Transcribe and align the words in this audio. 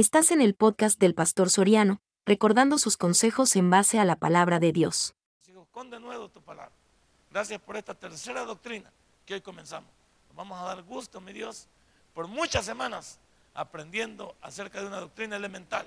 Estás 0.00 0.30
en 0.30 0.40
el 0.40 0.54
podcast 0.54 0.98
del 0.98 1.14
Pastor 1.14 1.50
Soriano, 1.50 2.00
recordando 2.24 2.78
sus 2.78 2.96
consejos 2.96 3.54
en 3.54 3.68
base 3.68 3.98
a 3.98 4.06
la 4.06 4.16
palabra 4.16 4.58
de 4.58 4.72
Dios. 4.72 5.14
Con 5.72 5.90
de 5.90 6.00
nuevo 6.00 6.30
tu 6.30 6.40
palabra. 6.40 6.72
Gracias 7.30 7.60
por 7.60 7.76
esta 7.76 7.94
tercera 7.94 8.46
doctrina 8.46 8.90
que 9.26 9.34
hoy 9.34 9.42
comenzamos. 9.42 9.90
Nos 10.28 10.36
vamos 10.36 10.58
a 10.58 10.64
dar 10.64 10.82
gusto, 10.84 11.20
mi 11.20 11.34
Dios, 11.34 11.68
por 12.14 12.28
muchas 12.28 12.64
semanas 12.64 13.18
aprendiendo 13.52 14.34
acerca 14.40 14.80
de 14.80 14.86
una 14.86 15.00
doctrina 15.00 15.36
elemental. 15.36 15.86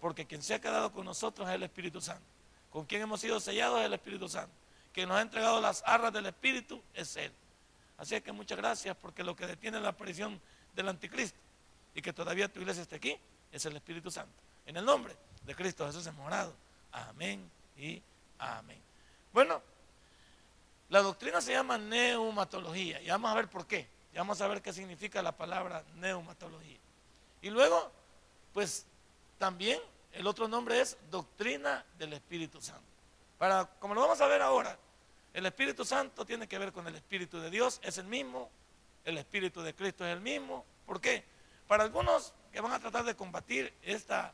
Porque 0.00 0.24
quien 0.24 0.42
se 0.42 0.54
ha 0.54 0.58
quedado 0.58 0.90
con 0.90 1.04
nosotros 1.04 1.46
es 1.46 1.54
el 1.54 1.64
Espíritu 1.64 2.00
Santo. 2.00 2.24
Con 2.70 2.86
quien 2.86 3.02
hemos 3.02 3.20
sido 3.20 3.40
sellados 3.40 3.80
es 3.80 3.84
el 3.84 3.92
Espíritu 3.92 4.26
Santo. 4.26 4.54
Quien 4.90 5.06
nos 5.06 5.18
ha 5.18 5.20
entregado 5.20 5.60
las 5.60 5.82
arras 5.84 6.14
del 6.14 6.24
Espíritu 6.24 6.80
es 6.94 7.14
Él. 7.18 7.32
Así 7.98 8.18
que 8.22 8.32
muchas 8.32 8.56
gracias 8.56 8.96
porque 8.96 9.22
lo 9.22 9.36
que 9.36 9.46
detiene 9.46 9.80
la 9.80 9.90
aparición 9.90 10.40
del 10.74 10.88
anticristo 10.88 11.38
y 11.94 12.00
que 12.00 12.14
todavía 12.14 12.50
tu 12.50 12.60
iglesia 12.60 12.80
esté 12.80 12.96
aquí 12.96 13.18
es 13.54 13.64
el 13.66 13.76
Espíritu 13.76 14.10
Santo. 14.10 14.32
En 14.66 14.76
el 14.76 14.84
nombre 14.84 15.14
de 15.44 15.54
Cristo 15.54 15.86
Jesús 15.86 16.04
hemos 16.06 16.26
orado. 16.26 16.52
Amén 16.90 17.48
y 17.76 18.02
amén. 18.38 18.80
Bueno, 19.32 19.62
la 20.88 21.00
doctrina 21.00 21.40
se 21.40 21.52
llama 21.52 21.78
neumatología 21.78 23.00
y 23.00 23.08
vamos 23.08 23.30
a 23.30 23.34
ver 23.34 23.48
por 23.48 23.66
qué. 23.66 23.86
Y 24.12 24.16
vamos 24.16 24.40
a 24.40 24.48
ver 24.48 24.60
qué 24.60 24.72
significa 24.72 25.22
la 25.22 25.32
palabra 25.32 25.84
neumatología. 25.96 26.78
Y 27.42 27.50
luego, 27.50 27.92
pues 28.52 28.86
también 29.38 29.80
el 30.12 30.26
otro 30.26 30.48
nombre 30.48 30.80
es 30.80 30.96
doctrina 31.10 31.84
del 31.96 32.12
Espíritu 32.12 32.60
Santo. 32.60 32.82
Para, 33.38 33.66
como 33.78 33.94
lo 33.94 34.00
vamos 34.00 34.20
a 34.20 34.26
ver 34.26 34.42
ahora, 34.42 34.76
el 35.32 35.46
Espíritu 35.46 35.84
Santo 35.84 36.24
tiene 36.24 36.48
que 36.48 36.58
ver 36.58 36.72
con 36.72 36.86
el 36.88 36.94
Espíritu 36.96 37.38
de 37.38 37.50
Dios, 37.50 37.80
es 37.84 37.98
el 37.98 38.06
mismo, 38.06 38.50
el 39.04 39.18
Espíritu 39.18 39.62
de 39.62 39.74
Cristo 39.74 40.04
es 40.04 40.12
el 40.12 40.20
mismo. 40.20 40.64
¿Por 40.86 41.00
qué? 41.00 41.24
Para 41.66 41.84
algunos 41.84 42.32
que 42.52 42.60
van 42.60 42.72
a 42.72 42.78
tratar 42.78 43.04
de 43.04 43.14
combatir 43.14 43.72
esta 43.82 44.32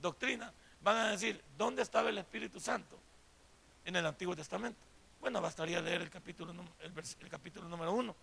doctrina, 0.00 0.52
van 0.82 0.96
a 0.96 1.10
decir, 1.10 1.42
¿dónde 1.56 1.82
estaba 1.82 2.10
el 2.10 2.18
Espíritu 2.18 2.60
Santo? 2.60 2.98
En 3.84 3.96
el 3.96 4.06
Antiguo 4.06 4.36
Testamento. 4.36 4.78
Bueno, 5.20 5.40
bastaría 5.40 5.80
leer 5.80 6.02
el 6.02 6.10
capítulo, 6.10 6.52
el, 6.80 7.28
capítulo 7.30 7.68
número 7.68 7.92
1, 7.92 8.14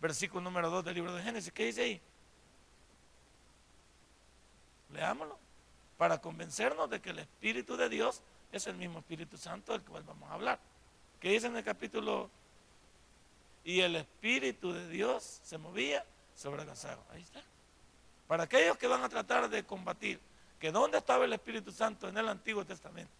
versículo 0.00 0.40
número 0.40 0.70
2 0.70 0.84
del 0.84 0.94
libro 0.94 1.14
de 1.14 1.22
Génesis. 1.22 1.52
¿Qué 1.52 1.66
dice 1.66 1.82
ahí? 1.82 2.00
Leámoslo. 4.94 5.38
Para 5.98 6.20
convencernos 6.20 6.88
de 6.88 7.00
que 7.00 7.10
el 7.10 7.18
Espíritu 7.18 7.76
de 7.76 7.88
Dios 7.88 8.22
es 8.50 8.66
el 8.66 8.76
mismo 8.76 9.00
Espíritu 9.00 9.36
Santo 9.36 9.72
del 9.72 9.82
cual 9.82 10.04
vamos 10.04 10.30
a 10.30 10.34
hablar. 10.34 10.58
¿Qué 11.20 11.30
dice 11.30 11.48
en 11.48 11.56
el 11.56 11.64
capítulo? 11.64 12.30
Y 13.64 13.80
el 13.80 13.96
Espíritu 13.96 14.72
de 14.72 14.88
Dios 14.88 15.40
se 15.42 15.58
movía 15.58 16.06
sobre 16.34 16.64
las 16.64 16.84
aguas. 16.86 17.06
Ahí 17.10 17.22
está. 17.22 17.42
Para 18.28 18.44
aquellos 18.44 18.76
que 18.76 18.86
van 18.86 19.02
a 19.02 19.08
tratar 19.08 19.48
de 19.48 19.64
combatir, 19.64 20.20
que 20.60 20.70
dónde 20.70 20.98
estaba 20.98 21.24
el 21.24 21.32
Espíritu 21.32 21.72
Santo 21.72 22.08
en 22.08 22.16
el 22.18 22.28
Antiguo 22.28 22.64
Testamento, 22.64 23.10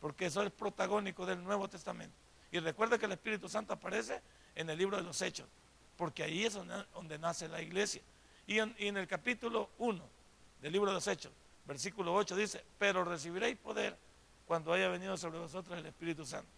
porque 0.00 0.26
eso 0.26 0.42
es 0.42 0.52
protagónico 0.52 1.24
del 1.24 1.42
Nuevo 1.42 1.66
Testamento. 1.66 2.14
Y 2.52 2.58
recuerda 2.58 2.98
que 2.98 3.06
el 3.06 3.12
Espíritu 3.12 3.48
Santo 3.48 3.72
aparece 3.72 4.20
en 4.54 4.68
el 4.68 4.76
libro 4.76 4.98
de 4.98 5.02
los 5.02 5.20
Hechos, 5.22 5.46
porque 5.96 6.22
ahí 6.22 6.44
es 6.44 6.54
donde, 6.54 7.18
nace 7.18 7.48
la 7.48 7.62
iglesia. 7.62 8.02
Y 8.46 8.58
en, 8.58 8.74
y 8.78 8.88
en 8.88 8.98
el 8.98 9.06
capítulo 9.06 9.70
1 9.78 10.02
del 10.60 10.72
libro 10.72 10.90
de 10.90 10.94
los 10.94 11.06
Hechos, 11.06 11.32
versículo 11.64 12.14
8 12.14 12.36
dice, 12.36 12.62
pero 12.78 13.02
recibiréis 13.02 13.56
poder 13.56 13.96
cuando 14.46 14.74
haya 14.74 14.88
venido 14.88 15.16
sobre 15.16 15.38
vosotros 15.38 15.78
el 15.78 15.86
Espíritu 15.86 16.26
Santo. 16.26 16.50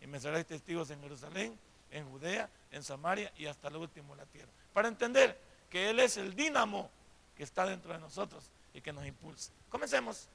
Y 0.00 0.08
me 0.08 0.18
seréis 0.18 0.46
testigos 0.46 0.90
en 0.90 1.00
Jerusalén, 1.00 1.56
en 1.90 2.10
Judea, 2.10 2.50
en 2.72 2.82
Samaria 2.82 3.32
y 3.36 3.46
hasta 3.46 3.70
lo 3.70 3.80
último 3.80 4.16
de 4.16 4.22
la 4.22 4.26
tierra. 4.26 4.50
Para 4.72 4.88
entender 4.88 5.38
que 5.70 5.90
Él 5.90 6.00
es 6.00 6.16
el 6.16 6.34
dínamo 6.34 6.90
que 7.36 7.42
está 7.42 7.66
dentro 7.66 7.92
de 7.92 7.98
nosotros 7.98 8.44
y 8.72 8.80
que 8.80 8.92
nos 8.92 9.06
impulsa. 9.06 9.52
Comencemos. 9.68 10.28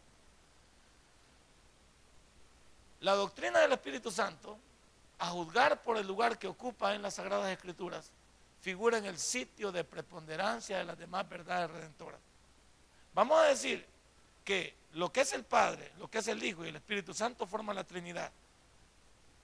La 3.02 3.14
doctrina 3.14 3.60
del 3.60 3.72
Espíritu 3.72 4.12
Santo, 4.12 4.58
a 5.20 5.30
juzgar 5.30 5.82
por 5.84 5.98
el 5.98 6.08
lugar 6.08 6.38
que 6.38 6.48
ocupa 6.48 6.94
en 6.96 7.02
las 7.02 7.16
Sagradas 7.16 7.50
Escrituras, 7.52 8.12
figura 8.62 8.98
en 8.98 9.06
el 9.06 9.18
sitio 9.18 9.72
de 9.72 9.84
preponderancia 9.84 10.78
de 10.78 10.84
las 10.84 10.98
demás 10.98 11.28
verdades 11.30 11.72
redentoras. 11.72 12.20
Vamos 13.14 13.40
a 13.40 13.44
decir 13.44 13.86
que 14.44 14.76
lo 14.94 15.12
que 15.12 15.22
es 15.22 15.34
el 15.34 15.44
Padre, 15.44 15.92
lo 15.98 16.10
que 16.10 16.18
es 16.20 16.28
el 16.28 16.44
Hijo 16.44 16.66
y 16.66 16.70
el 16.70 16.76
Espíritu 16.76 17.14
Santo 17.14 17.46
forman 17.46 17.76
la 17.76 17.84
Trinidad. 17.84 18.32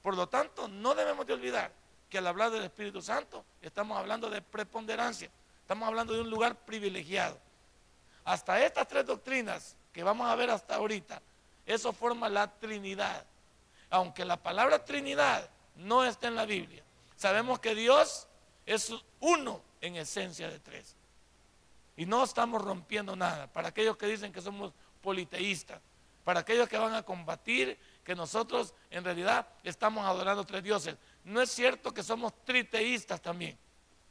Por 0.01 0.15
lo 0.15 0.27
tanto, 0.27 0.67
no 0.67 0.93
debemos 0.93 1.25
de 1.25 1.33
olvidar 1.33 1.71
que 2.09 2.17
al 2.17 2.27
hablar 2.27 2.51
del 2.51 2.63
Espíritu 2.63 3.01
Santo 3.01 3.43
estamos 3.61 3.97
hablando 3.97 4.29
de 4.29 4.41
preponderancia, 4.41 5.29
estamos 5.61 5.87
hablando 5.87 6.13
de 6.13 6.21
un 6.21 6.29
lugar 6.29 6.55
privilegiado. 6.65 7.39
Hasta 8.25 8.63
estas 8.65 8.87
tres 8.87 9.05
doctrinas 9.05 9.77
que 9.93 10.03
vamos 10.03 10.27
a 10.27 10.35
ver 10.35 10.49
hasta 10.49 10.75
ahorita, 10.75 11.21
eso 11.65 11.93
forma 11.93 12.27
la 12.27 12.51
Trinidad. 12.51 13.25
Aunque 13.89 14.25
la 14.25 14.35
palabra 14.35 14.83
Trinidad 14.83 15.49
no 15.75 16.03
está 16.03 16.27
en 16.27 16.35
la 16.35 16.45
Biblia, 16.45 16.83
sabemos 17.15 17.59
que 17.59 17.75
Dios 17.75 18.27
es 18.65 18.91
uno 19.19 19.61
en 19.79 19.95
esencia 19.95 20.49
de 20.49 20.59
tres. 20.59 20.95
Y 21.95 22.05
no 22.05 22.23
estamos 22.23 22.61
rompiendo 22.61 23.15
nada. 23.15 23.47
Para 23.47 23.69
aquellos 23.69 23.95
que 23.95 24.07
dicen 24.07 24.33
que 24.33 24.41
somos 24.41 24.73
politeístas, 25.01 25.79
para 26.23 26.39
aquellos 26.39 26.67
que 26.67 26.77
van 26.77 26.95
a 26.95 27.03
combatir 27.03 27.77
que 28.03 28.15
nosotros 28.15 28.73
en 28.89 29.03
realidad 29.03 29.47
estamos 29.63 30.05
adorando 30.05 30.43
tres 30.43 30.63
dioses. 30.63 30.95
No 31.23 31.41
es 31.41 31.51
cierto 31.51 31.93
que 31.93 32.03
somos 32.03 32.33
triteístas 32.43 33.21
también. 33.21 33.57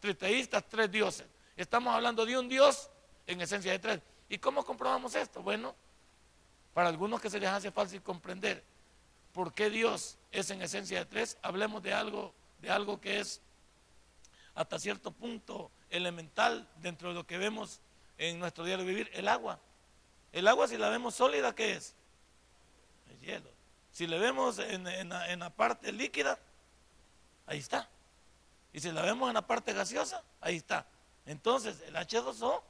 Triteístas, 0.01 0.65
tres 0.69 0.91
dioses. 0.91 1.27
Estamos 1.57 1.93
hablando 1.95 2.25
de 2.25 2.39
un 2.39 2.49
Dios 2.49 2.89
en 3.27 3.41
esencia 3.41 3.73
de 3.73 3.79
tres. 3.79 4.01
¿Y 4.29 4.39
cómo 4.39 4.65
comprobamos 4.65 5.15
esto? 5.15 5.43
Bueno, 5.43 5.75
para 6.73 6.89
algunos 6.89 7.21
que 7.21 7.31
se 7.31 7.39
les 7.39 7.49
hace 7.49 7.71
fácil 7.71 8.03
comprender 8.03 8.63
por 9.33 9.53
qué 9.53 9.71
Dios 9.71 10.17
es 10.33 10.51
en 10.51 10.63
esencia 10.63 11.01
de 11.01 11.07
tres, 11.07 11.39
hablemos 11.43 11.83
de 11.83 11.93
algo, 11.93 12.35
de 12.61 12.71
algo 12.71 13.01
que 13.01 13.21
es 13.21 13.41
hasta 14.55 14.79
cierto 14.79 15.11
punto 15.11 15.71
elemental 15.91 16.69
dentro 16.77 17.09
de 17.09 17.15
lo 17.15 17.27
que 17.27 17.39
vemos 17.39 17.81
en 18.19 18.39
nuestro 18.39 18.65
diario 18.65 18.85
vivir, 18.85 19.11
el 19.15 19.29
agua. 19.29 19.59
El 20.33 20.49
agua 20.49 20.69
si 20.69 20.77
la 20.77 20.89
vemos 20.89 21.15
sólida, 21.15 21.55
¿qué 21.55 21.73
es? 21.73 21.95
El 23.11 23.21
hielo. 23.21 23.51
Si 23.93 24.07
la 24.07 24.19
vemos 24.19 24.59
en, 24.59 24.87
en 24.87 25.39
la 25.39 25.51
parte 25.51 25.93
líquida, 25.93 26.39
ahí 27.47 27.59
está. 27.59 27.89
Y 28.73 28.81
si 28.81 28.91
la 28.91 29.03
vemos 29.03 29.29
en 29.29 29.35
la 29.35 29.47
parte 29.47 29.73
gaseosa, 29.73 30.23
ahí 30.41 30.57
está. 30.57 30.87
Entonces, 31.27 31.81
el 31.87 31.95
H2O 31.95 32.63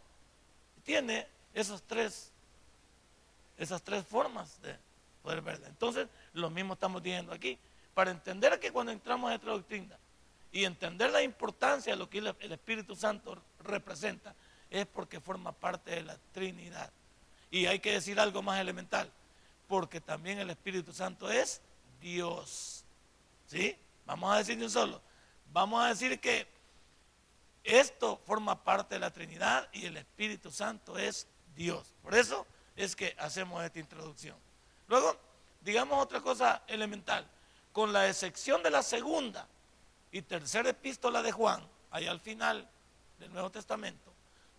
tiene 0.84 1.26
esos 1.52 1.82
tres, 1.82 2.30
esas 3.58 3.82
tres 3.82 4.06
formas 4.06 4.60
de 4.62 4.76
poder 5.22 5.40
verla. 5.40 5.68
Entonces, 5.68 6.08
lo 6.34 6.50
mismo 6.50 6.74
estamos 6.74 7.02
diciendo 7.02 7.32
aquí. 7.32 7.58
Para 7.94 8.10
entender 8.10 8.58
que 8.58 8.72
cuando 8.72 8.92
entramos 8.92 9.30
en 9.30 9.36
esta 9.36 9.50
doctrina 9.50 9.96
y 10.52 10.64
entender 10.64 11.10
la 11.10 11.22
importancia 11.22 11.92
de 11.92 11.98
lo 11.98 12.10
que 12.10 12.18
el 12.18 12.52
Espíritu 12.52 12.94
Santo 12.94 13.40
representa, 13.60 14.34
es 14.70 14.86
porque 14.86 15.20
forma 15.20 15.52
parte 15.52 15.92
de 15.92 16.02
la 16.02 16.18
Trinidad. 16.32 16.90
Y 17.50 17.66
hay 17.66 17.78
que 17.78 17.92
decir 17.92 18.18
algo 18.18 18.42
más 18.42 18.60
elemental, 18.60 19.10
porque 19.68 20.00
también 20.00 20.40
el 20.40 20.50
Espíritu 20.50 20.92
Santo 20.92 21.30
es 21.30 21.60
Dios. 22.00 22.84
¿Sí? 23.46 23.76
Vamos 24.06 24.34
a 24.34 24.38
decir 24.38 24.58
de 24.58 24.64
un 24.64 24.70
solo. 24.70 25.00
Vamos 25.52 25.84
a 25.84 25.88
decir 25.88 26.18
que 26.20 26.48
esto 27.64 28.20
forma 28.26 28.62
parte 28.62 28.96
de 28.96 28.98
la 29.00 29.10
Trinidad 29.10 29.68
y 29.72 29.86
el 29.86 29.96
Espíritu 29.96 30.50
Santo 30.50 30.98
es 30.98 31.26
Dios. 31.56 31.94
Por 32.02 32.14
eso 32.14 32.46
es 32.76 32.94
que 32.94 33.16
hacemos 33.18 33.64
esta 33.64 33.78
introducción. 33.78 34.36
Luego, 34.86 35.16
digamos 35.62 36.02
otra 36.02 36.20
cosa 36.20 36.62
elemental. 36.66 37.26
Con 37.72 37.92
la 37.92 38.06
excepción 38.06 38.62
de 38.62 38.70
la 38.70 38.82
segunda 38.82 39.48
y 40.12 40.22
tercera 40.22 40.68
epístola 40.68 41.22
de 41.22 41.32
Juan, 41.32 41.66
ahí 41.90 42.06
al 42.06 42.20
final 42.20 42.68
del 43.18 43.32
Nuevo 43.32 43.50
Testamento, 43.50 44.12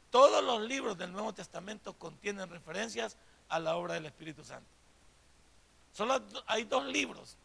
todos 0.10 0.44
los 0.44 0.62
libros 0.62 0.98
del 0.98 1.12
Nuevo 1.12 1.34
Testamento 1.34 1.94
contienen 1.94 2.50
referencias 2.50 3.18
a 3.48 3.60
la 3.60 3.78
obra 3.78 3.94
del 3.94 4.08
Espíritu 4.08 4.44
Santo. 4.44 4.68
Solo 5.94 6.22
hay 6.48 6.66
dos 6.66 6.86
libros 6.86 7.38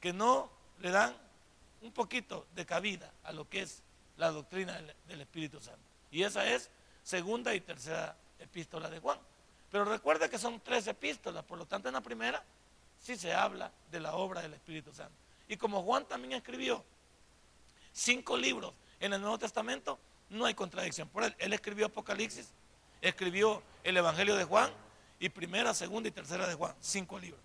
que 0.00 0.12
no 0.12 0.50
le 0.80 0.90
dan 0.90 1.14
un 1.82 1.92
poquito 1.92 2.46
de 2.54 2.66
cabida 2.66 3.12
a 3.22 3.30
lo 3.30 3.48
que 3.48 3.62
es 3.62 3.83
la 4.16 4.30
doctrina 4.30 4.80
del, 5.06 5.20
Espíritu 5.20 5.60
Santo. 5.60 5.80
Y 6.10 6.22
esa 6.22 6.46
es 6.46 6.70
segunda 7.02 7.54
y 7.54 7.60
tercera 7.60 8.16
epístola 8.38 8.88
de 8.88 9.00
Juan. 9.00 9.18
Pero 9.70 9.84
recuerda 9.84 10.28
que 10.28 10.38
son 10.38 10.60
tres 10.60 10.86
epístolas, 10.86 11.44
por 11.44 11.58
lo 11.58 11.66
tanto 11.66 11.88
en 11.88 11.94
la 11.94 12.00
primera 12.00 12.42
sí 13.00 13.16
se 13.16 13.34
habla 13.34 13.70
de 13.90 14.00
la 14.00 14.14
obra 14.14 14.40
del 14.40 14.54
Espíritu 14.54 14.92
Santo. 14.92 15.14
Y 15.48 15.56
como 15.56 15.82
Juan 15.82 16.06
también 16.06 16.32
escribió 16.32 16.84
cinco 17.92 18.36
libros 18.36 18.72
en 19.00 19.12
el 19.12 19.20
Nuevo 19.20 19.38
Testamento, 19.38 19.98
no 20.30 20.46
hay 20.46 20.54
contradicción 20.54 21.08
por 21.08 21.24
él. 21.24 21.34
Él 21.38 21.52
escribió 21.52 21.86
Apocalipsis, 21.86 22.52
escribió 23.02 23.62
el 23.82 23.96
Evangelio 23.96 24.36
de 24.36 24.44
Juan 24.44 24.70
y 25.18 25.28
primera, 25.28 25.74
segunda 25.74 26.08
y 26.08 26.12
tercera 26.12 26.46
de 26.46 26.54
Juan, 26.54 26.74
cinco 26.80 27.18
libros. 27.18 27.40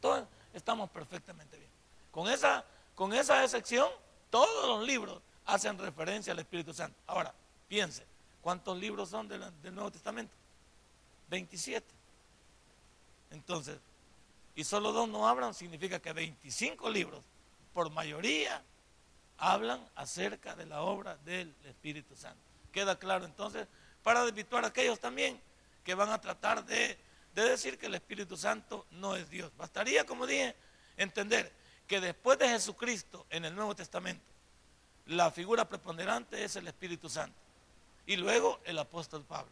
Todos 0.00 0.26
estamos 0.54 0.88
perfectamente 0.90 1.56
bien. 1.56 1.70
Con 2.10 2.28
esa, 2.28 2.64
con 2.94 3.12
esa 3.12 3.42
excepción, 3.44 3.88
todos 4.30 4.66
los 4.68 4.86
libros 4.86 5.20
hacen 5.48 5.78
referencia 5.78 6.32
al 6.32 6.38
Espíritu 6.38 6.74
Santo. 6.74 7.00
Ahora, 7.06 7.34
piense, 7.68 8.04
¿cuántos 8.42 8.78
libros 8.78 9.08
son 9.08 9.26
del, 9.28 9.40
Nuevo 9.74 9.90
Testamento? 9.90 10.34
27. 11.30 11.86
Entonces, 13.30 13.78
y 14.54 14.62
solo 14.64 14.92
dos 14.92 15.08
no 15.08 15.26
hablan, 15.26 15.54
significa 15.54 16.00
que 16.00 16.12
25 16.12 16.90
libros, 16.90 17.24
por 17.72 17.90
mayoría, 17.90 18.62
hablan 19.38 19.82
acerca 19.94 20.54
de 20.54 20.66
la 20.66 20.82
obra 20.82 21.16
del 21.24 21.54
Espíritu 21.64 22.14
Santo. 22.14 22.42
Queda 22.70 22.98
claro 22.98 23.24
entonces, 23.24 23.66
para 24.02 24.24
desvirtuar 24.24 24.64
a 24.64 24.68
aquellos 24.68 25.00
también 25.00 25.40
que 25.82 25.94
van 25.94 26.10
a 26.10 26.20
tratar 26.20 26.64
de, 26.66 26.98
de 27.34 27.42
decir 27.42 27.78
que 27.78 27.86
el 27.86 27.94
Espíritu 27.94 28.36
Santo 28.36 28.84
no 28.90 29.16
es 29.16 29.30
Dios. 29.30 29.50
Bastaría, 29.56 30.04
como 30.04 30.26
dije, 30.26 30.54
entender 30.98 31.50
que 31.86 32.02
después 32.02 32.38
de 32.38 32.50
Jesucristo 32.50 33.24
en 33.30 33.46
el 33.46 33.54
Nuevo 33.54 33.74
Testamento, 33.74 34.37
la 35.08 35.30
figura 35.30 35.68
preponderante 35.68 36.44
es 36.44 36.56
el 36.56 36.68
Espíritu 36.68 37.08
Santo 37.08 37.38
y 38.06 38.16
luego 38.16 38.60
el 38.64 38.78
apóstol 38.78 39.24
Pablo. 39.24 39.50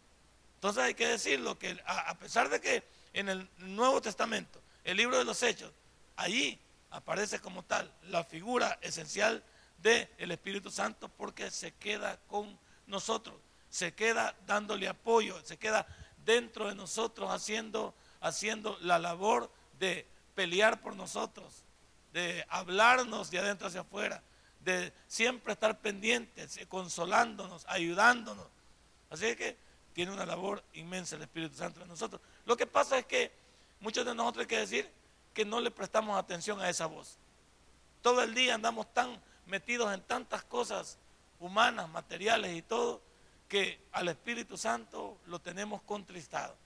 Entonces 0.54 0.82
hay 0.82 0.94
que 0.94 1.06
decirlo 1.06 1.58
que 1.58 1.78
a 1.86 2.14
pesar 2.18 2.48
de 2.48 2.60
que 2.60 2.82
en 3.12 3.28
el 3.28 3.48
Nuevo 3.58 4.00
Testamento, 4.00 4.60
el 4.84 4.96
libro 4.96 5.18
de 5.18 5.24
los 5.24 5.42
Hechos, 5.42 5.72
allí 6.16 6.58
aparece 6.90 7.40
como 7.40 7.62
tal 7.62 7.90
la 8.04 8.24
figura 8.24 8.78
esencial 8.82 9.42
del 9.78 10.30
Espíritu 10.30 10.70
Santo 10.70 11.08
porque 11.08 11.50
se 11.50 11.72
queda 11.72 12.18
con 12.28 12.58
nosotros, 12.86 13.36
se 13.70 13.94
queda 13.94 14.34
dándole 14.46 14.88
apoyo, 14.88 15.40
se 15.42 15.56
queda 15.56 15.86
dentro 16.24 16.68
de 16.68 16.74
nosotros 16.74 17.30
haciendo, 17.30 17.94
haciendo 18.20 18.78
la 18.80 18.98
labor 18.98 19.50
de 19.78 20.06
pelear 20.34 20.80
por 20.80 20.96
nosotros, 20.96 21.62
de 22.12 22.44
hablarnos 22.48 23.30
de 23.30 23.38
adentro 23.38 23.68
hacia 23.68 23.80
afuera, 23.82 24.22
de 24.66 24.92
siempre 25.06 25.52
estar 25.52 25.78
pendientes, 25.78 26.58
consolándonos, 26.68 27.64
ayudándonos. 27.68 28.48
Así 29.08 29.36
que 29.36 29.56
tiene 29.92 30.10
una 30.12 30.26
labor 30.26 30.62
inmensa 30.74 31.14
el 31.14 31.22
Espíritu 31.22 31.56
Santo 31.56 31.80
en 31.80 31.88
nosotros. 31.88 32.20
Lo 32.44 32.56
que 32.56 32.66
pasa 32.66 32.98
es 32.98 33.06
que 33.06 33.30
muchos 33.78 34.04
de 34.04 34.12
nosotros 34.12 34.42
hay 34.42 34.48
que 34.48 34.58
decir 34.58 34.90
que 35.32 35.44
no 35.44 35.60
le 35.60 35.70
prestamos 35.70 36.18
atención 36.18 36.60
a 36.60 36.68
esa 36.68 36.86
voz. 36.86 37.16
Todo 38.02 38.24
el 38.24 38.34
día 38.34 38.56
andamos 38.56 38.92
tan 38.92 39.22
metidos 39.46 39.94
en 39.94 40.02
tantas 40.02 40.42
cosas 40.42 40.98
humanas, 41.38 41.88
materiales 41.88 42.56
y 42.56 42.62
todo, 42.62 43.00
que 43.48 43.80
al 43.92 44.08
Espíritu 44.08 44.56
Santo 44.56 45.16
lo 45.26 45.38
tenemos 45.38 45.80
contristado. 45.82 46.56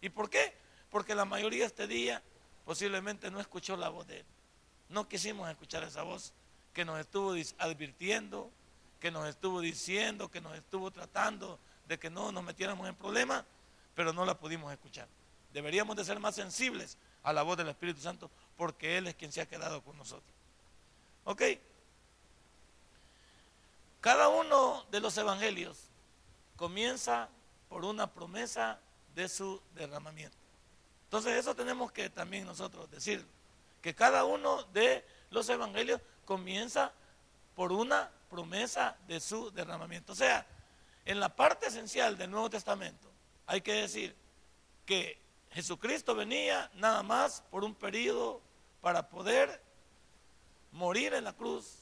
¿Y 0.00 0.10
por 0.10 0.30
qué? 0.30 0.54
Porque 0.90 1.16
la 1.16 1.24
mayoría 1.24 1.60
de 1.60 1.66
este 1.66 1.88
día 1.88 2.22
posiblemente 2.64 3.32
no 3.32 3.40
escuchó 3.40 3.76
la 3.76 3.88
voz 3.88 4.06
de 4.06 4.20
Él. 4.20 4.26
No 4.90 5.08
quisimos 5.08 5.50
escuchar 5.50 5.82
esa 5.82 6.04
voz 6.04 6.32
que 6.78 6.84
nos 6.84 7.00
estuvo 7.00 7.34
advirtiendo, 7.58 8.52
que 9.00 9.10
nos 9.10 9.26
estuvo 9.26 9.60
diciendo, 9.60 10.30
que 10.30 10.40
nos 10.40 10.56
estuvo 10.56 10.92
tratando 10.92 11.58
de 11.88 11.98
que 11.98 12.08
no 12.08 12.30
nos 12.30 12.44
metiéramos 12.44 12.88
en 12.88 12.94
problemas, 12.94 13.44
pero 13.96 14.12
no 14.12 14.24
la 14.24 14.38
pudimos 14.38 14.72
escuchar. 14.72 15.08
Deberíamos 15.52 15.96
de 15.96 16.04
ser 16.04 16.20
más 16.20 16.36
sensibles 16.36 16.96
a 17.24 17.32
la 17.32 17.42
voz 17.42 17.56
del 17.56 17.66
Espíritu 17.66 18.00
Santo 18.00 18.30
porque 18.56 18.96
Él 18.96 19.08
es 19.08 19.16
quien 19.16 19.32
se 19.32 19.40
ha 19.40 19.46
quedado 19.46 19.82
con 19.82 19.98
nosotros. 19.98 20.32
¿Ok? 21.24 21.42
Cada 24.00 24.28
uno 24.28 24.84
de 24.92 25.00
los 25.00 25.18
evangelios 25.18 25.88
comienza 26.54 27.28
por 27.68 27.84
una 27.84 28.06
promesa 28.06 28.78
de 29.16 29.28
su 29.28 29.60
derramamiento. 29.74 30.38
Entonces 31.06 31.38
eso 31.38 31.56
tenemos 31.56 31.90
que 31.90 32.08
también 32.08 32.46
nosotros 32.46 32.88
decir, 32.88 33.26
que 33.82 33.96
cada 33.96 34.24
uno 34.24 34.62
de 34.72 35.04
los 35.30 35.48
evangelios 35.48 36.00
comienza 36.28 36.92
por 37.56 37.72
una 37.72 38.10
promesa 38.28 38.94
de 39.06 39.18
su 39.18 39.50
derramamiento. 39.50 40.12
O 40.12 40.14
sea, 40.14 40.46
en 41.06 41.20
la 41.20 41.34
parte 41.34 41.68
esencial 41.68 42.18
del 42.18 42.30
Nuevo 42.30 42.50
Testamento 42.50 43.10
hay 43.46 43.62
que 43.62 43.72
decir 43.72 44.14
que 44.84 45.18
Jesucristo 45.52 46.14
venía 46.14 46.70
nada 46.74 47.02
más 47.02 47.42
por 47.50 47.64
un 47.64 47.74
periodo 47.74 48.42
para 48.82 49.08
poder 49.08 49.58
morir 50.72 51.14
en 51.14 51.24
la 51.24 51.32
cruz, 51.32 51.78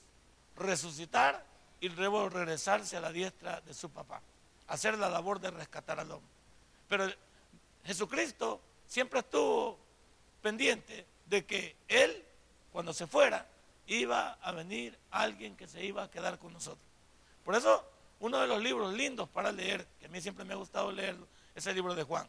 resucitar 0.55 1.45
y 1.81 1.89
regresarse 1.89 2.97
a 2.97 3.01
la 3.01 3.11
diestra 3.11 3.61
de 3.63 3.75
su 3.75 3.91
papá, 3.91 4.23
hacer 4.69 4.97
la 4.97 5.11
labor 5.11 5.41
de 5.41 5.51
rescatar 5.51 5.99
al 5.99 6.13
hombre. 6.13 6.31
Pero 6.89 7.09
Jesucristo 7.85 8.61
siempre 8.87 9.19
estuvo 9.19 9.77
pendiente 10.41 11.05
de 11.27 11.45
que 11.45 11.75
Él, 11.89 12.25
cuando 12.71 12.93
se 12.93 13.09
fuera, 13.09 13.45
iba 13.87 14.33
a 14.43 14.53
venir 14.53 14.99
alguien 15.11 15.56
que 15.56 15.69
se 15.69 15.85
iba 15.85 16.05
a 16.05 16.11
quedar 16.11 16.38
con 16.38 16.53
nosotros. 16.53 16.87
Por 17.44 17.55
eso, 17.55 17.85
uno 18.21 18.38
de 18.38 18.47
los 18.47 18.62
libros 18.62 18.93
lindos 18.94 19.29
para 19.29 19.53
leer, 19.53 19.87
que 20.00 20.06
a 20.06 20.09
mí 20.09 20.21
siempre 20.21 20.44
me 20.44 20.55
ha 20.55 20.56
gustado 20.56 20.91
leerlo, 20.91 21.27
es 21.55 21.67
el 21.67 21.75
libro 21.75 21.94
de 21.94 22.03
Juan, 22.03 22.29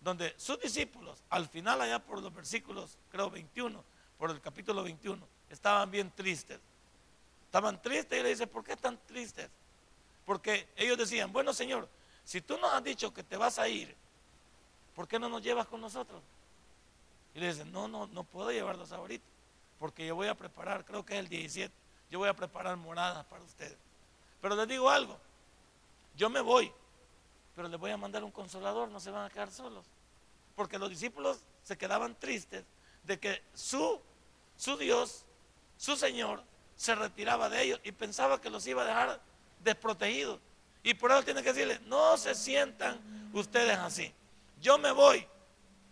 donde 0.00 0.34
sus 0.38 0.60
discípulos, 0.60 1.22
al 1.30 1.48
final 1.48 1.80
allá 1.80 1.98
por 1.98 2.20
los 2.20 2.34
versículos, 2.34 2.98
creo 3.10 3.30
21, 3.30 3.84
por 4.18 4.30
el 4.30 4.40
capítulo 4.40 4.82
21, 4.82 5.26
estaban 5.50 5.90
bien 5.90 6.10
tristes 6.10 6.60
Estaban 7.52 7.82
tristes 7.82 8.18
y 8.18 8.22
le 8.22 8.30
dice, 8.30 8.46
¿por 8.46 8.64
qué 8.64 8.72
están 8.72 8.98
tristes? 9.06 9.50
Porque 10.24 10.70
ellos 10.74 10.96
decían, 10.96 11.30
bueno 11.34 11.52
Señor, 11.52 11.86
si 12.24 12.40
tú 12.40 12.56
nos 12.56 12.72
has 12.72 12.82
dicho 12.82 13.12
que 13.12 13.22
te 13.22 13.36
vas 13.36 13.58
a 13.58 13.68
ir, 13.68 13.94
¿por 14.94 15.06
qué 15.06 15.18
no 15.18 15.28
nos 15.28 15.42
llevas 15.42 15.66
con 15.66 15.78
nosotros? 15.78 16.22
Y 17.34 17.40
le 17.40 17.48
dicen, 17.48 17.70
no, 17.70 17.88
no, 17.88 18.06
no 18.06 18.24
puedo 18.24 18.50
llevarlos 18.50 18.90
ahorita, 18.90 19.26
porque 19.82 20.06
yo 20.06 20.14
voy 20.14 20.28
a 20.28 20.36
preparar, 20.36 20.84
creo 20.84 21.04
que 21.04 21.14
es 21.14 21.18
el 21.18 21.28
17, 21.28 21.74
yo 22.08 22.20
voy 22.20 22.28
a 22.28 22.34
preparar 22.34 22.76
moradas 22.76 23.24
para 23.24 23.42
ustedes. 23.42 23.76
Pero 24.40 24.54
les 24.54 24.68
digo 24.68 24.88
algo, 24.88 25.18
yo 26.14 26.30
me 26.30 26.40
voy, 26.40 26.72
pero 27.56 27.66
les 27.66 27.80
voy 27.80 27.90
a 27.90 27.96
mandar 27.96 28.22
un 28.22 28.30
consolador, 28.30 28.88
no 28.90 29.00
se 29.00 29.10
van 29.10 29.26
a 29.26 29.30
quedar 29.30 29.50
solos. 29.50 29.84
Porque 30.54 30.78
los 30.78 30.88
discípulos 30.88 31.40
se 31.64 31.76
quedaban 31.76 32.14
tristes 32.14 32.64
de 33.02 33.18
que 33.18 33.42
su, 33.54 34.00
su 34.56 34.76
Dios, 34.76 35.24
su 35.76 35.96
Señor, 35.96 36.44
se 36.76 36.94
retiraba 36.94 37.48
de 37.48 37.64
ellos 37.64 37.80
y 37.82 37.90
pensaba 37.90 38.40
que 38.40 38.50
los 38.50 38.64
iba 38.68 38.82
a 38.82 38.86
dejar 38.86 39.20
desprotegidos. 39.64 40.38
Y 40.84 40.94
por 40.94 41.10
eso 41.10 41.24
tiene 41.24 41.42
que 41.42 41.52
decirle, 41.52 41.80
no 41.86 42.16
se 42.16 42.36
sientan 42.36 43.00
ustedes 43.32 43.76
así. 43.78 44.14
Yo 44.60 44.78
me 44.78 44.92
voy, 44.92 45.26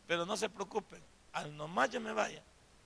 pero 0.07 0.25
no 0.25 0.37
se 0.37 0.49
preocupen. 0.49 1.03
Al 1.33 1.57
nomás 1.57 1.91
yo 1.91 2.01
me 2.01 2.13
vaya, 2.13 2.41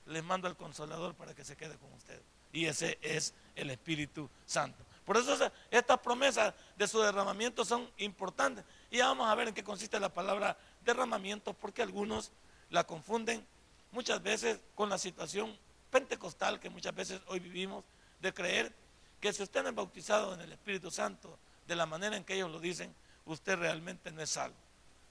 les 0.06 0.22
mando 0.22 0.48
al 0.48 0.56
consolador 0.56 1.14
para 1.14 1.34
que 1.34 1.44
se 1.44 1.56
quede 1.56 1.76
con 1.78 1.92
ustedes. 1.92 2.22
Y 2.52 2.66
ese 2.66 2.98
es 3.02 3.34
el 3.56 3.70
Espíritu 3.70 4.28
Santo. 4.46 4.84
Por 5.04 5.16
eso 5.16 5.50
estas 5.70 5.98
promesas 5.98 6.54
de 6.76 6.88
su 6.88 7.00
derramamiento 7.00 7.64
son 7.64 7.90
importantes. 7.98 8.64
Y 8.90 8.98
ya 8.98 9.08
vamos 9.08 9.28
a 9.28 9.34
ver 9.34 9.48
en 9.48 9.54
qué 9.54 9.62
consiste 9.62 10.00
la 10.00 10.08
palabra 10.08 10.56
derramamiento, 10.84 11.52
porque 11.52 11.82
algunos 11.82 12.32
la 12.70 12.84
confunden 12.84 13.46
muchas 13.92 14.22
veces 14.22 14.60
con 14.74 14.88
la 14.88 14.98
situación 14.98 15.56
pentecostal 15.90 16.58
que 16.58 16.70
muchas 16.70 16.94
veces 16.94 17.20
hoy 17.26 17.38
vivimos, 17.38 17.84
de 18.20 18.32
creer 18.32 18.74
que 19.20 19.32
si 19.32 19.42
usted 19.42 19.62
no 19.62 19.68
es 19.68 19.74
bautizado 19.74 20.34
en 20.34 20.40
el 20.40 20.52
Espíritu 20.52 20.90
Santo 20.90 21.38
de 21.66 21.76
la 21.76 21.86
manera 21.86 22.16
en 22.16 22.24
que 22.24 22.34
ellos 22.34 22.50
lo 22.50 22.58
dicen, 22.58 22.94
usted 23.26 23.56
realmente 23.56 24.10
no 24.10 24.22
es 24.22 24.30
salvo. 24.30 24.56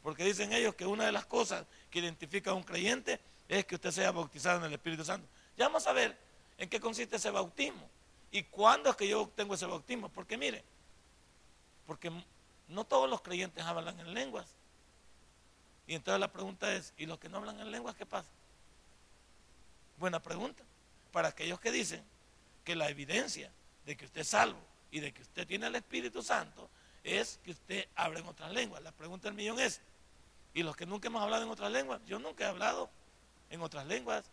Porque 0.02 0.26
dicen 0.26 0.52
ellos 0.52 0.76
que 0.76 0.86
una 0.86 1.06
de 1.06 1.12
las 1.12 1.26
cosas 1.26 1.66
que 1.90 2.00
identifica 2.00 2.52
a 2.52 2.54
un 2.54 2.64
creyente 2.64 3.20
es 3.48 3.66
que 3.66 3.76
usted 3.76 3.92
sea 3.92 4.12
bautizado 4.12 4.60
en 4.60 4.66
el 4.66 4.74
Espíritu 4.74 5.04
Santo. 5.04 5.28
Ya 5.58 5.66
vamos 5.66 5.86
a 5.88 5.94
ver 5.94 6.18
en 6.58 6.70
qué 6.70 6.80
consiste 6.80 7.18
ese 7.18 7.30
bautismo 7.30 7.88
y 8.32 8.44
cuándo 8.44 8.90
es 8.90 8.96
que 8.96 9.08
yo 9.08 9.30
tengo 9.36 9.54
ese 9.54 9.66
bautismo. 9.66 10.10
Porque 10.10 10.38
mire, 10.38 10.64
porque 11.86 12.12
no 12.68 12.86
todos 12.86 13.10
los 13.10 13.22
creyentes 13.22 13.64
hablan 13.64 14.00
en 14.00 14.14
lenguas. 14.14 14.48
Y 15.86 15.96
entonces 15.96 16.20
la 16.20 16.32
pregunta 16.32 16.74
es, 16.74 16.94
¿y 16.98 17.06
los 17.06 17.20
que 17.20 17.30
no 17.30 17.38
hablan 17.38 17.60
en 17.60 17.72
lenguas 17.72 17.96
qué 17.96 18.06
pasa? 18.06 18.30
Buena 19.98 20.22
pregunta. 20.22 20.64
Para 21.12 21.28
aquellos 21.30 21.60
que 21.60 21.72
dicen 21.72 22.04
que 22.64 22.76
la 22.76 22.90
evidencia 22.90 23.52
de 23.86 23.98
que 23.98 24.06
usted 24.06 24.22
es 24.22 24.30
salvo 24.30 24.60
y 24.92 25.00
de 25.00 25.14
que 25.14 25.22
usted 25.22 25.46
tiene 25.46 25.68
el 25.68 25.76
Espíritu 25.76 26.24
Santo 26.24 26.70
es 27.04 27.40
que 27.44 27.52
usted 27.52 27.88
habla 27.96 28.20
en 28.20 28.28
otras 28.28 28.52
lenguas. 28.52 28.82
La 28.82 28.92
pregunta 28.92 29.28
del 29.28 29.36
millón 29.36 29.60
es, 29.60 29.82
¿y 30.54 30.64
los 30.64 30.76
que 30.76 30.86
nunca 30.86 31.10
hemos 31.10 31.22
hablado 31.22 31.44
en 31.44 31.50
otras 31.50 31.72
lenguas? 31.72 32.02
Yo 32.06 32.18
nunca 32.18 32.46
he 32.46 32.48
hablado 32.48 32.90
en 33.50 33.62
otras 33.62 33.86
lenguas. 33.86 34.26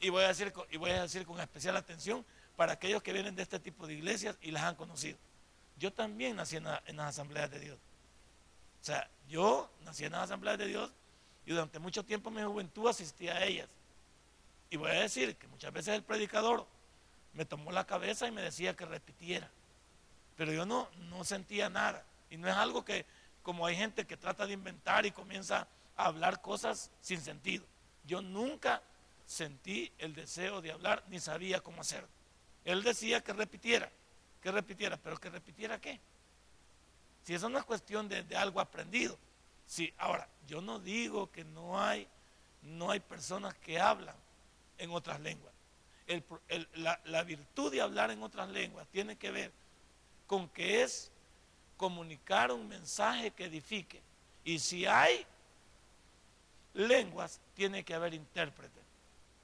Y 0.00 0.10
voy 0.10 0.24
a 0.24 0.28
decir, 0.28 0.52
y 0.70 0.76
voy 0.76 0.90
a 0.90 1.02
decir 1.02 1.24
con 1.26 1.40
especial 1.40 1.76
atención 1.76 2.24
para 2.56 2.72
aquellos 2.74 3.02
que 3.02 3.12
vienen 3.12 3.34
de 3.34 3.42
este 3.42 3.58
tipo 3.58 3.86
de 3.86 3.94
iglesias 3.94 4.36
y 4.42 4.50
las 4.50 4.62
han 4.62 4.76
conocido. 4.76 5.18
Yo 5.78 5.92
también 5.92 6.36
nací 6.36 6.56
en, 6.56 6.64
las 6.64 6.82
asambleas 6.98 7.50
de 7.50 7.58
Dios. 7.58 7.78
O 8.80 8.84
sea, 8.84 9.08
yo 9.28 9.70
nací 9.84 10.04
en 10.04 10.12
las 10.12 10.24
asambleas 10.24 10.58
de 10.58 10.66
Dios 10.66 10.92
y 11.46 11.52
durante 11.52 11.78
mucho 11.78 12.04
tiempo 12.04 12.30
mi 12.30 12.42
juventud 12.42 12.88
asistí 12.88 13.28
a 13.28 13.44
ellas. 13.44 13.68
Y 14.70 14.76
voy 14.76 14.90
a 14.90 15.00
decir 15.00 15.36
que 15.36 15.46
muchas 15.48 15.72
veces 15.72 15.94
el 15.94 16.02
predicador 16.02 16.66
me 17.32 17.44
tomó 17.44 17.72
la 17.72 17.86
cabeza 17.86 18.26
y 18.28 18.30
me 18.30 18.42
decía 18.42 18.74
que 18.74 18.84
repitiera. 18.84 19.50
Pero 20.36 20.52
yo 20.52 20.66
no, 20.66 20.88
no 21.10 21.24
sentía 21.24 21.68
nada. 21.68 22.04
Y 22.30 22.36
no 22.36 22.48
es 22.48 22.54
algo 22.54 22.84
que, 22.84 23.04
como 23.42 23.66
hay 23.66 23.76
gente 23.76 24.06
que 24.06 24.16
trata 24.16 24.46
de 24.46 24.52
inventar 24.52 25.06
y 25.06 25.10
comienza 25.10 25.66
a 25.96 26.06
hablar 26.06 26.40
cosas 26.40 26.90
sin 27.00 27.20
sentido. 27.20 27.64
Yo 28.04 28.22
nunca 28.22 28.82
sentí 29.26 29.90
el 29.98 30.14
deseo 30.14 30.60
de 30.60 30.72
hablar 30.72 31.02
ni 31.08 31.20
sabía 31.20 31.60
cómo 31.60 31.80
hacerlo. 31.80 32.08
Él 32.64 32.82
decía 32.82 33.22
que 33.22 33.32
repitiera, 33.32 33.90
que 34.42 34.50
repitiera, 34.50 34.96
pero 34.96 35.16
que 35.16 35.30
repitiera 35.30 35.80
qué. 35.80 36.00
Si 37.24 37.34
eso 37.34 37.48
no 37.48 37.58
es 37.58 37.64
cuestión 37.64 38.08
de, 38.08 38.24
algo 38.36 38.60
aprendido. 38.60 39.18
Sí, 39.66 39.92
ahora, 39.98 40.28
yo 40.46 40.60
no 40.60 40.78
digo 40.78 41.30
que 41.30 41.44
no 41.44 41.80
hay, 41.80 42.06
no 42.62 42.90
hay 42.90 43.00
personas 43.00 43.54
que 43.54 43.80
hablan 43.80 44.16
en 44.76 44.90
otras 44.90 45.20
lenguas. 45.20 45.52
la, 46.74 47.00
la 47.04 47.22
virtud 47.22 47.72
de 47.72 47.80
hablar 47.80 48.10
en 48.10 48.22
otras 48.22 48.48
lenguas 48.50 48.86
tiene 48.88 49.16
que 49.16 49.30
ver 49.30 49.52
con 50.26 50.48
que 50.50 50.82
es 50.82 51.10
comunicar 51.76 52.52
un 52.52 52.68
mensaje 52.68 53.30
que 53.30 53.46
edifique. 53.46 54.02
Y 54.44 54.58
si 54.58 54.84
hay 54.84 55.26
lenguas, 56.74 57.40
tiene 57.54 57.84
que 57.84 57.94
haber 57.94 58.14
intérprete 58.14 58.80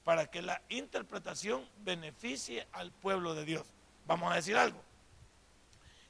para 0.03 0.27
que 0.27 0.41
la 0.41 0.61
interpretación 0.69 1.67
beneficie 1.79 2.67
al 2.71 2.91
pueblo 2.91 3.35
de 3.35 3.45
Dios. 3.45 3.65
Vamos 4.05 4.31
a 4.31 4.35
decir 4.35 4.57
algo. 4.57 4.81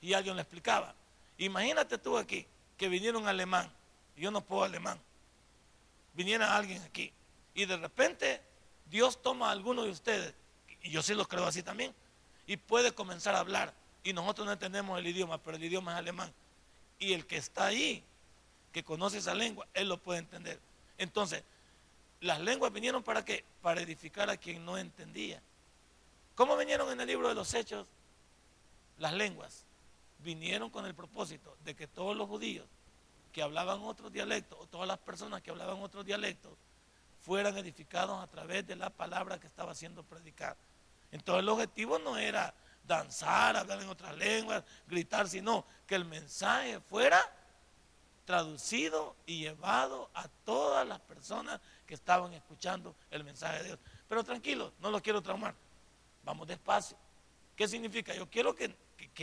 Y 0.01 0.13
alguien 0.13 0.35
le 0.35 0.41
explicaba. 0.41 0.95
Imagínate 1.37 1.97
tú 1.97 2.17
aquí 2.17 2.45
que 2.77 2.89
viniera 2.89 3.17
un 3.17 3.27
alemán, 3.27 3.71
yo 4.17 4.31
no 4.31 4.41
puedo 4.41 4.63
alemán, 4.63 4.99
viniera 6.13 6.55
alguien 6.55 6.81
aquí 6.83 7.11
y 7.53 7.65
de 7.65 7.77
repente 7.77 8.41
Dios 8.89 9.21
toma 9.21 9.49
a 9.49 9.51
alguno 9.51 9.83
de 9.83 9.89
ustedes, 9.89 10.33
y 10.81 10.89
yo 10.89 11.01
sí 11.01 11.13
lo 11.13 11.27
creo 11.27 11.45
así 11.45 11.63
también, 11.63 11.93
y 12.47 12.57
puede 12.57 12.91
comenzar 12.93 13.35
a 13.35 13.39
hablar. 13.39 13.73
Y 14.03 14.13
nosotros 14.13 14.45
no 14.45 14.53
entendemos 14.53 14.97
el 14.99 15.07
idioma, 15.07 15.37
pero 15.37 15.57
el 15.57 15.63
idioma 15.63 15.93
es 15.93 15.99
alemán. 15.99 16.33
Y 16.97 17.13
el 17.13 17.25
que 17.25 17.37
está 17.37 17.67
ahí, 17.67 18.03
que 18.71 18.83
conoce 18.83 19.19
esa 19.19 19.35
lengua, 19.35 19.67
él 19.73 19.89
lo 19.89 19.97
puede 19.97 20.19
entender. 20.19 20.59
Entonces, 21.01 21.43
las 22.20 22.39
lenguas 22.39 22.72
vinieron 22.72 23.01
para 23.01 23.25
qué? 23.25 23.43
Para 23.63 23.81
edificar 23.81 24.29
a 24.29 24.38
quien 24.38 24.63
no 24.63 24.77
entendía. 24.77 25.41
¿Cómo 26.36 26.55
vinieron 26.55 26.91
en 26.91 27.01
el 27.01 27.08
libro 27.08 27.27
de 27.27 27.34
los 27.34 27.51
Hechos? 27.55 27.88
Las 29.00 29.12
lenguas 29.13 29.65
vinieron 30.20 30.70
con 30.70 30.86
el 30.86 30.93
propósito 30.93 31.58
de 31.65 31.75
que 31.75 31.88
todos 31.88 32.15
los 32.15 32.29
judíos 32.29 32.67
que 33.34 33.41
hablaban 33.41 33.81
otros 33.81 34.13
dialectos, 34.13 34.60
o 34.62 34.67
todas 34.67 34.88
las 34.88 35.00
personas 35.00 35.41
que 35.41 35.50
hablaban 35.50 35.81
otros 35.81 36.05
dialectos, 36.05 36.51
fueran 37.25 37.58
edificados 37.58 38.24
a 38.24 38.27
través 38.27 38.67
de 38.67 38.75
la 38.75 38.91
palabra 38.91 39.39
que 39.39 39.48
estaba 39.48 39.74
siendo 39.74 40.03
predicada. 40.03 40.58
Entonces 41.12 41.41
el 41.41 41.50
objetivo 41.50 41.98
no 41.98 42.15
era 42.15 42.53
danzar, 42.86 43.58
hablar 43.58 43.81
en 43.81 43.89
otras 43.89 44.15
lenguas, 44.17 44.63
gritar, 44.86 45.27
sino 45.27 45.65
que 45.88 45.96
el 45.96 46.05
mensaje 46.05 46.79
fuera 46.79 47.20
traducido 48.31 49.17
y 49.25 49.39
llevado 49.39 50.09
a 50.13 50.25
todas 50.45 50.88
las 50.88 51.01
personas 51.01 51.59
que 51.85 51.95
estaban 51.95 52.31
escuchando 52.31 52.95
el 53.09 53.25
mensaje 53.25 53.57
de 53.57 53.63
Dios. 53.65 53.79
Pero 54.07 54.23
tranquilo, 54.23 54.71
no 54.79 54.89
lo 54.89 55.01
quiero 55.01 55.21
traumar. 55.21 55.53
Vamos 56.23 56.47
despacio. 56.47 56.95
¿Qué 57.57 57.67
significa? 57.67 58.15
Yo 58.15 58.29
quiero 58.29 58.55
que, 58.55 58.73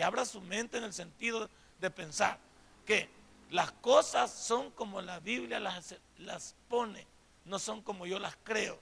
abra 0.04 0.26
su 0.26 0.42
mente 0.42 0.76
en 0.76 0.84
el 0.84 0.92
sentido 0.92 1.48
de 1.80 1.90
pensar 1.90 2.38
que 2.84 3.08
las 3.48 3.72
cosas 3.72 4.30
son 4.30 4.72
como 4.72 5.00
la 5.00 5.20
Biblia 5.20 5.58
las, 5.58 5.94
las 6.18 6.54
pone, 6.68 7.06
no 7.46 7.58
son 7.58 7.80
como 7.80 8.04
yo 8.04 8.18
las 8.18 8.36
creo. 8.44 8.78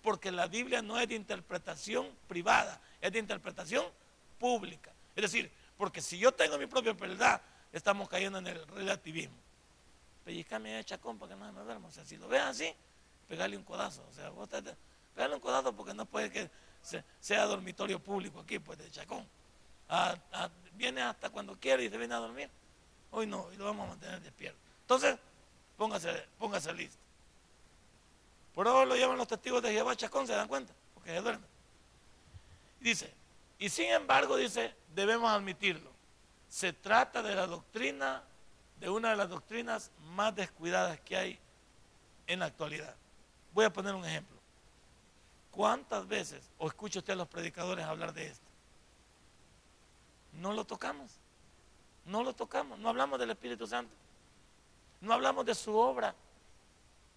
Porque 0.00 0.30
la 0.30 0.46
Biblia 0.46 0.80
no 0.80 0.96
es 1.00 1.08
de 1.08 1.16
interpretación 1.16 2.06
privada, 2.28 2.80
es 3.00 3.10
de 3.10 3.18
interpretación 3.18 3.84
pública. 4.38 4.92
Es 5.16 5.22
decir, 5.22 5.50
porque 5.76 6.00
si 6.00 6.20
yo 6.20 6.30
tengo 6.30 6.56
mi 6.56 6.66
propia 6.66 6.92
verdad, 6.92 7.42
estamos 7.72 8.08
cayendo 8.08 8.38
en 8.38 8.46
el 8.46 8.64
relativismo 8.68 9.45
pellizcame 10.26 10.72
de 10.72 10.84
chacón 10.84 11.18
para 11.18 11.32
que 11.32 11.40
no 11.40 11.52
me 11.52 11.62
duerma. 11.62 11.86
O 11.86 11.92
sea, 11.92 12.04
si 12.04 12.16
lo 12.16 12.26
ves 12.26 12.42
así, 12.42 12.74
pegale 13.28 13.56
un 13.56 13.62
codazo. 13.62 14.04
O 14.10 14.12
sea, 14.12 14.28
vos 14.30 14.48
te, 14.48 14.60
pegale 15.14 15.36
un 15.36 15.40
codazo 15.40 15.72
porque 15.72 15.94
no 15.94 16.04
puede 16.04 16.32
que 16.32 16.50
sea 17.20 17.44
dormitorio 17.46 18.00
público 18.00 18.40
aquí, 18.40 18.58
pues 18.58 18.76
de 18.76 18.90
chacón. 18.90 19.24
viene 20.74 21.00
hasta 21.02 21.30
cuando 21.30 21.56
quiere 21.58 21.84
y 21.84 21.88
se 21.88 21.96
viene 21.96 22.14
a 22.14 22.18
dormir. 22.18 22.50
Hoy 23.12 23.28
no, 23.28 23.44
hoy 23.44 23.56
lo 23.56 23.66
vamos 23.66 23.86
a 23.86 23.90
mantener 23.90 24.20
despierto. 24.20 24.58
Entonces, 24.80 25.16
póngase, 25.76 26.26
póngase 26.40 26.72
listo. 26.72 26.98
Por 28.52 28.66
ahora 28.66 28.84
lo 28.84 28.96
llaman 28.96 29.18
los 29.18 29.28
testigos 29.28 29.62
de 29.62 29.70
Jehová 29.72 29.94
chacón, 29.94 30.26
¿se 30.26 30.32
dan 30.32 30.48
cuenta? 30.48 30.74
Porque 30.92 31.10
se 31.10 31.20
duerme. 31.20 31.46
Dice, 32.80 33.14
y 33.60 33.68
sin 33.68 33.90
embargo, 33.90 34.36
dice, 34.36 34.74
debemos 34.92 35.30
admitirlo. 35.30 35.92
Se 36.48 36.72
trata 36.72 37.22
de 37.22 37.34
la 37.34 37.46
doctrina 37.46 38.24
de 38.80 38.88
una 38.90 39.10
de 39.10 39.16
las 39.16 39.28
doctrinas 39.28 39.90
más 40.14 40.34
descuidadas 40.34 41.00
que 41.00 41.16
hay 41.16 41.38
en 42.26 42.40
la 42.40 42.46
actualidad. 42.46 42.94
Voy 43.52 43.64
a 43.64 43.72
poner 43.72 43.94
un 43.94 44.04
ejemplo. 44.04 44.36
¿Cuántas 45.50 46.06
veces 46.06 46.50
o 46.58 46.66
escucha 46.66 46.98
usted 46.98 47.14
a 47.14 47.16
los 47.16 47.28
predicadores 47.28 47.84
hablar 47.86 48.12
de 48.12 48.26
esto? 48.26 48.46
No 50.34 50.52
lo 50.52 50.64
tocamos. 50.64 51.10
No 52.04 52.22
lo 52.22 52.34
tocamos. 52.34 52.78
No 52.78 52.90
hablamos 52.90 53.18
del 53.18 53.30
Espíritu 53.30 53.66
Santo. 53.66 53.94
No 55.00 55.14
hablamos 55.14 55.46
de 55.46 55.54
su 55.54 55.74
obra. 55.74 56.14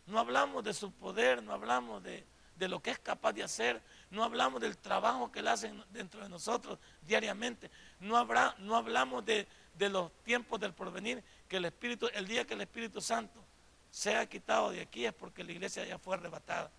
No 0.08 0.20
hablamos 0.20 0.64
de 0.64 0.74
su 0.74 0.92
poder. 0.92 1.44
No 1.44 1.54
hablamos 1.54 2.02
de, 2.02 2.24
lo 2.60 2.82
que 2.82 2.92
es 2.92 3.00
capaz 3.00 3.34
de 3.34 3.44
hacer. 3.44 3.82
No 4.10 4.24
hablamos 4.24 4.62
del 4.62 4.78
trabajo 4.78 5.32
que 5.32 5.40
él 5.40 5.48
hace 5.50 5.74
dentro 5.92 6.22
de 6.22 6.30
nosotros 6.30 6.80
diariamente. 7.06 7.70
No, 8.00 8.16
habrá, 8.16 8.56
no 8.60 8.78
hablamos 8.78 9.26
de, 9.26 9.48
de 9.80 9.90
los 9.90 10.12
tiempos 10.24 10.60
del 10.60 10.74
porvenir 10.74 11.24
que 11.48 11.58
el 11.58 11.66
Espíritu, 11.66 12.10
el 12.14 12.28
día 12.28 12.46
que 12.46 12.54
el 12.54 12.62
Espíritu 12.62 13.00
Santo 13.00 13.42
sea 13.90 14.28
quitado 14.28 14.72
de 14.72 14.82
aquí 14.82 15.06
es 15.06 15.14
porque 15.14 15.42
la 15.42 15.54
iglesia 15.54 15.86
ya 15.86 15.98
fue 15.98 16.16
arrebatada. 16.16 16.70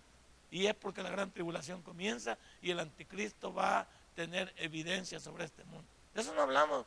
Y 0.51 0.67
es 0.67 0.75
porque 0.75 1.01
la 1.01 1.09
gran 1.09 1.31
tribulación 1.31 1.81
comienza 1.81 2.37
y 2.61 2.69
el 2.69 2.79
anticristo 2.79 3.51
va 3.53 3.79
a 3.79 3.87
tener 4.15 4.53
evidencia 4.57 5.19
sobre 5.19 5.45
este 5.45 5.63
mundo. 5.63 5.87
De 6.13 6.21
eso 6.21 6.33
no 6.35 6.43
hablamos. 6.43 6.85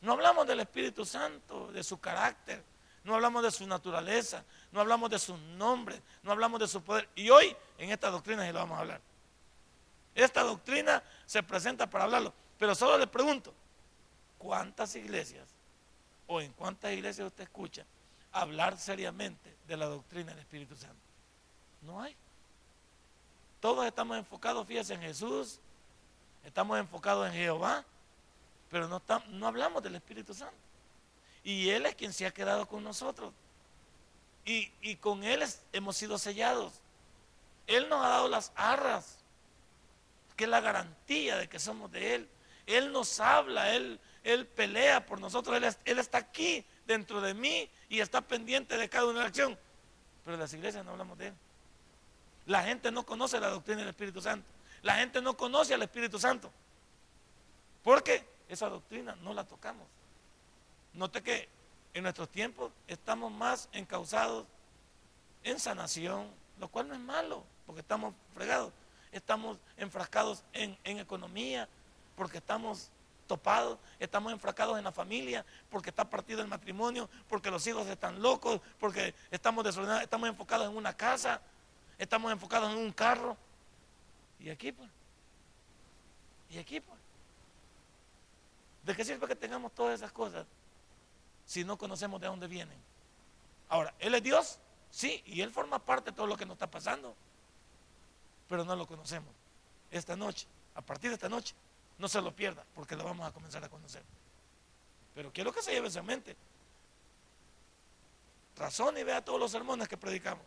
No 0.00 0.12
hablamos 0.12 0.46
del 0.46 0.60
Espíritu 0.60 1.04
Santo, 1.04 1.70
de 1.70 1.84
su 1.84 2.00
carácter, 2.00 2.64
no 3.04 3.14
hablamos 3.14 3.42
de 3.42 3.50
su 3.50 3.66
naturaleza, 3.66 4.42
no 4.70 4.80
hablamos 4.80 5.10
de 5.10 5.18
sus 5.18 5.38
nombres, 5.38 6.00
no 6.22 6.32
hablamos 6.32 6.58
de 6.60 6.66
su 6.66 6.82
poder. 6.82 7.08
Y 7.14 7.28
hoy 7.28 7.54
en 7.76 7.90
esta 7.90 8.10
doctrina 8.10 8.46
sí 8.46 8.52
lo 8.52 8.60
vamos 8.60 8.78
a 8.78 8.80
hablar. 8.80 9.00
Esta 10.14 10.42
doctrina 10.42 11.02
se 11.26 11.42
presenta 11.42 11.88
para 11.88 12.04
hablarlo. 12.04 12.32
Pero 12.58 12.74
solo 12.74 12.96
le 12.96 13.06
pregunto, 13.06 13.52
¿cuántas 14.42 14.96
iglesias 14.96 15.48
o 16.26 16.40
en 16.40 16.52
cuántas 16.52 16.92
iglesias 16.92 17.28
usted 17.28 17.44
escucha 17.44 17.84
hablar 18.32 18.76
seriamente 18.76 19.54
de 19.68 19.76
la 19.76 19.86
doctrina 19.86 20.32
del 20.32 20.40
Espíritu 20.40 20.76
Santo? 20.76 20.96
No 21.82 22.02
hay. 22.02 22.16
Todos 23.60 23.86
estamos 23.86 24.18
enfocados, 24.18 24.66
fíjense, 24.66 24.94
en 24.94 25.00
Jesús, 25.00 25.60
estamos 26.44 26.76
enfocados 26.78 27.28
en 27.28 27.34
Jehová, 27.34 27.84
pero 28.68 28.88
no, 28.88 29.00
no 29.28 29.46
hablamos 29.46 29.80
del 29.80 29.94
Espíritu 29.94 30.34
Santo. 30.34 30.56
Y 31.44 31.70
Él 31.70 31.86
es 31.86 31.94
quien 31.94 32.12
se 32.12 32.26
ha 32.26 32.32
quedado 32.32 32.66
con 32.66 32.82
nosotros. 32.82 33.32
Y, 34.44 34.72
y 34.80 34.96
con 34.96 35.22
Él 35.22 35.44
hemos 35.72 35.96
sido 35.96 36.18
sellados. 36.18 36.72
Él 37.68 37.88
nos 37.88 38.04
ha 38.04 38.08
dado 38.08 38.28
las 38.28 38.50
arras, 38.56 39.18
que 40.36 40.44
es 40.44 40.50
la 40.50 40.60
garantía 40.60 41.36
de 41.36 41.48
que 41.48 41.60
somos 41.60 41.92
de 41.92 42.16
Él. 42.16 42.28
Él 42.66 42.90
nos 42.90 43.20
habla, 43.20 43.74
Él 43.74 44.00
él 44.24 44.46
pelea 44.46 45.04
por 45.04 45.20
nosotros, 45.20 45.56
Él, 45.84 45.98
está 45.98 46.18
aquí 46.18 46.64
dentro 46.86 47.20
de 47.20 47.34
mí 47.34 47.68
y 47.88 48.00
está 48.00 48.20
pendiente 48.20 48.76
de 48.76 48.88
cada 48.88 49.06
una 49.06 49.24
acción. 49.24 49.58
Pero 50.24 50.36
las 50.36 50.52
iglesias 50.54 50.84
no 50.84 50.92
hablamos 50.92 51.18
de 51.18 51.28
Él. 51.28 51.34
La 52.46 52.62
gente 52.62 52.90
no 52.90 53.04
conoce 53.04 53.40
la 53.40 53.48
doctrina 53.48 53.80
del 53.80 53.88
Espíritu 53.88 54.20
Santo. 54.20 54.46
La 54.82 54.96
gente 54.96 55.20
no 55.20 55.36
conoce 55.36 55.74
al 55.74 55.82
Espíritu 55.82 56.18
Santo. 56.18 56.50
Porque 57.82 58.24
esa 58.48 58.68
doctrina 58.68 59.16
no 59.22 59.34
la 59.34 59.44
tocamos. 59.44 59.86
Note 60.92 61.22
que 61.22 61.48
en 61.94 62.04
nuestros 62.04 62.28
tiempos 62.28 62.72
estamos 62.86 63.32
más 63.32 63.68
encausados 63.72 64.46
en 65.42 65.58
sanación, 65.58 66.30
lo 66.58 66.68
cual 66.68 66.88
no 66.88 66.94
es 66.94 67.00
malo, 67.00 67.44
porque 67.66 67.80
estamos 67.80 68.14
fregados. 68.34 68.72
Estamos 69.10 69.58
enfrascados 69.76 70.44
en, 70.52 70.78
en 70.84 70.98
economía, 70.98 71.68
porque 72.16 72.38
estamos 72.38 72.90
topados, 73.32 73.78
estamos 73.98 74.30
enfracados 74.30 74.76
en 74.76 74.84
la 74.84 74.92
familia, 74.92 75.42
porque 75.70 75.88
está 75.88 76.04
partido 76.04 76.42
el 76.42 76.48
matrimonio, 76.48 77.08
porque 77.30 77.50
los 77.50 77.66
hijos 77.66 77.86
están 77.86 78.20
locos, 78.20 78.60
porque 78.78 79.14
estamos 79.30 79.64
desordenados, 79.64 80.02
estamos 80.02 80.28
enfocados 80.28 80.68
en 80.68 80.76
una 80.76 80.94
casa, 80.94 81.40
estamos 81.98 82.30
enfocados 82.30 82.70
en 82.72 82.76
un 82.76 82.92
carro. 82.92 83.34
Y 84.38 84.50
aquí 84.50 84.70
pues, 84.70 84.90
y 86.50 86.58
aquí 86.58 86.78
pues. 86.78 86.98
¿De 88.82 88.94
qué 88.94 89.02
sirve 89.02 89.26
que 89.26 89.36
tengamos 89.36 89.72
todas 89.72 89.94
esas 89.94 90.12
cosas 90.12 90.44
si 91.46 91.64
no 91.64 91.78
conocemos 91.78 92.20
de 92.20 92.26
dónde 92.26 92.48
vienen? 92.48 92.78
Ahora, 93.70 93.94
¿Él 93.98 94.14
es 94.14 94.22
Dios? 94.22 94.58
Sí, 94.90 95.22
y 95.24 95.40
Él 95.40 95.50
forma 95.50 95.78
parte 95.78 96.10
de 96.10 96.16
todo 96.16 96.26
lo 96.26 96.36
que 96.36 96.44
nos 96.44 96.56
está 96.56 96.70
pasando, 96.70 97.16
pero 98.46 98.62
no 98.62 98.76
lo 98.76 98.86
conocemos. 98.86 99.32
Esta 99.90 100.16
noche, 100.16 100.46
a 100.74 100.82
partir 100.82 101.08
de 101.08 101.14
esta 101.14 101.30
noche, 101.30 101.54
no 102.02 102.08
se 102.08 102.20
lo 102.20 102.34
pierda, 102.34 102.66
porque 102.74 102.96
lo 102.96 103.04
vamos 103.04 103.24
a 103.24 103.30
comenzar 103.30 103.62
a 103.62 103.68
conocer. 103.68 104.02
Pero 105.14 105.32
quiero 105.32 105.52
que 105.52 105.62
se 105.62 105.70
lleve 105.70 105.86
esa 105.86 106.02
mente. 106.02 106.36
Razón 108.56 108.98
y 108.98 109.04
vea 109.04 109.24
todos 109.24 109.38
los 109.38 109.52
sermones 109.52 109.86
que 109.86 109.96
predicamos. 109.96 110.44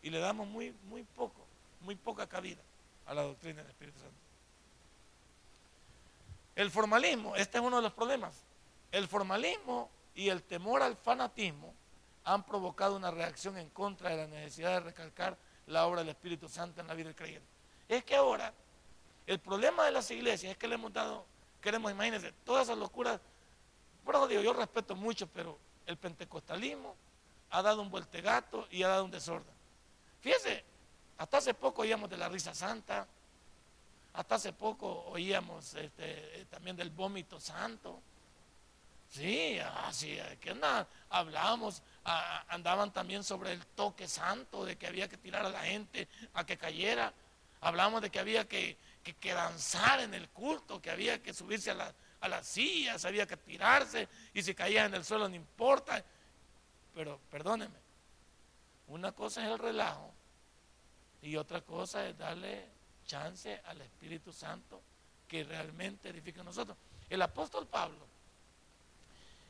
Y 0.00 0.08
le 0.08 0.20
damos 0.20 0.48
muy, 0.48 0.74
muy 0.88 1.02
poco, 1.02 1.44
muy 1.82 1.96
poca 1.96 2.26
cabida 2.26 2.62
a 3.04 3.12
la 3.12 3.20
doctrina 3.20 3.60
del 3.60 3.70
Espíritu 3.70 3.98
Santo. 3.98 4.14
El 6.56 6.70
formalismo, 6.70 7.36
este 7.36 7.58
es 7.58 7.62
uno 7.64 7.76
de 7.76 7.82
los 7.82 7.92
problemas. 7.92 8.32
El 8.90 9.06
formalismo 9.06 9.90
y 10.14 10.30
el 10.30 10.42
temor 10.42 10.80
al 10.82 10.96
fanatismo 10.96 11.74
han 12.24 12.42
provocado 12.42 12.96
una 12.96 13.10
reacción 13.10 13.58
en 13.58 13.68
contra 13.68 14.08
de 14.08 14.16
la 14.16 14.26
necesidad 14.28 14.72
de 14.72 14.80
recalcar 14.80 15.36
la 15.66 15.84
obra 15.84 16.00
del 16.00 16.08
Espíritu 16.08 16.48
Santo 16.48 16.80
en 16.80 16.86
la 16.86 16.94
vida 16.94 17.08
del 17.08 17.16
creyente. 17.16 17.46
Es 17.86 18.02
que 18.02 18.16
ahora 18.16 18.54
el 19.26 19.38
problema 19.38 19.84
de 19.84 19.92
las 19.92 20.10
iglesias 20.10 20.52
es 20.52 20.58
que 20.58 20.68
le 20.68 20.74
hemos 20.74 20.92
dado, 20.92 21.26
queremos, 21.60 21.90
imagínense, 21.90 22.32
todas 22.44 22.64
esas 22.64 22.78
locuras, 22.78 23.20
por 24.04 24.28
digo, 24.28 24.42
yo 24.42 24.52
respeto 24.52 24.96
mucho, 24.96 25.26
pero 25.28 25.58
el 25.86 25.96
pentecostalismo 25.96 26.96
ha 27.50 27.62
dado 27.62 27.82
un 27.82 27.90
vueltegato 27.90 28.66
y 28.70 28.82
ha 28.82 28.88
dado 28.88 29.04
un 29.04 29.10
desorden. 29.10 29.54
Fíjese, 30.20 30.64
hasta 31.18 31.38
hace 31.38 31.54
poco 31.54 31.82
oíamos 31.82 32.08
de 32.08 32.16
la 32.16 32.28
risa 32.28 32.54
santa, 32.54 33.06
hasta 34.12 34.34
hace 34.34 34.52
poco 34.52 35.04
oíamos 35.10 35.74
este, 35.74 36.46
también 36.50 36.76
del 36.76 36.90
vómito 36.90 37.38
santo. 37.40 38.00
Sí, 39.08 39.58
así, 39.58 40.18
que 40.40 40.54
nada, 40.54 40.86
hablábamos, 41.08 41.82
andaban 42.48 42.92
también 42.92 43.24
sobre 43.24 43.52
el 43.52 43.66
toque 43.66 44.06
santo, 44.06 44.64
de 44.64 44.76
que 44.76 44.86
había 44.86 45.08
que 45.08 45.16
tirar 45.16 45.44
a 45.44 45.50
la 45.50 45.62
gente 45.62 46.08
a 46.34 46.46
que 46.46 46.56
cayera. 46.56 47.12
Hablábamos 47.60 48.02
de 48.02 48.10
que 48.10 48.20
había 48.20 48.46
que, 48.46 48.78
que, 49.02 49.32
danzar 49.32 50.00
en 50.00 50.14
el 50.14 50.28
culto, 50.28 50.80
que 50.80 50.90
había 50.90 51.22
que 51.22 51.34
subirse 51.34 51.70
a, 51.70 51.74
la, 51.74 51.94
a 52.20 52.28
las 52.28 52.46
sillas, 52.46 53.04
había 53.04 53.26
que 53.26 53.36
tirarse 53.36 54.08
y 54.34 54.42
si 54.42 54.54
caía 54.54 54.84
en 54.84 54.94
el 54.94 55.04
suelo 55.04 55.28
no 55.28 55.34
importa. 55.34 56.04
Pero 56.94 57.18
perdóneme, 57.30 57.78
una 58.88 59.12
cosa 59.12 59.44
es 59.44 59.50
el 59.50 59.58
relajo 59.58 60.12
y 61.22 61.36
otra 61.36 61.60
cosa 61.60 62.06
es 62.08 62.16
darle 62.18 62.66
chance 63.06 63.60
al 63.66 63.80
Espíritu 63.80 64.32
Santo 64.32 64.80
que 65.28 65.44
realmente 65.44 66.08
edifica 66.08 66.40
a 66.40 66.44
nosotros. 66.44 66.76
El 67.08 67.22
apóstol 67.22 67.66
Pablo, 67.66 68.06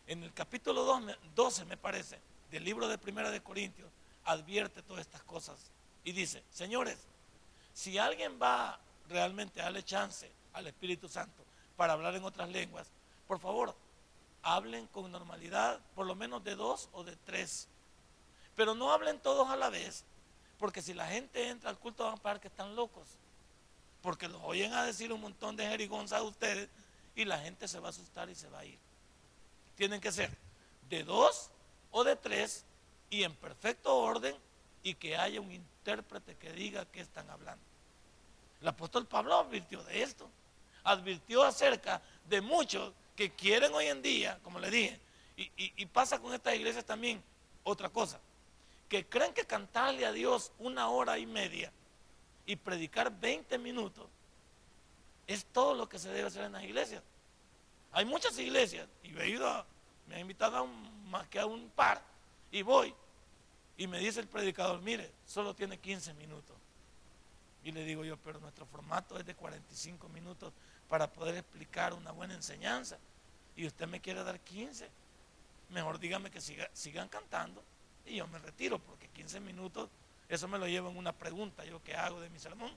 en 0.07 0.23
el 0.23 0.33
capítulo 0.33 0.85
12 1.35 1.65
me 1.65 1.77
parece, 1.77 2.19
del 2.51 2.65
libro 2.65 2.89
de 2.89 2.99
Primera 2.99 3.31
de 3.31 3.43
Corintios, 3.43 3.89
advierte 4.25 4.83
todas 4.83 5.03
estas 5.03 5.23
cosas 5.23 5.71
y 6.05 6.13
dice, 6.13 6.43
señores, 6.51 6.99
si 7.73 7.99
alguien 7.99 8.39
va 8.41 8.79
realmente 9.11 9.61
a 9.61 9.65
darle 9.65 9.83
chance 9.83 10.31
al 10.55 10.67
Espíritu 10.67 11.09
Santo 11.09 11.45
para 11.77 11.93
hablar 11.93 12.15
en 12.15 12.25
otras 12.25 12.49
lenguas, 12.49 12.89
por 13.27 13.39
favor, 13.39 13.75
hablen 14.43 14.87
con 14.87 15.11
normalidad, 15.13 15.81
por 15.95 16.07
lo 16.07 16.15
menos 16.15 16.43
de 16.43 16.57
dos 16.57 16.89
o 16.93 17.05
de 17.05 17.17
tres. 17.17 17.69
Pero 18.57 18.75
no 18.75 18.93
hablen 18.93 19.21
todos 19.21 19.49
a 19.51 19.57
la 19.57 19.69
vez, 19.69 20.05
porque 20.59 20.83
si 20.83 20.95
la 20.95 21.07
gente 21.07 21.49
entra 21.49 21.71
al 21.71 21.79
culto 21.79 22.05
van 22.05 22.15
a 22.15 22.17
pensar 22.17 22.41
que 22.41 22.49
están 22.49 22.75
locos. 22.77 23.09
Porque 24.03 24.29
los 24.29 24.41
oyen 24.43 24.73
a 24.73 24.85
decir 24.85 25.13
un 25.13 25.21
montón 25.21 25.57
de 25.57 25.67
jerigonzas 25.67 26.21
a 26.21 26.23
ustedes 26.23 26.69
y 27.15 27.25
la 27.25 27.39
gente 27.39 27.69
se 27.69 27.81
va 27.81 27.89
a 27.89 27.91
asustar 27.91 28.31
y 28.31 28.35
se 28.35 28.49
va 28.49 28.61
a 28.61 28.65
ir. 28.65 28.79
Tienen 29.77 30.01
que 30.01 30.13
ser 30.13 30.31
de 30.89 31.05
dos 31.05 31.51
o 31.91 32.05
de 32.05 32.17
tres 32.17 32.65
y 33.11 33.25
en 33.25 33.35
perfecto 33.35 33.95
orden 33.97 34.35
y 34.83 34.95
que 34.95 35.17
haya 35.17 35.41
un 35.41 35.53
intérprete 35.53 36.37
que 36.37 36.53
diga 36.53 36.87
qué 36.87 37.01
están 37.01 37.29
hablando. 37.29 37.70
El 38.61 38.69
apóstol 38.69 39.07
Pablo 39.07 39.39
advirtió 39.39 39.83
de 39.85 40.03
esto. 40.03 40.29
Advirtió 40.85 41.43
acerca 41.43 42.03
de 42.27 42.41
muchos 42.41 42.93
que 43.17 43.31
quieren 43.31 43.73
hoy 43.75 43.87
en 43.87 44.03
día, 44.03 44.39
como 44.43 44.59
le 44.59 44.71
dije, 44.71 45.01
y, 45.37 45.87
pasa 45.87 46.19
con 46.19 46.35
estas 46.35 46.55
iglesias 46.55 46.85
también 46.85 47.23
otra 47.65 47.89
cosa, 47.89 48.21
que 48.89 49.07
creen 49.07 49.33
que 49.33 49.45
cantarle 49.45 50.05
a 50.05 50.13
Dios 50.13 50.53
una 50.59 50.89
hora 50.89 51.19
y 51.19 51.27
media 51.27 51.73
y 52.45 52.57
predicar 52.57 53.11
20 53.11 53.59
minutos 53.59 54.07
es 55.27 55.47
todo 55.47 55.75
lo 55.75 55.89
que 55.89 55.99
se 55.99 56.11
debe 56.11 56.29
hacer 56.29 56.45
en 56.45 56.53
las 56.53 56.65
iglesias. 56.65 57.03
Hay 57.93 58.05
muchas 58.05 58.39
iglesias, 58.39 58.87
y 59.03 59.17
he 59.19 59.29
ido 59.29 59.67
me 60.07 60.17
ha 60.17 60.21
invitado 60.21 60.57
a 60.57 60.65
más 60.65 61.29
que 61.29 61.39
a 61.39 61.47
un 61.47 61.71
par, 61.71 62.03
y 62.51 62.63
voy, 62.63 62.95
y 63.77 63.87
me 63.87 63.99
dice 63.99 64.21
el 64.21 64.27
predicador, 64.27 64.81
mire, 64.81 65.11
solo 65.27 65.55
tiene 65.55 65.79
15 65.79 66.13
minutos. 66.15 66.60
Y 67.65 67.73
le 67.73 67.85
digo 67.85 68.05
yo, 68.05 68.17
pero 68.19 68.41
nuestro 68.41 68.67
formato 68.67 69.19
es 69.19 69.27
de 69.27 69.35
45 69.35 70.09
minutos 70.09 70.53
para 70.89 71.11
poder 71.11 71.37
explicar 71.37 71.93
una 71.93 72.11
buena 72.11 72.35
enseñanza. 72.35 72.99
Y 73.57 73.67
usted 73.67 73.87
me 73.87 74.01
quiere 74.01 74.25
dar 74.25 74.41
15. 74.41 74.89
Mejor 75.71 75.99
dígame 75.99 76.31
que 76.31 76.41
sigan 76.41 77.09
cantando 77.09 77.63
y 78.07 78.17
yo 78.17 78.27
me 78.27 78.39
retiro, 78.39 78.79
porque 78.79 79.09
15 79.09 79.41
minutos, 79.41 79.89
eso 80.29 80.49
me 80.49 80.59
lo 80.59 80.67
llevo 80.67 80.91
en 80.91 80.97
una 80.97 81.13
pregunta, 81.13 81.65
yo 81.65 81.83
qué 81.83 81.95
hago 81.95 82.21
de 82.21 82.31
mi 82.31 82.39
sermón. 82.39 82.73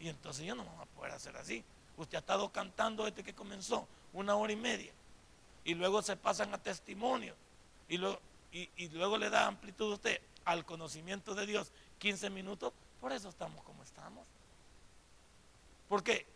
Y 0.00 0.08
entonces 0.08 0.46
yo 0.46 0.54
no 0.54 0.64
vamos 0.64 0.82
a 0.82 0.86
poder 0.86 1.12
hacer 1.12 1.36
así. 1.36 1.64
Usted 1.96 2.16
ha 2.16 2.20
estado 2.20 2.50
cantando 2.50 3.04
desde 3.04 3.22
que 3.22 3.34
comenzó, 3.34 3.86
una 4.12 4.34
hora 4.34 4.52
y 4.52 4.56
media. 4.56 4.92
Y 5.64 5.74
luego 5.74 6.02
se 6.02 6.16
pasan 6.16 6.54
a 6.54 6.58
testimonio. 6.58 7.34
Y 7.88 7.98
y 8.50 8.88
luego 8.88 9.18
le 9.18 9.28
da 9.28 9.46
amplitud 9.46 9.92
a 9.92 9.94
usted 9.96 10.20
al 10.46 10.64
conocimiento 10.64 11.34
de 11.34 11.44
Dios 11.44 11.70
15 11.98 12.30
minutos 12.30 12.72
por 13.00 13.12
eso 13.12 13.28
estamos 13.28 13.62
como 13.64 13.82
estamos. 13.82 14.26
Porque 15.88 16.26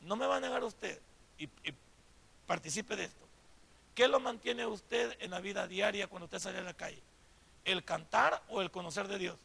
no 0.00 0.16
me 0.16 0.26
va 0.26 0.36
a 0.36 0.40
negar 0.40 0.64
usted 0.64 1.00
y, 1.38 1.48
participe 2.46 2.96
de 2.96 3.04
esto. 3.04 3.26
¿Qué 3.94 4.08
lo 4.08 4.20
mantiene 4.20 4.64
usted 4.66 5.16
en 5.20 5.30
la 5.30 5.40
vida 5.40 5.66
diaria 5.66 6.06
cuando 6.06 6.24
usted 6.24 6.38
sale 6.38 6.58
a 6.58 6.62
la 6.62 6.74
calle? 6.74 7.02
¿El 7.64 7.84
cantar 7.84 8.42
o 8.48 8.62
el 8.62 8.70
conocer 8.70 9.06
de 9.08 9.18
Dios? 9.18 9.36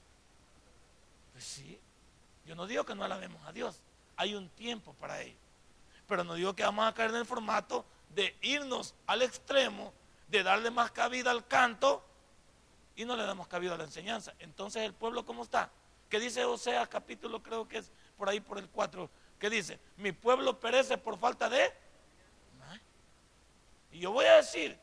Pues 1.34 1.44
sí. 1.44 1.80
Yo 2.46 2.56
no 2.56 2.68
digo 2.68 2.86
que 2.86 2.96
no 2.96 3.04
alabemos 3.04 3.44
a 3.46 3.52
Dios. 3.52 3.82
Hay 4.16 4.36
un 4.36 4.50
tiempo 4.50 4.94
para 4.94 5.22
ello. 5.22 5.38
Pero 6.08 6.24
no 6.24 6.36
digo 6.36 6.56
que 6.56 6.64
vamos 6.64 6.88
a 6.88 6.94
caer 6.94 7.10
en 7.10 7.18
el 7.18 7.26
formato 7.26 7.86
de 8.10 8.36
irnos 8.42 8.94
al 9.08 9.22
extremo, 9.22 9.94
de 10.28 10.44
darle 10.44 10.72
más 10.72 10.92
cabida 10.92 11.32
al 11.32 11.48
canto 11.48 12.04
y 12.96 13.06
no 13.06 13.16
le 13.16 13.24
damos 13.24 13.48
cabida 13.48 13.74
a 13.74 13.78
la 13.78 13.86
enseñanza. 13.86 14.34
Entonces 14.40 14.84
el 14.84 14.94
pueblo, 14.94 15.26
¿cómo 15.26 15.44
está? 15.44 15.72
Que 16.14 16.20
dice 16.20 16.46
Osea 16.46 16.86
capítulo, 16.86 17.42
creo 17.42 17.68
que 17.68 17.80
es 17.80 17.92
por 18.20 18.30
ahí 18.30 18.40
por 18.40 18.60
el 18.60 18.70
4, 18.70 19.10
que 19.40 19.50
dice, 19.50 19.80
mi 19.98 20.12
pueblo 20.12 20.60
perece 20.60 20.96
por 20.96 21.18
falta 21.18 21.50
de... 21.50 21.74
Y 23.92 23.98
yo 23.98 24.12
voy 24.12 24.26
a 24.26 24.36
decir 24.36 24.78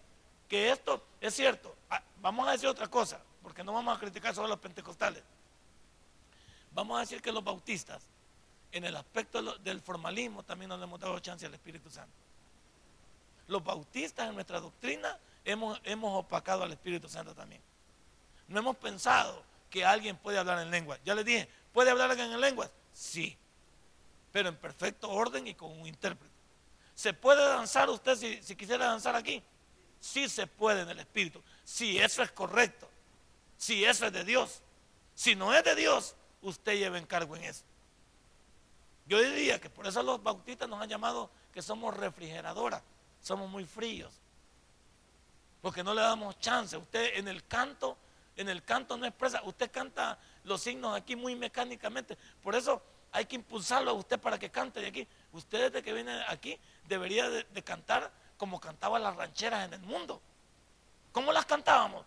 que 0.48 0.72
esto 0.72 1.06
es 1.20 1.32
cierto. 1.32 1.76
Ah, 1.88 2.02
vamos 2.20 2.48
a 2.48 2.50
decir 2.50 2.68
otra 2.68 2.88
cosa, 2.88 3.22
porque 3.44 3.62
no 3.62 3.72
vamos 3.72 3.96
a 3.96 4.00
criticar 4.00 4.34
solo 4.34 4.48
los 4.48 4.58
pentecostales. 4.58 5.22
Vamos 6.72 6.96
a 6.96 7.00
decir 7.02 7.22
que 7.22 7.30
los 7.30 7.44
bautistas, 7.44 8.02
en 8.72 8.84
el 8.84 8.96
aspecto 8.96 9.40
del 9.58 9.80
formalismo, 9.80 10.42
también 10.42 10.70
nos 10.70 10.82
hemos 10.82 10.98
dado 10.98 11.16
chance 11.20 11.46
al 11.46 11.54
Espíritu 11.54 11.90
Santo. 11.90 12.16
Los 13.46 13.62
bautistas 13.62 14.28
en 14.28 14.34
nuestra 14.34 14.58
doctrina 14.58 15.16
hemos, 15.44 15.80
hemos 15.84 16.18
opacado 16.18 16.64
al 16.64 16.72
Espíritu 16.72 17.08
Santo 17.08 17.36
también. 17.36 17.62
No 18.48 18.58
hemos 18.58 18.76
pensado 18.78 19.48
que 19.70 19.84
alguien 19.84 20.16
puede 20.16 20.38
hablar 20.38 20.58
en 20.60 20.70
lengua. 20.70 20.98
Ya 21.04 21.14
les 21.14 21.24
dije, 21.24 21.48
¿puede 21.72 21.90
hablar 21.90 22.10
alguien 22.10 22.32
en 22.32 22.40
lenguas? 22.40 22.70
Sí, 22.92 23.38
pero 24.32 24.48
en 24.48 24.56
perfecto 24.56 25.08
orden 25.08 25.46
y 25.46 25.54
con 25.54 25.70
un 25.70 25.86
intérprete. 25.86 26.34
¿Se 26.94 27.14
puede 27.14 27.42
danzar 27.46 27.88
usted 27.88 28.16
si, 28.16 28.42
si 28.42 28.56
quisiera 28.56 28.86
danzar 28.86 29.14
aquí? 29.14 29.42
Sí 30.00 30.28
se 30.28 30.46
puede 30.46 30.82
en 30.82 30.90
el 30.90 30.98
Espíritu. 30.98 31.42
Si 31.64 31.98
eso 31.98 32.22
es 32.22 32.32
correcto, 32.32 32.90
si 33.56 33.84
eso 33.84 34.06
es 34.06 34.12
de 34.12 34.24
Dios. 34.24 34.62
Si 35.14 35.34
no 35.34 35.54
es 35.54 35.62
de 35.64 35.74
Dios, 35.74 36.14
usted 36.42 36.78
lleva 36.78 36.98
encargo 36.98 37.36
en 37.36 37.44
eso. 37.44 37.64
Yo 39.06 39.20
diría 39.20 39.60
que 39.60 39.68
por 39.68 39.86
eso 39.86 40.02
los 40.02 40.22
bautistas 40.22 40.68
nos 40.68 40.80
han 40.80 40.88
llamado 40.88 41.30
que 41.52 41.62
somos 41.62 41.96
refrigeradoras, 41.96 42.82
somos 43.20 43.50
muy 43.50 43.64
fríos, 43.64 44.12
porque 45.60 45.82
no 45.82 45.94
le 45.94 46.00
damos 46.00 46.38
chance. 46.38 46.76
Usted 46.76 47.18
en 47.18 47.28
el 47.28 47.46
canto 47.46 47.98
en 48.36 48.48
el 48.48 48.62
canto 48.62 48.96
no 48.96 49.06
expresa. 49.06 49.42
Usted 49.44 49.70
canta 49.70 50.18
los 50.44 50.60
signos 50.60 50.96
aquí 50.96 51.16
muy 51.16 51.36
mecánicamente. 51.36 52.16
Por 52.42 52.54
eso 52.54 52.82
hay 53.12 53.26
que 53.26 53.36
impulsarlo 53.36 53.90
a 53.90 53.94
usted 53.94 54.18
para 54.18 54.38
que 54.38 54.50
cante 54.50 54.80
de 54.80 54.88
aquí. 54.88 55.06
Usted 55.32 55.70
desde 55.70 55.82
que 55.82 55.92
viene 55.92 56.22
aquí 56.28 56.58
debería 56.86 57.28
de, 57.28 57.62
cantar 57.62 58.10
como 58.36 58.60
cantaban 58.60 59.02
las 59.02 59.16
rancheras 59.16 59.66
en 59.66 59.74
el 59.74 59.80
mundo. 59.80 60.20
¿Cómo 61.12 61.32
las 61.32 61.44
cantábamos? 61.44 62.04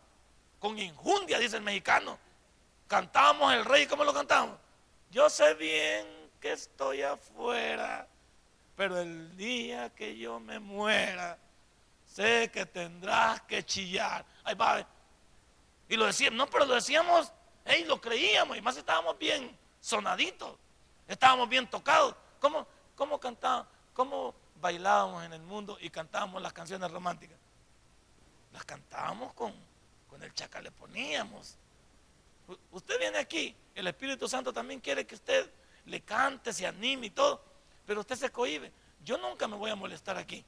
Con 0.60 0.80
injundia, 0.80 1.38
dice 1.40 1.58
el 1.58 1.64
mexicano. 1.64 2.18
Cantábamos 2.88 3.54
el 3.54 3.66
rey, 3.66 3.86
¿cómo 3.86 4.04
lo 4.04 4.14
cantábamos? 4.14 4.58
Yo 5.12 5.30
sé 5.30 5.54
bien 5.56 6.08
que 6.40 6.54
estoy 6.54 7.02
afuera, 7.02 8.08
pero 8.76 9.00
el 9.00 9.36
día 9.38 9.90
que 9.92 10.18
yo 10.18 10.40
me 10.40 10.60
muera, 10.60 11.38
sé 12.06 12.50
que 12.52 12.66
tendrás 12.66 13.42
que 13.42 13.64
chillar. 13.64 14.26
Ahí 14.44 14.56
va, 14.56 14.86
y 15.90 15.96
lo 15.96 16.06
decíamos, 16.06 16.38
no, 16.38 16.48
pero 16.48 16.66
lo 16.66 16.76
decíamos, 16.76 17.32
hey, 17.66 17.86
lo 17.88 18.00
creíamos, 18.00 18.58
y 18.58 18.62
más 18.62 18.78
estábamos 18.78 19.18
bien 19.18 19.58
sonaditos, 19.80 20.58
estábamos 21.08 21.50
bien 21.50 21.70
tocados. 21.70 22.16
¿Cómo, 22.40 22.68
cómo 22.96 23.20
cantábamos, 23.20 23.68
cómo 23.94 24.36
bailábamos 24.60 25.24
en 25.26 25.34
el 25.34 25.42
mundo 25.42 25.78
y 25.80 25.90
cantábamos 25.90 26.42
las 26.42 26.54
canciones 26.54 26.90
románticas? 26.92 27.38
Las 28.52 28.66
cantábamos 28.66 29.34
con, 29.34 29.54
con 30.10 30.22
el 30.24 30.34
chaca, 30.34 30.62
le 30.62 30.72
poníamos. 30.72 31.58
Usted 32.72 33.00
viene 33.00 33.18
aquí, 33.18 33.56
el 33.76 33.88
Espíritu 33.88 34.28
Santo 34.28 34.52
también 34.54 34.80
quiere 34.80 35.06
que 35.06 35.16
usted 35.16 35.50
le 35.86 36.02
cante, 36.02 36.54
se 36.54 36.66
anime 36.66 37.08
y 37.08 37.10
todo, 37.10 37.44
pero 37.86 38.02
usted 38.02 38.16
se 38.16 38.32
cohibe. 38.32 38.72
Yo 39.04 39.18
nunca 39.18 39.48
me 39.48 39.56
voy 39.56 39.72
a 39.72 39.76
molestar 39.76 40.18
aquí. 40.18 40.46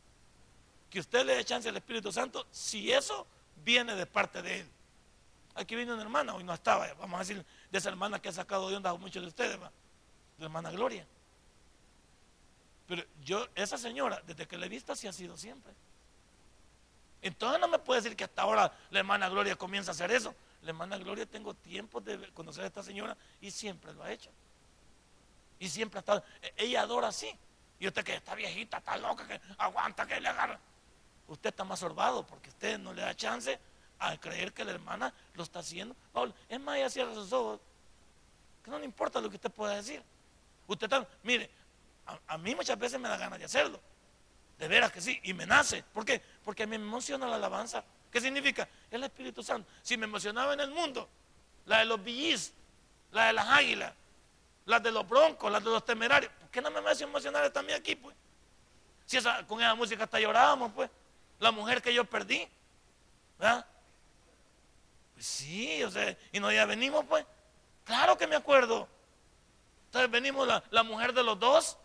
Que 0.89 0.99
usted 0.99 1.25
le 1.25 1.35
dé 1.35 1.43
chance 1.43 1.67
al 1.67 1.75
Espíritu 1.75 2.11
Santo 2.11 2.45
si 2.51 2.91
eso 2.91 3.27
viene 3.63 3.95
de 3.95 4.05
parte 4.05 4.41
de 4.41 4.61
Él. 4.61 4.71
Aquí 5.55 5.75
viene 5.75 5.93
una 5.93 6.03
hermana, 6.03 6.35
hoy 6.35 6.43
no 6.43 6.53
estaba, 6.53 6.93
vamos 6.95 7.15
a 7.15 7.19
decir, 7.19 7.45
de 7.71 7.77
esa 7.77 7.89
hermana 7.89 8.21
que 8.21 8.29
ha 8.29 8.33
sacado 8.33 8.69
de 8.69 8.75
onda 8.75 8.89
a 8.89 8.95
muchos 8.95 9.21
de 9.21 9.29
ustedes, 9.29 9.57
la 9.59 10.45
hermana 10.45 10.69
Gloria. 10.71 11.07
Pero 12.87 13.03
yo, 13.23 13.47
esa 13.55 13.77
señora, 13.77 14.21
desde 14.27 14.47
que 14.47 14.57
la 14.57 14.67
he 14.67 14.69
visto, 14.69 14.91
así 14.91 15.07
ha 15.07 15.13
sido 15.13 15.37
siempre. 15.37 15.73
Entonces 17.21 17.59
no 17.59 17.67
me 17.67 17.79
puede 17.79 18.01
decir 18.01 18.15
que 18.15 18.25
hasta 18.25 18.43
ahora 18.43 18.71
la 18.91 18.99
hermana 18.99 19.27
Gloria 19.29 19.55
comienza 19.55 19.91
a 19.91 19.93
hacer 19.93 20.11
eso. 20.11 20.35
La 20.61 20.69
hermana 20.69 20.97
Gloria 20.97 21.25
tengo 21.25 21.53
tiempo 21.55 21.99
de 21.99 22.31
conocer 22.33 22.63
a 22.63 22.67
esta 22.67 22.83
señora 22.83 23.17
y 23.41 23.49
siempre 23.49 23.93
lo 23.93 24.03
ha 24.03 24.11
hecho. 24.11 24.29
Y 25.57 25.69
siempre 25.69 25.97
ha 25.97 26.01
estado, 26.01 26.23
e, 26.41 26.53
ella 26.57 26.81
adora 26.81 27.07
así. 27.07 27.35
Y 27.79 27.87
usted 27.87 28.03
que 28.03 28.15
está 28.15 28.35
viejita, 28.35 28.77
está 28.77 28.97
loca, 28.97 29.27
que 29.27 29.41
aguanta, 29.57 30.05
que 30.05 30.19
le 30.19 30.27
agarra. 30.27 30.59
Usted 31.27 31.49
está 31.49 31.63
más 31.63 31.79
sorbado 31.79 32.25
porque 32.27 32.49
usted 32.49 32.77
no 32.77 32.93
le 32.93 33.01
da 33.01 33.15
chance 33.15 33.59
a 33.99 34.17
creer 34.17 34.53
que 34.53 34.63
la 34.63 34.71
hermana 34.71 35.13
lo 35.33 35.43
está 35.43 35.59
haciendo. 35.59 35.95
es 36.49 36.59
más, 36.59 36.77
ella 36.77 36.89
cierra 36.89 37.13
sus 37.13 37.31
ojos. 37.31 37.59
Que 38.63 38.71
no 38.71 38.79
le 38.79 38.85
importa 38.85 39.21
lo 39.21 39.29
que 39.29 39.35
usted 39.35 39.51
pueda 39.51 39.75
decir. 39.75 40.01
Usted 40.67 40.85
está, 40.85 41.07
mire, 41.23 41.49
a, 42.27 42.37
mí 42.37 42.55
muchas 42.55 42.77
veces 42.77 42.99
me 42.99 43.07
da 43.07 43.17
ganas 43.17 43.39
de 43.39 43.45
hacerlo. 43.45 43.79
De 44.57 44.67
veras 44.67 44.91
que 44.91 45.01
sí, 45.01 45.19
y 45.23 45.33
me 45.33 45.45
nace. 45.45 45.83
¿Por 45.93 46.05
qué? 46.05 46.21
Porque 46.43 46.63
a 46.63 46.67
mí 46.67 46.77
me 46.77 46.85
emociona 46.85 47.27
la 47.27 47.35
alabanza. 47.35 47.83
¿Qué 48.11 48.21
significa? 48.21 48.67
El 48.89 49.03
Espíritu 49.03 49.43
Santo. 49.43 49.69
Si 49.81 49.97
me 49.97 50.05
emocionaba 50.05 50.53
en 50.53 50.61
el 50.61 50.71
mundo, 50.71 51.09
la 51.65 51.79
de 51.79 51.85
los 51.85 52.03
billys, 52.03 52.53
la 53.11 53.27
de 53.27 53.33
las 53.33 53.47
águilas, 53.47 53.93
las 54.65 54.81
de 54.81 54.91
los 54.91 55.07
broncos, 55.07 55.51
las 55.51 55.63
de 55.63 55.69
los 55.69 55.85
temerarios, 55.85 56.31
¿por 56.39 56.49
qué 56.49 56.61
no 56.61 56.71
me 56.71 56.79
hace 56.89 57.03
emocionar 57.03 57.49
también 57.51 57.79
aquí, 57.79 57.95
pues? 57.95 58.15
Si 59.05 59.19
con 59.47 59.61
esa 59.61 59.75
música 59.75 60.05
hasta 60.05 60.19
llorábamos, 60.19 60.71
pues. 60.73 60.89
La 61.39 61.51
mujer 61.51 61.81
que 61.81 61.93
yo 61.93 62.05
perdí, 62.05 62.47
¿verdad? 63.37 63.65
Pues 65.15 65.25
sí, 65.25 65.83
o 65.83 65.89
sea, 65.89 66.15
y 66.31 66.39
no 66.39 66.51
ya 66.51 66.65
venimos, 66.65 67.03
pues. 67.05 67.25
Claro 67.83 68.17
que 68.17 68.27
me 68.27 68.35
acuerdo. 68.35 68.87
Entonces 69.87 70.11
venimos 70.11 70.47
la, 70.47 70.63
la 70.69 70.83
mujer 70.83 71.13
de 71.13 71.23
los 71.23 71.39
dos, 71.39 71.77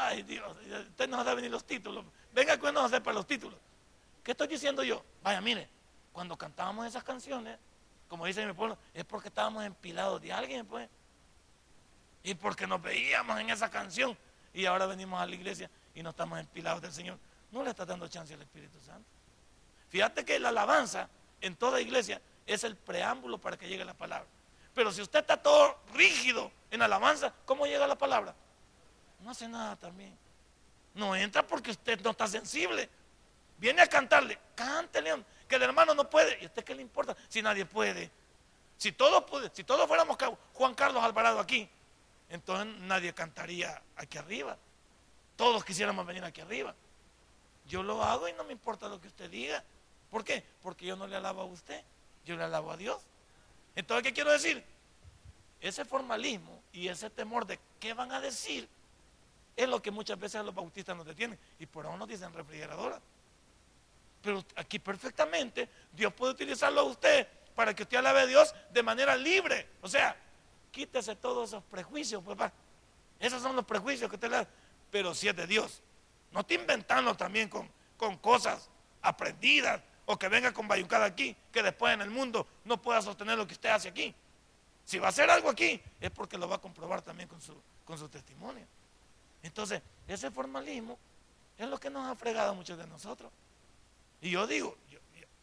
Ay, 0.00 0.22
Dios, 0.22 0.56
usted 0.90 1.08
no 1.08 1.24
va 1.24 1.30
a 1.30 1.34
venir 1.34 1.50
los 1.50 1.64
títulos. 1.64 2.04
Venga, 2.32 2.56
que 2.56 2.70
no 2.70 2.88
para 2.88 3.12
los 3.12 3.26
títulos. 3.26 3.58
¿Qué 4.22 4.30
estoy 4.30 4.46
diciendo 4.46 4.84
yo? 4.84 5.02
Vaya, 5.22 5.40
mire, 5.40 5.68
cuando 6.12 6.36
cantábamos 6.36 6.86
esas 6.86 7.02
canciones, 7.02 7.58
como 8.06 8.24
dice 8.24 8.46
mi 8.46 8.52
pueblo, 8.52 8.78
es 8.94 9.04
porque 9.04 9.28
estábamos 9.28 9.64
empilados 9.64 10.20
de 10.22 10.32
alguien, 10.32 10.66
pues. 10.66 10.88
Y 12.22 12.34
porque 12.34 12.66
nos 12.66 12.80
veíamos 12.80 13.40
en 13.40 13.50
esa 13.50 13.70
canción. 13.70 14.16
Y 14.54 14.66
ahora 14.66 14.86
venimos 14.86 15.20
a 15.20 15.26
la 15.26 15.34
iglesia 15.34 15.68
y 15.94 16.02
no 16.02 16.10
estamos 16.10 16.38
empilados 16.38 16.80
del 16.80 16.92
Señor. 16.92 17.18
No 17.50 17.62
le 17.62 17.70
está 17.70 17.84
dando 17.86 18.08
chance 18.08 18.34
al 18.34 18.42
Espíritu 18.42 18.78
Santo. 18.80 19.08
Fíjate 19.88 20.24
que 20.24 20.38
la 20.38 20.50
alabanza 20.50 21.08
en 21.40 21.56
toda 21.56 21.80
iglesia 21.80 22.20
es 22.46 22.64
el 22.64 22.76
preámbulo 22.76 23.38
para 23.38 23.56
que 23.56 23.68
llegue 23.68 23.84
la 23.84 23.94
palabra. 23.94 24.28
Pero 24.74 24.92
si 24.92 25.00
usted 25.02 25.20
está 25.20 25.36
todo 25.36 25.78
rígido 25.94 26.52
en 26.70 26.82
alabanza, 26.82 27.32
¿cómo 27.44 27.66
llega 27.66 27.86
la 27.86 27.96
palabra? 27.96 28.34
no 29.20 29.30
hace 29.30 29.48
nada 29.48 29.76
también. 29.76 30.16
No 30.94 31.14
entra 31.14 31.46
porque 31.46 31.70
usted 31.70 32.00
no 32.00 32.10
está 32.10 32.26
sensible. 32.26 32.88
Viene 33.58 33.82
a 33.82 33.86
cantarle, 33.86 34.38
cántele, 34.54 35.24
que 35.48 35.56
el 35.56 35.62
hermano 35.62 35.94
no 35.94 36.08
puede. 36.08 36.38
¿Y 36.40 36.44
a 36.44 36.46
usted 36.46 36.64
qué 36.64 36.74
le 36.74 36.82
importa 36.82 37.16
si 37.28 37.42
nadie 37.42 37.64
puede? 37.66 38.10
Si 38.76 38.92
todos, 38.92 39.24
si 39.52 39.64
todos 39.64 39.86
fuéramos 39.88 40.16
Juan 40.54 40.74
Carlos 40.74 41.02
Alvarado 41.02 41.40
aquí, 41.40 41.68
entonces 42.28 42.66
nadie 42.82 43.12
cantaría 43.12 43.82
aquí 43.96 44.18
arriba. 44.18 44.56
Todos 45.36 45.64
quisiéramos 45.64 46.06
venir 46.06 46.24
aquí 46.24 46.40
arriba. 46.40 46.74
Yo 47.68 47.82
lo 47.82 48.02
hago 48.02 48.28
y 48.28 48.32
no 48.32 48.44
me 48.44 48.52
importa 48.52 48.88
lo 48.88 49.00
que 49.00 49.08
usted 49.08 49.30
diga. 49.30 49.62
¿Por 50.10 50.24
qué? 50.24 50.42
Porque 50.62 50.86
yo 50.86 50.96
no 50.96 51.06
le 51.06 51.16
alabo 51.16 51.42
a 51.42 51.44
usted, 51.44 51.82
yo 52.24 52.36
le 52.36 52.44
alabo 52.44 52.72
a 52.72 52.76
Dios. 52.76 53.00
Entonces, 53.76 54.02
¿qué 54.02 54.12
quiero 54.12 54.32
decir? 54.32 54.64
Ese 55.60 55.84
formalismo 55.84 56.62
y 56.72 56.88
ese 56.88 57.10
temor 57.10 57.46
de 57.46 57.58
qué 57.78 57.92
van 57.92 58.10
a 58.12 58.20
decir 58.20 58.68
es 59.54 59.68
lo 59.68 59.82
que 59.82 59.90
muchas 59.90 60.18
veces 60.18 60.42
los 60.44 60.54
bautistas 60.54 60.96
nos 60.96 61.04
detienen. 61.04 61.38
Y 61.58 61.66
por 61.66 61.84
ahora 61.84 61.98
nos 61.98 62.08
dicen 62.08 62.32
refrigeradora. 62.32 63.00
Pero 64.22 64.44
aquí 64.56 64.78
perfectamente 64.78 65.68
Dios 65.92 66.12
puede 66.14 66.32
utilizarlo 66.32 66.80
a 66.80 66.84
usted 66.84 67.26
para 67.54 67.74
que 67.74 67.82
usted 67.82 67.98
alabe 67.98 68.20
a 68.20 68.26
Dios 68.26 68.54
de 68.70 68.82
manera 68.82 69.16
libre. 69.16 69.68
O 69.82 69.88
sea, 69.88 70.16
quítese 70.70 71.16
todos 71.16 71.50
esos 71.50 71.64
prejuicios, 71.64 72.22
papá. 72.22 72.52
Esos 73.18 73.42
son 73.42 73.56
los 73.56 73.64
prejuicios 73.64 74.08
que 74.08 74.16
usted 74.16 74.30
le 74.30 74.36
da. 74.36 74.48
Pero 74.90 75.14
si 75.14 75.28
es 75.28 75.36
de 75.36 75.46
Dios. 75.46 75.82
No 76.32 76.44
te 76.44 76.54
inventando 76.54 77.16
también 77.16 77.48
con, 77.48 77.70
con 77.96 78.16
cosas 78.18 78.68
aprendidas 79.02 79.80
o 80.06 80.18
que 80.18 80.28
venga 80.28 80.52
con 80.52 80.66
bayucada 80.66 81.04
aquí, 81.04 81.36
que 81.52 81.62
después 81.62 81.92
en 81.92 82.00
el 82.00 82.10
mundo 82.10 82.46
no 82.64 82.80
pueda 82.80 83.02
sostener 83.02 83.36
lo 83.36 83.46
que 83.46 83.54
usted 83.54 83.68
hace 83.68 83.88
aquí. 83.88 84.14
Si 84.84 84.98
va 84.98 85.06
a 85.06 85.10
hacer 85.10 85.28
algo 85.28 85.50
aquí, 85.50 85.80
es 86.00 86.10
porque 86.10 86.38
lo 86.38 86.48
va 86.48 86.56
a 86.56 86.60
comprobar 86.60 87.02
también 87.02 87.28
con 87.28 87.40
su, 87.42 87.54
con 87.84 87.98
su 87.98 88.08
testimonio. 88.08 88.66
Entonces, 89.42 89.82
ese 90.06 90.30
formalismo 90.30 90.98
es 91.58 91.68
lo 91.68 91.78
que 91.78 91.90
nos 91.90 92.06
ha 92.08 92.14
fregado 92.14 92.52
a 92.52 92.54
muchos 92.54 92.78
de 92.78 92.86
nosotros. 92.86 93.30
Y 94.20 94.30
yo 94.30 94.46
digo, 94.46 94.76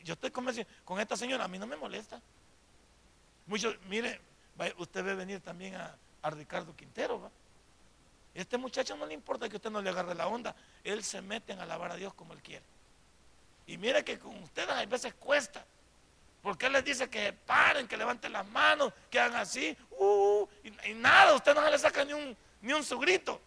yo, 0.03 0.13
estoy 0.13 0.31
convencido, 0.31 0.67
con 0.83 0.99
esta 0.99 1.15
señora 1.15 1.45
a 1.45 1.47
mí 1.47 1.59
no 1.59 1.67
me 1.67 1.75
molesta. 1.75 2.21
Muchos, 3.45 3.75
mire, 3.87 4.19
usted 4.77 5.03
ve 5.03 5.15
venir 5.15 5.41
también 5.41 5.75
a, 5.75 5.95
Ricardo 6.31 6.75
Quintero, 6.75 7.21
¿va? 7.21 7.29
Este 8.35 8.57
muchacho 8.57 8.97
no 8.97 9.05
le 9.05 9.13
importa 9.13 9.47
que 9.47 9.55
usted 9.55 9.71
no 9.71 9.81
le 9.81 9.89
agarre 9.89 10.13
la 10.13 10.27
onda, 10.27 10.53
él 10.83 11.03
se 11.05 11.21
mete 11.21 11.53
en 11.53 11.59
alabar 11.59 11.91
a 11.91 11.95
Dios 11.95 12.13
como 12.13 12.33
él 12.33 12.41
quiere. 12.41 12.65
Y 13.65 13.77
mire 13.77 14.03
que 14.03 14.19
con 14.19 14.37
ustedes 14.43 14.69
a 14.69 14.85
veces 14.85 15.13
cuesta, 15.13 15.65
porque 16.43 16.65
él 16.65 16.73
les 16.73 16.83
dice 16.83 17.09
que 17.09 17.31
paren, 17.31 17.87
que 17.87 17.95
levanten 17.95 18.33
las 18.33 18.45
manos, 18.47 18.91
que 19.09 19.19
hagan 19.21 19.39
así, 19.39 19.75
uh, 19.97 20.45
y, 20.63 20.93
nada, 20.95 21.33
usted 21.33 21.55
no 21.55 21.63
se 21.63 21.71
le 21.71 21.79
saca 21.79 22.03
ni 22.03 22.11
un, 22.11 22.35
ni 22.61 22.73
un 22.73 22.83
su 22.83 22.99
grito. 22.99 23.39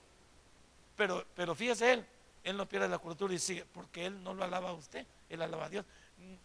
Pero, 0.97 1.25
pero 1.37 1.55
fíjese 1.55 1.93
él, 1.93 2.07
él 2.43 2.57
no 2.57 2.67
pierde 2.67 2.89
la 2.89 2.99
cultura 2.99 3.35
y 3.35 3.39
sigue, 3.39 3.67
porque 3.67 4.07
él 4.07 4.23
no 4.25 4.33
lo 4.33 4.43
alaba 4.43 4.71
a 4.71 4.73
usted, 4.73 5.07
él 5.29 5.43
alaba 5.43 5.67
a 5.67 5.69
Dios. 5.69 5.85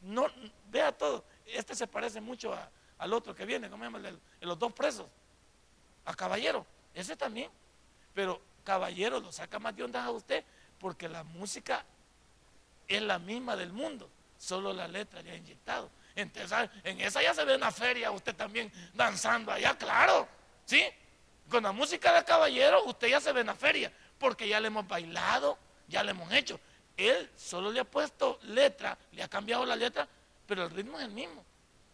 No, 0.02 0.28
vea 0.70 0.92
todo, 0.92 1.24
este 1.46 1.76
se 1.76 1.88
parece 1.88 2.20
mucho 2.20 2.54
al 2.98 3.14
otro 3.14 3.34
que 3.34 3.46
viene, 3.46 3.70
¿cómo 3.70 3.86
se 3.86 3.90
llama? 3.90 4.20
los 4.42 4.60
dos 4.60 4.74
presos, 4.74 5.08
a 6.04 6.14
Caballero, 6.14 6.66
ese 6.94 7.16
también. 7.16 7.50
Pero 8.14 8.42
Caballero 8.64 9.20
lo 9.20 9.32
saca 9.32 9.60
más 9.60 9.76
de 9.76 9.84
onda 9.84 10.04
a 10.04 10.12
usted, 10.12 10.44
porque 10.80 11.10
la 11.10 11.24
música 11.24 11.84
es 12.88 13.02
la 13.02 13.20
misma 13.20 13.56
del 13.56 13.72
mundo, 13.72 14.10
solo 14.38 14.74
la 14.74 14.88
letra 14.88 15.22
ya 15.22 15.34
ha 15.34 15.36
inyectado. 15.36 15.90
Entonces, 16.16 16.70
en 16.84 17.02
esa 17.02 17.22
ya 17.22 17.34
se 17.34 17.44
ve 17.44 17.56
una 17.56 17.72
feria, 17.72 18.12
usted 18.12 18.36
también 18.36 18.72
danzando 18.94 19.52
allá, 19.52 19.76
claro, 19.78 20.28
¿sí? 20.66 20.84
Con 21.50 21.64
la 21.64 21.72
música 21.72 22.14
de 22.14 22.24
caballero, 22.24 22.84
usted 22.86 23.08
ya 23.08 23.20
se 23.20 23.32
ve 23.32 23.42
en 23.42 23.48
la 23.48 23.56
feria 23.56 23.92
porque 24.24 24.48
ya 24.48 24.62
le 24.62 24.68
hemos 24.68 24.88
bailado, 24.88 25.58
ya 25.88 26.02
le 26.02 26.12
hemos 26.12 26.32
hecho. 26.32 26.58
Él 26.96 27.30
solo 27.36 27.72
le 27.72 27.82
ha 27.82 27.84
puesto 27.84 28.40
letra, 28.44 28.98
le 29.12 29.22
ha 29.22 29.28
cambiado 29.28 29.66
la 29.66 29.76
letra, 29.76 30.08
pero 30.48 30.64
el 30.64 30.70
ritmo 30.70 30.98
es 30.98 31.04
el 31.04 31.12
mismo. 31.12 31.44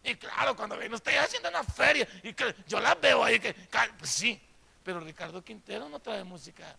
Y 0.04 0.14
claro, 0.14 0.54
cuando 0.54 0.78
viene 0.78 0.94
usted 0.94 1.16
haciendo 1.16 1.48
una 1.48 1.64
feria, 1.64 2.06
y 2.22 2.32
que 2.32 2.54
yo 2.68 2.78
la 2.78 2.94
veo 2.94 3.24
ahí, 3.24 3.40
que 3.40 3.52
pues 3.98 4.10
sí, 4.10 4.40
pero 4.90 5.04
Ricardo 5.04 5.44
Quintero 5.44 5.88
no 5.88 6.00
trae 6.00 6.24
música 6.24 6.74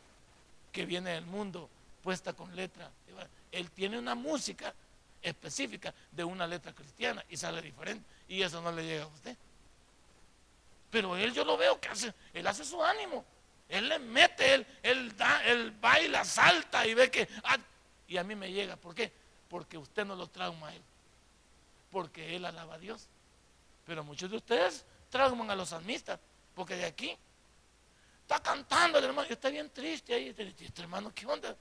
que 0.70 0.86
viene 0.86 1.12
del 1.12 1.26
mundo 1.26 1.70
puesta 2.04 2.34
con 2.34 2.54
letra. 2.54 2.92
Él 3.54 3.72
tiene 3.72 3.98
una 3.98 4.16
música 4.16 4.74
específica 5.22 5.94
de 6.12 6.26
una 6.26 6.46
letra 6.46 6.74
cristiana 6.74 7.24
y 7.30 7.38
sale 7.38 7.62
diferente. 7.62 8.04
Y 8.28 8.42
eso 8.42 8.62
no 8.62 8.70
le 8.74 8.84
llega 8.84 9.06
a 9.06 9.08
usted. 9.08 9.38
Pero 10.90 11.16
él 11.16 11.34
yo 11.34 11.46
lo 11.46 11.56
veo 11.56 11.80
que 11.80 11.88
hace, 11.88 12.14
él 12.34 12.46
hace 12.46 12.66
su 12.66 12.84
ánimo. 12.84 13.24
Él 13.70 13.88
le 13.88 13.98
mete, 13.98 14.56
él, 14.56 14.68
él, 14.84 15.16
da, 15.16 15.46
él 15.46 15.72
baila, 15.72 16.26
salta 16.26 16.86
y 16.86 16.94
ve 16.94 17.10
que... 17.10 17.30
Ah, 17.46 17.58
y 18.10 18.18
a 18.18 18.26
mí 18.26 18.36
me 18.36 18.52
llega. 18.52 18.76
¿Por 18.76 18.94
qué? 18.94 19.10
Porque 19.48 19.78
usted 19.78 20.04
no 20.04 20.18
lo 20.18 20.28
trauma 20.28 20.68
a 20.68 20.76
él. 20.76 20.82
Porque 21.90 22.36
él 22.36 22.44
alaba 22.44 22.74
a 22.74 22.78
Dios. 22.78 23.08
Pero 23.86 24.04
muchos 24.04 24.30
de 24.30 24.36
ustedes 24.36 24.84
trauman 25.10 25.50
a 25.50 25.56
los 25.56 25.70
salmistas. 25.70 26.20
Porque 26.54 26.76
de 26.76 26.84
aquí 26.84 27.18
está 28.36 28.40
cantando 28.40 28.98
el 28.98 29.06
hermano. 29.06 29.28
Y 29.30 29.34
está 29.34 29.50
bien 29.50 29.70
triste 29.70 30.14
ahí. 30.14 30.34
Este 30.38 30.82
hermano, 30.82 31.12
¿qué 31.14 31.26
onda? 31.26 31.56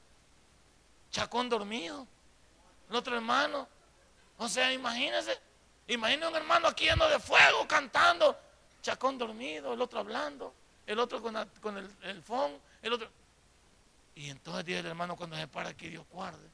Chacón 1.11 1.49
dormido. 1.49 2.07
El 2.89 2.97
otro 2.97 3.15
hermano. 3.15 3.69
O 4.39 4.49
sea, 4.49 4.73
imagínense. 4.73 5.39
Imagínense 5.89 6.29
un 6.29 6.37
hermano 6.37 6.69
aquí 6.69 6.85
lleno 6.85 7.09
de 7.09 7.19
fuego 7.19 7.67
cantando. 7.67 8.39
Chacón 8.83 9.19
dormido, 9.19 9.75
el 9.75 9.81
otro 9.81 10.01
hablando 10.01 10.55
el 10.91 10.99
otro 10.99 11.23
con, 11.23 11.37
el, 11.37 11.89
el 12.03 12.23
el 12.83 12.93
otro. 12.93 13.09
Y 14.17 14.29
entonces 14.29 14.65
dice 14.65 14.81
el 14.81 14.87
hermano 14.87 15.15
cuando 15.15 15.37
se 15.37 15.47
para 15.47 15.69
aquí, 15.69 15.89
Dios 15.89 16.05
guarde. 16.11 16.49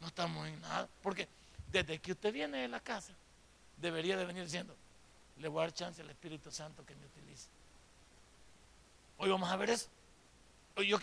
No 0.00 0.06
estamos 0.06 0.46
en 0.46 0.60
nada. 0.60 0.88
Porque 1.02 1.28
desde 1.72 1.98
que 1.98 2.12
usted 2.12 2.32
viene 2.32 2.58
de 2.58 2.68
la 2.68 2.78
casa, 2.78 3.12
debería 3.76 4.16
de 4.16 4.24
venir 4.24 4.44
diciendo, 4.44 4.76
le 5.38 5.48
voy 5.48 5.62
a 5.62 5.66
dar 5.66 5.74
chance 5.74 6.00
al 6.00 6.08
Espíritu 6.08 6.52
Santo 6.52 6.86
que 6.86 6.94
me 6.94 7.06
utilice. 7.06 7.48
Hoy 9.18 9.30
vamos 9.30 9.50
a 9.50 9.56
ver 9.56 9.70
eso. 9.70 9.88
Yo 10.76 10.98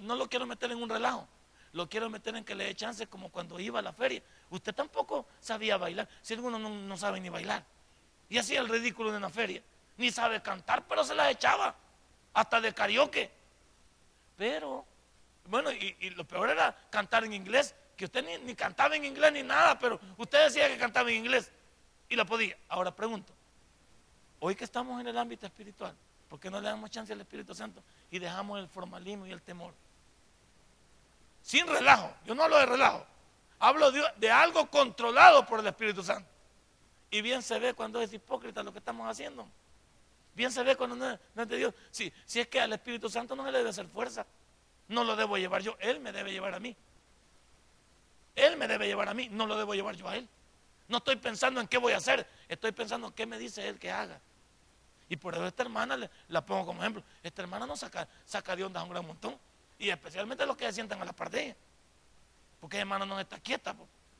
no 0.00 0.16
lo 0.16 0.28
quiero 0.28 0.46
meter 0.46 0.70
en 0.70 0.82
un 0.82 0.88
relajo. 0.88 1.28
lo 1.72 1.88
quiero 1.88 2.10
meter 2.10 2.36
en 2.36 2.44
que 2.44 2.54
le 2.54 2.64
dé 2.64 2.74
chance 2.74 3.06
como 3.06 3.30
cuando 3.30 3.58
iba 3.60 3.78
a 3.78 3.82
la 3.82 3.92
feria. 3.92 4.22
Usted 4.50 4.74
tampoco 4.74 5.26
sabía 5.40 5.76
bailar, 5.76 6.08
si 6.20 6.34
alguno 6.34 6.58
no, 6.58 6.68
no 6.68 6.96
sabe 6.96 7.20
ni 7.20 7.28
bailar. 7.28 7.64
Y 8.28 8.38
hacía 8.38 8.60
el 8.60 8.68
ridículo 8.68 9.14
en 9.14 9.22
la 9.22 9.30
feria. 9.30 9.62
Ni 9.96 10.10
sabe 10.10 10.42
cantar, 10.42 10.86
pero 10.88 11.04
se 11.04 11.14
las 11.14 11.30
echaba. 11.30 11.74
Hasta 12.34 12.60
de 12.60 12.72
karaoke. 12.74 13.30
Pero, 14.36 14.84
bueno, 15.46 15.70
y, 15.70 16.10
lo 16.10 16.24
peor 16.24 16.50
era 16.50 16.76
cantar 16.90 17.24
en 17.24 17.32
inglés. 17.32 17.74
Que 17.96 18.06
usted 18.06 18.24
ni, 18.24 18.38
ni, 18.38 18.54
cantaba 18.54 18.96
en 18.96 19.04
inglés 19.04 19.32
ni 19.32 19.42
nada, 19.42 19.78
pero 19.78 20.00
usted 20.16 20.44
decía 20.44 20.66
que 20.68 20.78
cantaba 20.78 21.10
en 21.10 21.16
inglés. 21.18 21.52
Y 22.08 22.16
lo 22.16 22.26
podía. 22.26 22.56
Ahora 22.68 22.94
pregunto, 22.94 23.32
hoy 24.40 24.54
que 24.54 24.64
estamos 24.64 25.00
en 25.00 25.06
el 25.06 25.16
ámbito 25.16 25.46
espiritual, 25.46 25.94
¿por 26.32 26.40
qué 26.40 26.50
no 26.50 26.62
le 26.62 26.68
damos 26.68 26.90
chance 26.90 27.12
al 27.12 27.20
Espíritu 27.20 27.54
Santo 27.54 27.84
y 28.10 28.18
dejamos 28.18 28.58
el 28.58 28.66
formalismo 28.66 29.26
y 29.26 29.32
el 29.32 29.42
temor? 29.42 29.74
Sin 31.42 31.66
relajo. 31.66 32.10
Yo 32.24 32.34
no 32.34 32.44
hablo 32.44 32.56
de 32.56 32.64
relajo. 32.64 33.06
Hablo 33.58 33.92
de, 33.92 34.30
algo 34.30 34.70
controlado 34.70 35.44
por 35.44 35.60
el 35.60 35.66
Espíritu 35.66 36.02
Santo. 36.02 36.26
Y 37.10 37.20
bien 37.20 37.42
se 37.42 37.58
ve 37.58 37.74
cuando 37.74 38.00
es 38.00 38.10
hipócrita 38.14 38.62
lo 38.62 38.72
que 38.72 38.78
estamos 38.78 39.06
haciendo. 39.10 39.46
Bien 40.34 40.50
se 40.50 40.62
ve 40.62 40.74
cuando 40.74 40.96
no 40.96 41.10
es, 41.10 41.48
de 41.48 41.56
Dios. 41.58 41.74
Si 41.90 42.10
es 42.40 42.48
que 42.48 42.62
al 42.62 42.72
Espíritu 42.72 43.10
Santo 43.10 43.36
no 43.36 43.44
se 43.44 43.52
le 43.52 43.58
debe 43.58 43.68
hacer 43.68 43.86
fuerza. 43.88 44.24
No 44.88 45.04
lo 45.04 45.16
debo 45.16 45.36
llevar 45.36 45.60
yo. 45.60 45.76
Él 45.80 46.00
me 46.00 46.12
debe 46.12 46.32
llevar 46.32 46.54
a 46.54 46.60
mí. 46.60 46.74
Él 48.36 48.56
me 48.56 48.66
debe 48.66 48.86
llevar 48.86 49.10
a 49.10 49.12
mí. 49.12 49.28
No 49.28 49.46
lo 49.46 49.58
debo 49.58 49.74
llevar 49.74 49.96
yo 49.96 50.08
a 50.08 50.16
Él. 50.16 50.26
No 50.88 50.96
estoy 50.96 51.16
pensando 51.16 51.60
en 51.60 51.68
qué 51.68 51.76
voy 51.76 51.92
a 51.92 51.98
hacer. 51.98 52.26
Estoy 52.48 52.72
pensando 52.72 53.08
en 53.08 53.12
qué 53.12 53.26
me 53.26 53.36
dice 53.36 53.68
Él 53.68 53.78
que 53.78 53.90
haga. 53.90 54.18
Y 55.12 55.16
por 55.18 55.34
eso 55.34 55.46
esta 55.46 55.62
hermana 55.62 56.08
la 56.28 56.46
pongo 56.46 56.64
como 56.64 56.80
ejemplo. 56.80 57.02
Esta 57.22 57.42
hermana 57.42 57.66
no 57.66 57.76
saca, 57.76 58.08
saca 58.24 58.56
de 58.56 58.64
onda 58.64 58.82
un 58.82 58.88
gran 58.88 59.06
montón. 59.06 59.38
Y 59.78 59.90
especialmente 59.90 60.46
los 60.46 60.56
que 60.56 60.64
se 60.64 60.72
sientan 60.72 61.02
a 61.02 61.04
la 61.04 61.12
par 61.12 61.28
de 61.28 61.44
ella. 61.44 61.56
Porque 62.58 62.78
esa 62.78 62.80
hermana 62.80 63.04
no 63.04 63.20
está 63.20 63.38
quieta. 63.38 63.76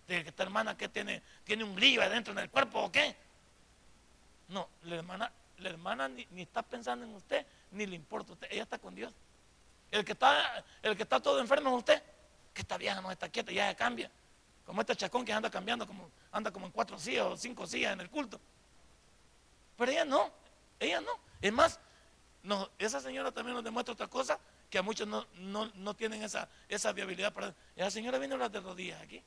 Que 0.06 0.18
esta 0.18 0.42
hermana 0.42 0.76
que 0.76 0.90
tiene, 0.90 1.22
tiene 1.44 1.64
un 1.64 1.74
grillo 1.74 2.02
adentro 2.02 2.34
en 2.34 2.40
el 2.40 2.50
cuerpo 2.50 2.78
o 2.78 2.92
qué. 2.92 3.16
No, 4.48 4.68
la 4.82 4.96
hermana, 4.96 5.32
la 5.60 5.70
hermana 5.70 6.08
ni, 6.08 6.26
está 6.36 6.60
pensando 6.60 7.06
en 7.06 7.14
usted, 7.14 7.46
ni 7.70 7.86
le 7.86 7.96
importa 7.96 8.32
a 8.32 8.34
usted. 8.34 8.48
Ella 8.50 8.64
está 8.64 8.78
con 8.78 8.94
Dios. 8.94 9.14
El 9.90 10.04
que 10.04 10.12
está, 10.12 10.62
el 10.82 10.94
que 10.94 11.04
está 11.04 11.20
todo 11.20 11.40
enfermo 11.40 11.70
es 11.70 11.76
usted. 11.76 12.02
Que 12.52 12.60
esta 12.60 12.76
vieja 12.76 13.00
no 13.00 13.10
está 13.10 13.30
quieta, 13.30 13.50
ya 13.50 13.74
cambia. 13.74 14.10
Como 14.66 14.82
este 14.82 14.94
chacón 14.94 15.24
que 15.24 15.32
anda 15.32 15.50
cambiando, 15.50 15.88
anda 16.30 16.50
como 16.50 16.66
en 16.66 16.72
cuatro 16.72 16.98
sillas 16.98 17.24
o 17.24 17.36
cinco 17.38 17.66
sillas 17.66 17.94
en 17.94 18.02
el 18.02 18.10
culto. 18.10 18.38
Pero 19.78 19.90
ella 19.90 20.04
no, 20.04 20.41
ella 20.82 21.00
no. 21.00 21.12
Es 21.40 21.52
más, 21.52 21.80
no, 22.42 22.70
esa 22.78 23.00
señora 23.00 23.32
también 23.32 23.54
nos 23.54 23.64
demuestra 23.64 23.94
otra 23.94 24.08
cosa 24.08 24.38
que 24.68 24.78
a 24.78 24.82
muchos 24.82 25.06
no, 25.06 25.94
tienen 25.94 26.22
esa, 26.22 26.48
esa 26.68 26.92
viabilidad 26.92 27.32
para... 27.32 27.54
Esa 27.76 27.90
señora 27.90 28.18
viene 28.18 28.32
a 28.32 28.36
hablar 28.36 28.50
de 28.50 28.60
rodillas 28.60 29.00
aquí. 29.02 29.22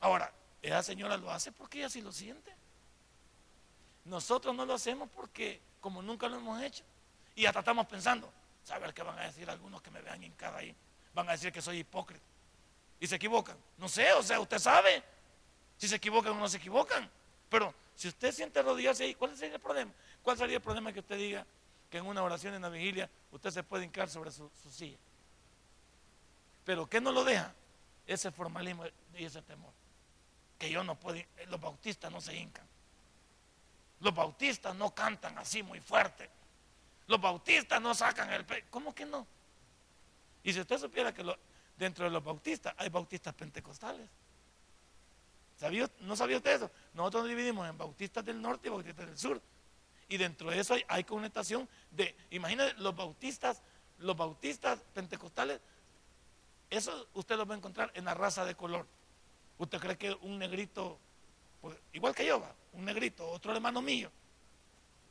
Ahora, 0.00 0.32
esa 0.62 0.82
señora 0.82 1.16
lo 1.16 1.30
hace 1.30 1.52
porque 1.52 1.78
ella 1.78 1.90
sí 1.90 2.00
lo 2.00 2.12
siente. 2.12 2.54
Nosotros 4.04 4.54
no 4.54 4.64
lo 4.64 4.74
hacemos 4.74 5.08
porque 5.14 5.60
como 5.80 6.02
nunca 6.02 6.28
lo 6.28 6.38
hemos 6.38 6.62
hecho. 6.62 6.82
Y 7.34 7.46
hasta 7.46 7.60
estamos 7.60 7.86
pensando, 7.86 8.32
saber 8.64 8.94
qué 8.94 9.02
van 9.02 9.18
a 9.18 9.24
decir 9.24 9.48
algunos 9.50 9.82
que 9.82 9.90
me 9.90 10.00
vean 10.00 10.22
en 10.24 10.32
cada 10.32 10.58
ahí. 10.58 10.74
Van 11.14 11.28
a 11.28 11.32
decir 11.32 11.52
que 11.52 11.60
soy 11.60 11.80
hipócrita. 11.80 12.24
Y 13.00 13.06
se 13.06 13.16
equivocan. 13.16 13.56
No 13.76 13.88
sé, 13.88 14.12
o 14.14 14.22
sea, 14.22 14.40
usted 14.40 14.58
sabe 14.58 15.04
si 15.76 15.86
se 15.86 15.96
equivocan 15.96 16.32
o 16.32 16.36
no 16.36 16.48
se 16.48 16.56
equivocan. 16.56 17.08
Pero 17.48 17.74
si 17.98 18.06
usted 18.06 18.30
siente 18.30 18.62
rodillas 18.62 19.00
ahí, 19.00 19.12
¿cuál 19.16 19.36
sería 19.36 19.56
el 19.56 19.60
problema? 19.60 19.90
¿Cuál 20.22 20.38
sería 20.38 20.58
el 20.58 20.62
problema 20.62 20.92
que 20.92 21.00
usted 21.00 21.18
diga, 21.18 21.44
que 21.90 21.98
en 21.98 22.06
una 22.06 22.22
oración 22.22 22.54
en 22.54 22.62
la 22.62 22.68
vigilia 22.68 23.10
usted 23.32 23.50
se 23.50 23.64
puede 23.64 23.84
hincar 23.84 24.08
sobre 24.08 24.30
su, 24.30 24.48
silla. 24.70 24.96
Pero 26.64 26.88
¿qué 26.88 27.00
no 27.00 27.10
lo 27.10 27.24
deja? 27.24 27.52
Ese 28.06 28.30
formalismo 28.30 28.84
y 29.16 29.24
ese 29.24 29.42
temor. 29.42 29.72
Que 30.60 30.70
yo 30.70 30.84
no 30.84 30.94
puedo, 30.94 31.20
los 31.48 31.60
bautistas 31.60 32.12
no 32.12 32.20
se 32.20 32.36
hincan. 32.36 32.68
Los 33.98 34.14
bautistas 34.14 34.76
no 34.76 34.94
cantan 34.94 35.36
así 35.36 35.64
muy 35.64 35.80
fuerte. 35.80 36.30
Los 37.08 37.20
bautistas 37.20 37.82
no 37.82 37.96
sacan 37.96 38.32
el 38.32 38.44
pecho. 38.44 38.68
¿Cómo 38.70 38.94
que 38.94 39.06
no? 39.06 39.26
Y 40.44 40.52
si 40.52 40.60
usted 40.60 40.78
supiera 40.78 41.12
que 41.12 41.24
dentro 41.76 42.04
de 42.04 42.12
los 42.12 42.22
bautistas 42.22 42.72
hay 42.76 42.90
bautistas 42.90 43.34
pentecostales. 43.34 44.08
¿No 46.00 46.14
sabía 46.14 46.36
usted 46.36 46.54
eso? 46.54 46.70
Nosotros 46.94 47.24
nos 47.24 47.30
dividimos 47.30 47.68
en 47.68 47.76
bautistas 47.76 48.24
del 48.24 48.40
norte 48.40 48.68
y 48.68 48.70
bautistas 48.70 49.06
del 49.06 49.18
sur. 49.18 49.42
Y 50.08 50.16
dentro 50.16 50.50
de 50.50 50.60
eso 50.60 50.74
hay, 50.88 51.04
connotación 51.04 51.68
de, 51.90 52.16
imagínense, 52.30 52.74
los 52.78 52.94
bautistas, 52.94 53.62
los 53.98 54.16
bautistas 54.16 54.80
pentecostales, 54.94 55.60
eso 56.70 57.08
usted 57.14 57.36
lo 57.36 57.44
va 57.44 57.54
a 57.54 57.58
encontrar 57.58 57.90
en 57.94 58.04
la 58.04 58.14
raza 58.14 58.44
de 58.44 58.54
color. 58.54 58.86
¿Usted 59.58 59.78
cree 59.78 59.98
que 59.98 60.12
un 60.22 60.38
negrito, 60.38 60.98
pues, 61.60 61.76
igual 61.92 62.14
que 62.14 62.24
yo, 62.24 62.42
un 62.72 62.84
negrito, 62.84 63.28
otro 63.28 63.54
hermano 63.54 63.82
mío, 63.82 64.10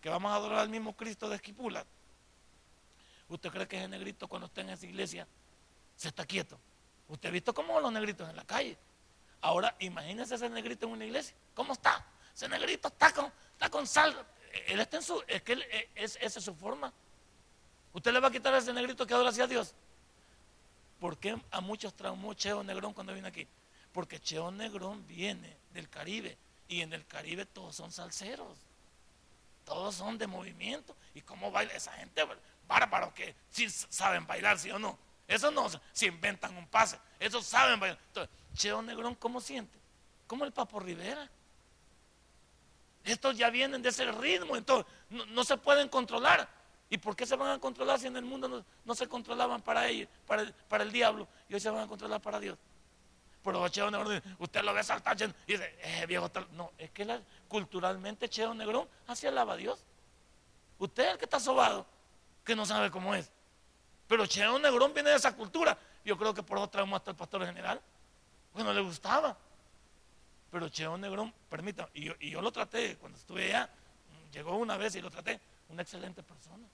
que 0.02 0.10
vamos 0.10 0.32
a 0.32 0.36
adorar 0.36 0.60
al 0.60 0.70
mismo 0.70 0.96
Cristo 0.96 1.30
de 1.30 1.36
Esquipula, 1.36 1.86
¿usted 3.30 3.52
cree 3.52 3.68
que 3.68 3.78
ese 3.78 3.88
negrito 3.88 4.28
cuando 4.28 4.48
está 4.48 4.62
en 4.62 4.70
esa 4.70 4.86
iglesia 4.86 5.28
se 5.96 6.08
está 6.08 6.26
quieto? 6.26 6.58
¿Usted 7.10 7.30
ha 7.30 7.32
visto 7.32 7.54
cómo 7.54 7.80
los 7.80 7.92
negritos 7.92 8.30
en 8.30 8.36
la 8.36 8.46
calle? 8.46 8.78
Ahora 9.42 9.76
imagínese 9.80 10.36
ese 10.36 10.50
negrito 10.50 10.86
en 10.88 10.94
una 10.94 11.06
iglesia. 11.06 11.36
¿Cómo 11.54 11.74
está? 11.74 12.06
Ese 12.34 12.48
negrito 12.50 12.88
está 12.88 13.12
con, 13.14 13.32
está 13.54 13.70
con 13.70 13.88
sal, 13.88 14.16
él 14.68 14.80
está 14.80 14.98
en 14.98 15.04
su, 15.04 15.24
es 15.28 15.42
que 15.42 15.54
eh, 15.54 15.90
es, 15.96 16.18
esa 16.22 16.40
es 16.40 16.46
su 16.46 16.54
forma. 16.56 16.92
¿Usted 17.94 18.12
le 18.12 18.20
va 18.20 18.28
a 18.28 18.32
quitar 18.32 18.54
ese 18.54 18.74
negrito 18.74 19.06
que 19.06 19.14
adora 19.14 19.30
hacia 19.30 19.48
Dios? 19.48 19.74
¿Por 21.00 21.18
qué 21.18 21.40
a 21.52 21.62
muchos 21.62 21.94
traumó 21.94 22.34
Cheo 22.34 22.64
Negrón 22.64 22.94
cuando 22.94 23.14
viene 23.14 23.28
aquí? 23.28 23.48
Porque 23.92 24.20
Cheo 24.20 24.52
Negrón 24.52 25.06
viene 25.08 25.56
del 25.74 25.90
Caribe 25.90 26.38
y 26.68 26.82
en 26.82 26.94
el 26.94 27.06
Caribe 27.06 27.46
todos 27.46 27.76
son 27.76 27.92
salseros. 27.92 28.58
Todos 29.66 29.96
son 29.96 30.18
de 30.18 30.28
movimiento. 30.28 30.96
¿Y 31.14 31.22
cómo 31.22 31.52
baila 31.52 31.74
esa 31.74 31.92
gente? 31.94 32.24
Bárbaro 32.68 33.14
que 33.14 33.36
sí 33.50 33.70
saben 33.70 34.26
bailar, 34.26 34.58
sí 34.58 34.72
o 34.72 34.80
no. 34.80 34.98
Eso 35.28 35.52
no 35.52 35.68
se 35.92 36.06
inventan 36.06 36.56
un 36.56 36.68
pase. 36.68 37.00
Esos 37.20 37.46
saben. 37.46 37.82
Entonces, 37.84 38.30
Cheo 38.54 38.82
Negrón, 38.82 39.16
¿cómo 39.16 39.42
siente? 39.42 39.78
Como 40.28 40.46
el 40.46 40.52
Papo 40.52 40.80
Rivera. 40.80 41.30
Estos 43.04 43.38
ya 43.38 43.50
vienen 43.50 43.82
de 43.82 43.90
ese 43.90 44.12
ritmo, 44.12 44.58
entonces 44.58 44.92
no, 45.10 45.44
se 45.46 45.56
pueden 45.58 45.88
controlar. 45.88 46.48
¿Y 46.90 46.98
por 46.98 47.16
qué 47.16 47.26
se 47.26 47.36
van 47.36 47.52
a 47.52 47.60
controlar 47.60 48.00
si 48.00 48.08
en 48.08 48.18
el 48.18 48.26
mundo 48.26 48.66
no, 48.84 48.96
se 48.96 49.08
controlaban 49.08 49.62
para 49.62 49.88
ellos, 49.88 50.10
para 50.26 50.84
el, 50.84 50.92
diablo, 50.92 51.28
y 51.48 51.54
hoy 51.54 51.60
se 51.60 51.70
van 51.70 51.84
a 51.84 51.88
controlar 51.88 52.22
para 52.22 52.40
Dios? 52.40 52.58
Pero 53.44 53.66
Cheo 53.70 53.90
Negrón, 53.90 54.22
usted 54.40 54.62
lo 54.62 54.74
ve 54.74 54.84
saltar 54.84 55.18
y 55.22 55.54
dice, 55.54 55.74
eh, 55.82 56.06
viejo 56.06 56.30
tal. 56.30 56.48
No, 56.52 56.74
es 56.78 56.92
que 56.92 57.08
culturalmente 57.48 58.28
Cheo 58.28 58.54
Negrón 58.54 58.90
así 59.08 59.26
alaba 59.26 59.54
a 59.54 59.58
Dios. 59.58 59.80
Usted 60.80 61.06
es 61.06 61.12
el 61.14 61.18
que 61.18 61.26
está 61.26 61.40
sobado, 61.40 61.86
que 62.44 62.58
no 62.58 62.66
sabe 62.66 62.92
cómo 62.92 63.16
es. 63.16 63.32
Pero 64.08 64.26
Cheo 64.26 64.60
Negrón 64.60 64.94
viene 64.94 65.12
de 65.12 65.16
esa 65.16 65.34
cultura. 65.34 65.78
Yo 66.08 66.18
creo 66.18 66.34
que 66.34 66.42
por 66.42 66.58
eso 66.58 66.70
traemos 66.70 66.96
hasta 66.96 67.12
el 67.12 67.18
pastor 67.18 67.46
general, 67.46 67.82
porque 68.54 68.64
no 68.64 68.72
le 68.72 68.80
gustaba. 68.80 69.36
Pero 70.50 70.70
Cheo 70.70 70.98
Negrón, 70.98 71.34
permítame, 71.50 71.90
y 71.94 72.30
yo, 72.30 72.42
lo 72.42 72.50
traté 72.50 72.96
cuando 72.96 73.18
estuve 73.18 73.48
allá, 73.48 73.70
llegó 74.32 74.56
una 74.56 74.78
vez 74.78 74.96
y 74.96 75.02
lo 75.02 75.12
traté, 75.12 75.38
una 75.68 75.82
excelente 75.82 76.24
persona. 76.24 76.66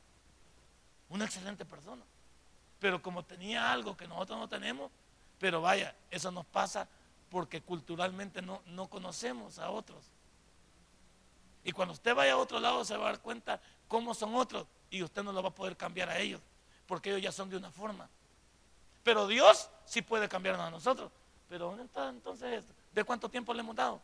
Una 1.10 1.26
excelente 1.26 1.66
persona. 1.66 2.04
Pero 2.80 3.02
como 3.02 3.24
tenía 3.24 3.74
algo 3.74 3.98
que 3.98 4.08
nosotros 4.08 4.38
no 4.38 4.48
tenemos, 4.48 4.92
pero 5.40 5.62
vaya, 5.62 5.96
eso 6.12 6.30
nos 6.30 6.46
pasa 6.46 6.88
porque 7.32 7.60
culturalmente 7.60 8.40
no, 8.40 8.62
no 8.68 8.86
conocemos 8.86 9.58
a 9.58 9.72
otros. 9.72 10.06
Y 11.64 11.72
cuando 11.72 11.96
usted 11.96 12.14
vaya 12.14 12.34
a 12.34 12.38
otro 12.38 12.60
lado 12.60 12.86
se 12.86 12.96
va 12.98 13.06
a 13.08 13.12
dar 13.14 13.20
cuenta 13.20 13.60
cómo 13.88 14.14
son 14.14 14.36
otros 14.36 14.68
y 14.92 15.02
usted 15.02 15.24
no 15.24 15.32
lo 15.32 15.42
va 15.42 15.50
a 15.50 15.56
poder 15.56 15.76
cambiar 15.76 16.10
a 16.10 16.20
ellos, 16.20 16.40
porque 16.86 17.10
ellos 17.10 17.24
ya 17.24 17.32
son 17.32 17.50
de 17.50 17.58
una 17.58 17.72
forma. 17.72 18.08
Pero 19.04 19.28
Dios 19.28 19.70
sí 19.86 20.02
puede 20.02 20.30
cambiarnos 20.30 20.66
a 20.66 20.72
nosotros. 20.72 21.12
Pero 21.50 21.68
¿dónde 21.68 21.84
está 21.84 22.10
entonces 22.10 22.60
esto? 22.60 22.74
¿De 22.92 23.04
cuánto 23.04 23.30
tiempo 23.30 23.54
le 23.54 23.60
hemos 23.60 23.76
dado? 23.76 24.02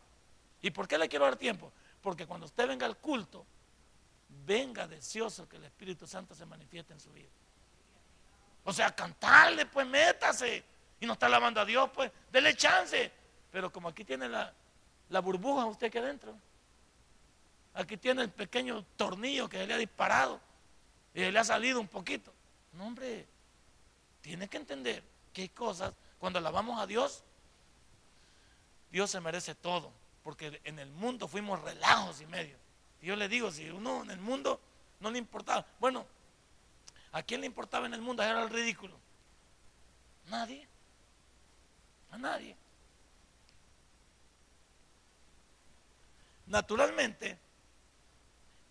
¿Y 0.62 0.72
por 0.72 0.88
qué 0.88 0.98
le 0.98 1.08
quiero 1.08 1.26
dar 1.26 1.36
tiempo? 1.36 1.72
Porque 2.02 2.28
cuando 2.28 2.46
usted 2.46 2.68
venga 2.68 2.86
al 2.86 2.98
culto, 2.98 3.46
venga 4.46 4.88
deseoso 4.88 5.48
que 5.48 5.58
el 5.58 5.64
Espíritu 5.64 6.06
Santo 6.06 6.36
se 6.36 6.46
manifieste 6.46 6.94
en 6.94 7.00
su 7.00 7.12
vida. 7.12 7.30
O 8.66 8.74
sea, 8.74 8.94
cantarle, 8.94 9.66
pues 9.66 9.88
métase. 9.88 10.64
Y 11.00 11.06
no 11.06 11.14
está 11.14 11.28
alabando 11.28 11.62
a 11.62 11.66
Dios, 11.66 11.90
pues 11.94 12.12
dele 12.32 12.56
chance. 12.56 13.12
Pero 13.52 13.72
como 13.72 13.88
aquí 13.88 14.04
tiene 14.04 14.28
la, 14.28 14.54
la 15.10 15.22
burbuja 15.22 15.66
usted 15.66 15.88
aquí 15.88 15.98
adentro. 15.98 16.36
Aquí 17.74 17.98
tiene 17.98 18.22
el 18.22 18.30
pequeño 18.30 18.84
tornillo 18.98 19.48
que 19.48 19.66
le 19.66 19.74
ha 19.74 19.78
disparado 19.78 20.40
y 21.14 21.32
le 21.32 21.40
ha 21.40 21.44
salido 21.44 21.80
un 21.80 21.88
poquito. 21.88 22.34
No, 22.74 22.86
hombre, 22.86 23.26
tiene 24.40 24.50
que 24.50 24.58
entender 24.58 25.04
que 25.34 25.42
hay 25.42 25.50
cosas, 25.50 25.94
cuando 26.18 26.40
alabamos 26.40 26.80
a 26.80 26.88
Dios, 26.88 27.24
Dios 28.92 29.12
se 29.12 29.20
merece 29.20 29.54
todo, 29.54 29.92
porque 30.24 30.62
en 30.64 30.80
el 30.80 30.90
mundo 30.92 31.28
fuimos 31.28 31.62
relajos 31.62 32.22
y 32.22 32.26
medio. 32.26 32.58
Y 33.02 33.08
yo 33.08 33.16
le 33.16 33.28
digo, 33.28 33.52
si 33.52 33.70
uno 33.70 34.04
en 34.04 34.12
el 34.12 34.20
mundo 34.20 34.62
no 35.02 35.12
le 35.12 35.18
importaba, 35.18 35.66
bueno, 35.80 36.06
¿A 37.12 37.24
quién 37.24 37.42
le 37.42 37.48
importaba 37.48 37.88
en 37.88 37.94
el 37.94 38.02
mundo 38.02 38.22
era 38.22 38.44
el 38.44 38.50
ridículo? 38.50 38.96
Nadie. 40.28 40.68
A 42.12 42.18
nadie. 42.18 42.56
Naturalmente, 46.46 47.38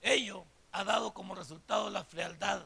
ello 0.02 0.44
ha 0.72 0.84
dado 0.84 1.12
como 1.12 1.34
resultado 1.34 1.90
la 1.90 2.04
frialdad. 2.04 2.64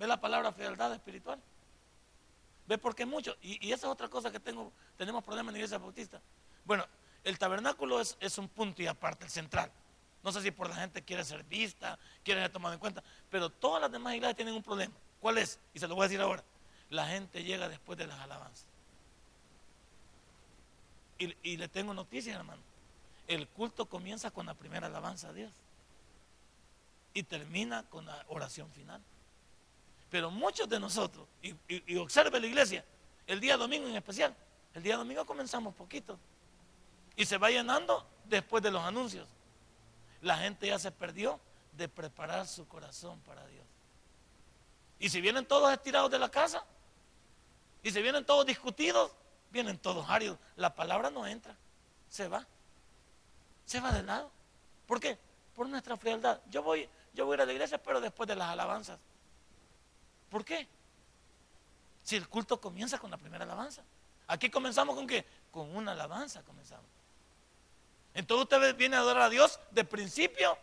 ¿Ve 0.00 0.06
la 0.06 0.18
palabra 0.18 0.50
frialdad 0.50 0.94
espiritual? 0.94 1.38
¿Ve 2.66 2.78
por 2.78 2.94
qué 2.94 3.04
mucho? 3.04 3.36
Y, 3.42 3.70
esa 3.70 3.86
es 3.86 3.92
otra 3.92 4.08
cosa 4.08 4.32
que 4.32 4.40
tengo, 4.40 4.72
tenemos 4.96 5.22
problemas 5.22 5.50
en 5.50 5.52
la 5.52 5.58
iglesia 5.58 5.76
bautista. 5.76 6.22
Bueno, 6.64 6.86
el 7.22 7.38
tabernáculo 7.38 8.00
es, 8.00 8.16
es 8.18 8.38
un 8.38 8.48
punto 8.48 8.80
y 8.80 8.86
aparte, 8.86 9.26
el 9.26 9.30
central. 9.30 9.70
No 10.22 10.32
sé 10.32 10.40
si 10.40 10.52
por 10.52 10.70
la 10.70 10.76
gente 10.76 11.02
quiere 11.02 11.22
ser 11.22 11.44
vista, 11.44 11.98
quiere 12.24 12.40
ser 12.40 12.50
tomado 12.50 12.72
en 12.72 12.80
cuenta, 12.80 13.04
pero 13.28 13.50
todas 13.50 13.82
las 13.82 13.92
demás 13.92 14.14
iglesias 14.14 14.36
tienen 14.36 14.54
un 14.54 14.62
problema. 14.62 14.94
¿Cuál 15.20 15.36
es? 15.36 15.60
Y 15.74 15.78
se 15.78 15.86
lo 15.86 15.94
voy 15.94 16.04
a 16.04 16.08
decir 16.08 16.22
ahora. 16.22 16.42
La 16.88 17.06
gente 17.06 17.44
llega 17.44 17.68
después 17.68 17.98
de 17.98 18.06
las 18.06 18.18
alabanzas. 18.20 18.64
Y, 21.18 21.36
y 21.42 21.58
le 21.58 21.68
tengo 21.68 21.92
noticias, 21.92 22.36
hermano. 22.36 22.62
El 23.28 23.46
culto 23.48 23.84
comienza 23.84 24.30
con 24.30 24.46
la 24.46 24.54
primera 24.54 24.86
alabanza 24.86 25.28
a 25.28 25.34
Dios 25.34 25.52
y 27.12 27.22
termina 27.22 27.82
con 27.90 28.06
la 28.06 28.24
oración 28.28 28.70
final. 28.72 29.02
Pero 30.10 30.30
muchos 30.30 30.68
de 30.68 30.80
nosotros, 30.80 31.26
y, 31.42 31.54
y, 31.68 31.96
observe 31.96 32.40
la 32.40 32.46
iglesia, 32.46 32.84
el 33.26 33.40
día 33.40 33.56
domingo 33.56 33.88
en 33.88 33.96
especial, 33.96 34.34
el 34.74 34.82
día 34.82 34.96
domingo 34.96 35.24
comenzamos 35.24 35.74
poquito 35.74 36.18
y 37.16 37.24
se 37.24 37.38
va 37.38 37.50
llenando 37.50 38.06
después 38.24 38.62
de 38.62 38.70
los 38.70 38.82
anuncios 38.82 39.26
la 40.22 40.36
gente 40.36 40.66
ya 40.66 40.78
se 40.78 40.90
perdió 40.90 41.40
de 41.72 41.88
preparar 41.88 42.46
su 42.46 42.66
corazón 42.68 43.20
para 43.20 43.46
Dios. 43.46 43.64
Y 44.98 45.08
si 45.08 45.20
vienen 45.20 45.46
todos 45.46 45.72
estirados 45.72 46.10
de 46.10 46.18
la 46.18 46.28
casa, 46.28 46.64
y 47.82 47.90
si 47.90 48.02
vienen 48.02 48.24
todos 48.24 48.44
discutidos, 48.44 49.12
vienen 49.50 49.78
todos 49.78 50.08
áridos. 50.08 50.38
La 50.56 50.74
palabra 50.74 51.10
no 51.10 51.26
entra, 51.26 51.56
se 52.08 52.28
va. 52.28 52.46
Se 53.64 53.80
va 53.80 53.92
de 53.92 54.02
lado. 54.02 54.30
¿Por 54.86 55.00
qué? 55.00 55.18
Por 55.54 55.68
nuestra 55.68 55.96
frialdad. 55.96 56.40
Yo 56.50 56.62
voy, 56.62 56.88
yo 57.14 57.24
voy 57.24 57.34
a 57.34 57.36
ir 57.36 57.40
a 57.42 57.46
la 57.46 57.52
iglesia, 57.52 57.82
pero 57.82 58.00
después 58.00 58.28
de 58.28 58.36
las 58.36 58.50
alabanzas. 58.50 58.98
¿Por 60.30 60.44
qué? 60.44 60.66
Si 62.02 62.16
el 62.16 62.28
culto 62.28 62.60
comienza 62.60 62.98
con 62.98 63.10
la 63.10 63.18
primera 63.18 63.44
alabanza. 63.44 63.82
Aquí 64.26 64.48
comenzamos 64.48 64.94
con 64.94 65.06
qué? 65.06 65.26
Con 65.50 65.74
una 65.76 65.92
alabanza 65.92 66.42
comenzamos. 66.42 66.86
Entonces 68.14 68.44
usted 68.44 68.76
viene 68.76 68.96
a 68.96 69.00
adorar 69.00 69.24
a 69.24 69.28
Dios 69.28 69.60
de 69.70 69.84
principio 69.84 70.56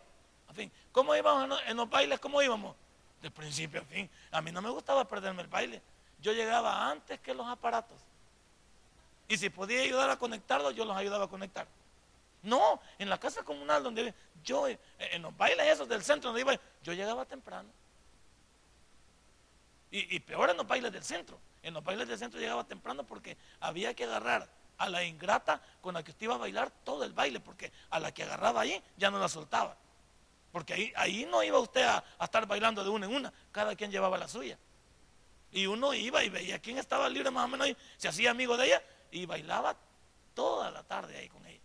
a 0.48 0.52
fin. 0.52 0.72
¿Cómo 0.92 1.14
íbamos 1.14 1.60
en 1.66 1.76
los 1.76 1.88
bailes? 1.88 2.18
¿Cómo 2.18 2.42
íbamos? 2.42 2.74
De 3.22 3.30
principio 3.30 3.82
a 3.82 3.84
fin. 3.84 4.10
A 4.30 4.40
mí 4.40 4.50
no 4.50 4.62
me 4.62 4.70
gustaba 4.70 5.06
perderme 5.06 5.42
el 5.42 5.48
baile. 5.48 5.82
Yo 6.20 6.32
llegaba 6.32 6.90
antes 6.90 7.20
que 7.20 7.34
los 7.34 7.46
aparatos. 7.46 7.98
Y 9.28 9.36
si 9.36 9.50
podía 9.50 9.82
ayudar 9.82 10.08
a 10.08 10.18
conectarlos, 10.18 10.74
yo 10.74 10.84
los 10.84 10.96
ayudaba 10.96 11.26
a 11.26 11.28
conectar. 11.28 11.66
No, 12.42 12.80
en 12.98 13.10
la 13.10 13.18
casa 13.18 13.42
comunal 13.42 13.82
donde 13.82 14.14
yo, 14.42 14.66
en 14.68 15.22
los 15.22 15.36
bailes 15.36 15.66
esos 15.66 15.88
del 15.88 16.02
centro 16.02 16.30
donde 16.30 16.40
iba, 16.40 16.58
yo 16.82 16.92
llegaba 16.92 17.24
temprano. 17.24 17.68
Y, 19.90 20.16
y 20.16 20.20
peor 20.20 20.50
en 20.50 20.56
los 20.56 20.66
bailes 20.66 20.92
del 20.92 21.04
centro. 21.04 21.40
En 21.62 21.74
los 21.74 21.82
bailes 21.82 22.08
del 22.08 22.18
centro 22.18 22.38
llegaba 22.40 22.64
temprano 22.64 23.04
porque 23.04 23.36
había 23.60 23.94
que 23.94 24.04
agarrar 24.04 24.48
a 24.78 24.88
la 24.88 25.04
ingrata 25.04 25.60
con 25.80 25.94
la 25.94 26.02
que 26.02 26.12
usted 26.12 26.24
iba 26.24 26.36
a 26.36 26.38
bailar 26.38 26.70
todo 26.84 27.04
el 27.04 27.12
baile, 27.12 27.40
porque 27.40 27.72
a 27.90 27.98
la 27.98 28.12
que 28.12 28.22
agarraba 28.22 28.62
ahí 28.62 28.82
ya 28.96 29.10
no 29.10 29.18
la 29.18 29.28
soltaba. 29.28 29.76
Porque 30.52 30.72
ahí, 30.72 30.92
ahí 30.96 31.26
no 31.26 31.42
iba 31.42 31.58
usted 31.58 31.82
a, 31.82 32.02
estar 32.22 32.46
bailando 32.46 32.82
de 32.82 32.90
una 32.90 33.06
en 33.06 33.14
una, 33.14 33.32
cada 33.52 33.74
quien 33.76 33.90
llevaba 33.90 34.16
la 34.16 34.28
suya. 34.28 34.58
Y 35.50 35.66
uno 35.66 35.92
iba 35.94 36.22
y 36.22 36.28
veía 36.28 36.60
quién 36.60 36.78
estaba 36.78 37.08
libre 37.08 37.30
más 37.30 37.44
o 37.44 37.48
menos 37.48 37.66
ahí, 37.66 37.76
se 37.96 38.08
hacía 38.08 38.30
amigo 38.30 38.56
de 38.56 38.66
ella 38.66 38.82
y 39.10 39.26
bailaba 39.26 39.76
toda 40.34 40.70
la 40.70 40.82
tarde 40.84 41.16
ahí 41.16 41.28
con 41.28 41.44
ella. 41.44 41.60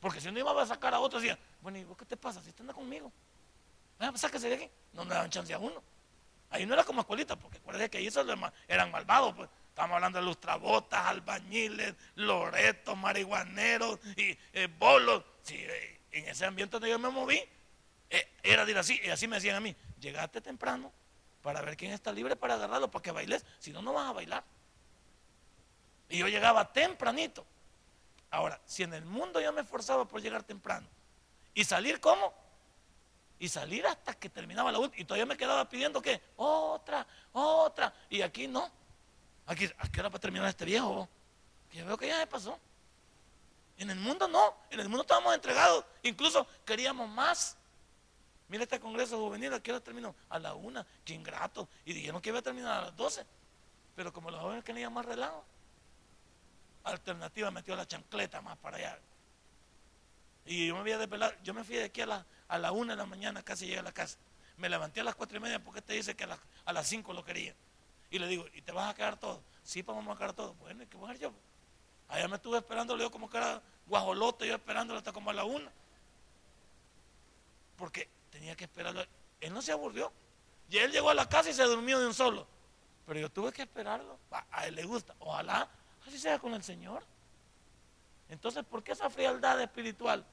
Porque 0.00 0.20
si 0.20 0.28
uno 0.28 0.38
iba 0.38 0.62
a 0.62 0.66
sacar 0.66 0.94
a 0.94 1.00
otro, 1.00 1.18
decía, 1.18 1.38
bueno, 1.60 1.78
¿y 1.78 1.84
vos 1.84 1.96
qué 1.96 2.04
te 2.04 2.16
pasa? 2.16 2.42
Si 2.42 2.50
usted 2.50 2.60
anda 2.60 2.74
conmigo, 2.74 3.10
ah, 3.98 4.12
sáquese 4.14 4.48
de 4.48 4.54
aquí. 4.54 4.70
No 4.92 5.04
me 5.04 5.14
daban 5.14 5.30
chance 5.30 5.52
a 5.52 5.58
uno. 5.58 5.82
Ahí 6.50 6.64
no 6.66 6.74
era 6.74 6.84
como 6.84 7.00
escuelita, 7.00 7.36
porque 7.36 7.58
acuérdense 7.58 7.90
que 7.90 7.98
ahí 7.98 8.08
eran 8.68 8.90
malvados, 8.90 9.34
pues. 9.34 9.50
Estamos 9.68 9.94
hablando 9.94 10.18
de 10.18 10.24
lustrabotas, 10.24 11.06
albañiles, 11.06 11.94
loretos, 12.16 12.96
marihuaneros 12.96 14.00
y 14.16 14.36
eh, 14.52 14.68
bolos. 14.76 15.22
Eh, 15.50 16.00
en 16.10 16.28
ese 16.28 16.46
ambiente 16.46 16.72
donde 16.72 16.90
yo 16.90 16.98
me 16.98 17.10
moví, 17.10 17.40
eh, 18.10 18.28
era 18.42 18.64
decir 18.64 18.78
así. 18.78 19.00
Y 19.04 19.10
así 19.10 19.28
me 19.28 19.36
decían 19.36 19.54
a 19.54 19.60
mí, 19.60 19.76
llegaste 20.00 20.40
temprano 20.40 20.92
para 21.42 21.62
ver 21.62 21.76
quién 21.76 21.92
está 21.92 22.10
libre 22.10 22.34
para 22.34 22.54
agarrarlo, 22.54 22.90
para 22.90 23.02
que 23.02 23.12
bailes. 23.12 23.44
Si 23.60 23.70
no, 23.70 23.80
no 23.80 23.92
vas 23.92 24.08
a 24.08 24.12
bailar. 24.12 24.42
Y 26.08 26.18
yo 26.18 26.26
llegaba 26.26 26.72
tempranito. 26.72 27.46
Ahora, 28.30 28.60
si 28.66 28.82
en 28.82 28.94
el 28.94 29.04
mundo 29.04 29.40
yo 29.40 29.52
me 29.52 29.60
esforzaba 29.60 30.06
por 30.06 30.20
llegar 30.20 30.42
temprano 30.42 30.88
y 31.54 31.64
salir 31.64 32.00
como, 32.00 32.34
y 33.38 33.48
salir 33.48 33.86
hasta 33.86 34.14
que 34.14 34.28
terminaba 34.28 34.72
la 34.72 34.78
última, 34.78 35.00
y 35.00 35.04
todavía 35.04 35.26
me 35.26 35.36
quedaba 35.36 35.68
pidiendo 35.68 36.02
que 36.02 36.20
otra, 36.36 37.06
otra, 37.32 37.92
y 38.10 38.22
aquí 38.22 38.48
no. 38.48 38.70
Aquí, 39.46 39.70
¿A 39.78 39.88
qué 39.88 40.02
para 40.02 40.18
terminar 40.18 40.48
este 40.48 40.64
viejo? 40.64 41.08
Que 41.70 41.78
yo 41.78 41.86
veo 41.86 41.96
que 41.96 42.08
ya 42.08 42.18
se 42.18 42.26
pasó. 42.26 42.58
En 43.78 43.90
el 43.90 43.98
mundo 43.98 44.26
no, 44.26 44.54
en 44.70 44.80
el 44.80 44.88
mundo 44.88 45.02
estábamos 45.02 45.34
entregados, 45.34 45.84
incluso 46.02 46.46
queríamos 46.64 47.08
más. 47.08 47.56
Mira 48.48 48.64
este 48.64 48.80
congreso 48.80 49.18
juvenil, 49.18 49.52
¿a 49.52 49.60
qué 49.60 49.70
hora 49.70 49.80
terminó? 49.80 50.14
A 50.30 50.38
la 50.38 50.54
una, 50.54 50.84
qué 51.04 51.12
ingrato. 51.12 51.68
Y 51.84 51.92
dijeron 51.92 52.20
que 52.20 52.30
iba 52.30 52.38
a 52.38 52.42
terminar 52.42 52.78
a 52.78 52.86
las 52.86 52.96
doce. 52.96 53.24
Pero 53.94 54.12
como 54.12 54.30
los 54.30 54.40
jóvenes 54.40 54.64
querían 54.64 54.92
más 54.92 55.04
relajo, 55.04 55.44
alternativa 56.84 57.50
metió 57.50 57.76
la 57.76 57.86
chancleta 57.86 58.40
más 58.40 58.56
para 58.58 58.78
allá. 58.78 58.98
Y 60.48 60.66
yo 60.66 60.74
me 60.74 60.80
voy 60.80 60.92
a 60.92 60.98
desvelar, 60.98 61.36
yo 61.42 61.52
me 61.52 61.62
fui 61.62 61.76
de 61.76 61.84
aquí 61.84 62.00
a 62.00 62.06
la, 62.06 62.26
a 62.48 62.58
la 62.58 62.72
una 62.72 62.94
de 62.94 62.96
la 62.96 63.04
mañana, 63.04 63.42
casi 63.42 63.66
llegué 63.66 63.80
a 63.80 63.82
la 63.82 63.92
casa. 63.92 64.16
Me 64.56 64.70
levanté 64.70 65.00
a 65.00 65.04
las 65.04 65.14
cuatro 65.14 65.36
y 65.36 65.40
media 65.40 65.62
porque 65.62 65.82
te 65.82 65.92
dice 65.92 66.16
que 66.16 66.24
a, 66.24 66.38
a 66.64 66.72
las 66.72 66.86
cinco 66.88 67.12
lo 67.12 67.22
quería. 67.22 67.54
Y 68.10 68.18
le 68.18 68.26
digo, 68.26 68.46
¿y 68.54 68.62
te 68.62 68.72
vas 68.72 68.90
a 68.90 68.94
quedar 68.94 69.20
todo? 69.20 69.42
Sí, 69.62 69.82
pues 69.82 69.94
vamos 69.94 70.16
a 70.16 70.18
quedar 70.18 70.32
todo. 70.32 70.54
Bueno, 70.54 70.82
¿y 70.82 70.86
qué 70.86 70.96
voy 70.96 71.08
a 71.08 71.10
hacer 71.10 71.24
yo? 71.24 71.32
Allá 72.08 72.26
me 72.28 72.36
estuve 72.36 72.56
esperando, 72.56 72.96
le 72.96 73.02
digo 73.02 73.10
como 73.10 73.28
que 73.28 73.36
era 73.36 73.60
guajolote, 73.86 74.48
yo 74.48 74.54
esperándolo 74.54 74.96
hasta 74.96 75.12
como 75.12 75.28
a 75.28 75.34
la 75.34 75.44
una. 75.44 75.70
Porque 77.76 78.08
tenía 78.30 78.56
que 78.56 78.64
esperarlo. 78.64 79.04
Él 79.42 79.52
no 79.52 79.60
se 79.60 79.72
aburrió. 79.72 80.10
Y 80.70 80.78
él 80.78 80.90
llegó 80.90 81.10
a 81.10 81.14
la 81.14 81.28
casa 81.28 81.50
y 81.50 81.52
se 81.52 81.64
durmió 81.64 82.00
de 82.00 82.06
un 82.06 82.14
solo. 82.14 82.46
Pero 83.06 83.20
yo 83.20 83.30
tuve 83.30 83.52
que 83.52 83.62
esperarlo. 83.62 84.18
A 84.50 84.66
él 84.66 84.76
le 84.76 84.84
gusta. 84.84 85.14
Ojalá 85.18 85.68
así 86.06 86.18
sea 86.18 86.38
con 86.38 86.54
el 86.54 86.62
Señor. 86.62 87.04
Entonces, 88.30 88.64
¿por 88.64 88.82
qué 88.82 88.92
esa 88.92 89.10
frialdad 89.10 89.60
espiritual? 89.60 90.24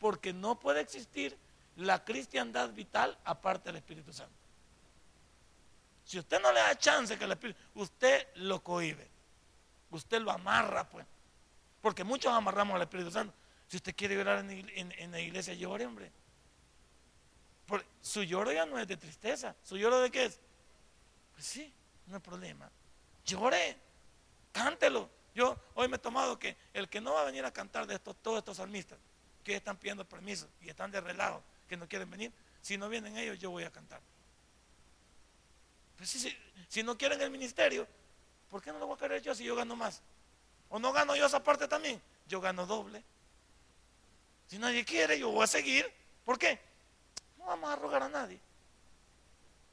Porque 0.00 0.32
no 0.32 0.58
puede 0.58 0.80
existir 0.80 1.38
la 1.76 2.04
cristiandad 2.04 2.70
vital 2.70 3.16
aparte 3.24 3.68
del 3.68 3.76
Espíritu 3.76 4.12
Santo. 4.12 4.34
Si 6.04 6.18
usted 6.18 6.40
no 6.40 6.50
le 6.52 6.58
da 6.58 6.76
chance 6.76 7.16
que 7.16 7.24
el 7.24 7.30
Espíritu, 7.30 7.60
usted 7.74 8.26
lo 8.34 8.60
cohibe. 8.64 9.08
Usted 9.90 10.20
lo 10.20 10.32
amarra, 10.32 10.88
pues. 10.88 11.06
Porque 11.80 12.02
muchos 12.02 12.32
amarramos 12.32 12.74
al 12.74 12.82
Espíritu 12.82 13.12
Santo. 13.12 13.32
Si 13.68 13.76
usted 13.76 13.94
quiere 13.94 14.16
llorar 14.16 14.44
en, 14.50 15.10
la 15.12 15.20
iglesia, 15.20 15.54
llore, 15.54 15.86
hombre. 15.86 16.10
su 18.00 18.24
lloro 18.24 18.50
ya 18.50 18.66
no 18.66 18.78
es 18.78 18.88
de 18.88 18.96
tristeza. 18.96 19.54
¿Su 19.62 19.76
lloro 19.76 20.00
de 20.00 20.10
qué 20.10 20.24
es? 20.24 20.40
Pues 21.34 21.46
sí, 21.46 21.72
no 22.06 22.16
hay 22.16 22.20
problema. 22.20 22.68
Llore, 23.24 23.76
cántelo. 24.52 25.08
Yo 25.34 25.56
hoy 25.74 25.86
me 25.86 25.96
he 25.96 26.00
tomado 26.00 26.38
que 26.38 26.56
el 26.74 26.88
que 26.88 27.00
no 27.00 27.14
va 27.14 27.22
a 27.22 27.24
venir 27.26 27.44
a 27.44 27.52
cantar 27.52 27.86
de 27.86 27.94
estos, 27.94 28.16
todos 28.16 28.38
estos 28.38 28.56
salmistas, 28.56 28.98
que 29.44 29.56
están 29.56 29.76
pidiendo 29.76 30.04
permiso 30.04 30.48
y 30.60 30.68
están 30.68 30.90
de 30.90 31.00
relajo, 31.00 31.42
que 31.68 31.76
no 31.76 31.88
quieren 31.88 32.10
venir, 32.10 32.32
si 32.62 32.76
no 32.76 32.88
vienen 32.88 33.16
ellos, 33.16 33.38
yo 33.38 33.50
voy 33.50 33.64
a 33.64 33.70
cantar. 33.70 34.00
Pues 35.96 36.10
si, 36.68 36.82
no 36.82 36.96
quieren 36.96 37.20
el 37.20 37.30
ministerio, 37.30 37.86
¿por 38.48 38.62
qué 38.62 38.72
no 38.72 38.78
lo 38.78 38.86
voy 38.86 38.96
a 38.96 38.98
querer 38.98 39.22
yo 39.22 39.34
si 39.34 39.44
yo 39.44 39.54
gano 39.54 39.76
más? 39.76 40.02
¿O 40.68 40.78
no 40.78 40.92
gano 40.92 41.14
yo 41.16 41.26
esa 41.26 41.42
parte 41.42 41.68
también? 41.68 42.00
Yo 42.26 42.40
gano 42.40 42.66
doble. 42.66 43.02
Si 44.46 44.58
nadie 44.58 44.84
quiere, 44.84 45.18
yo 45.18 45.30
voy 45.30 45.44
a 45.44 45.46
seguir. 45.46 45.90
¿Por 46.24 46.38
qué? 46.38 46.58
No 47.38 47.46
vamos 47.46 47.70
a 47.70 47.76
rogar 47.76 48.02
a 48.02 48.08
nadie. 48.08 48.40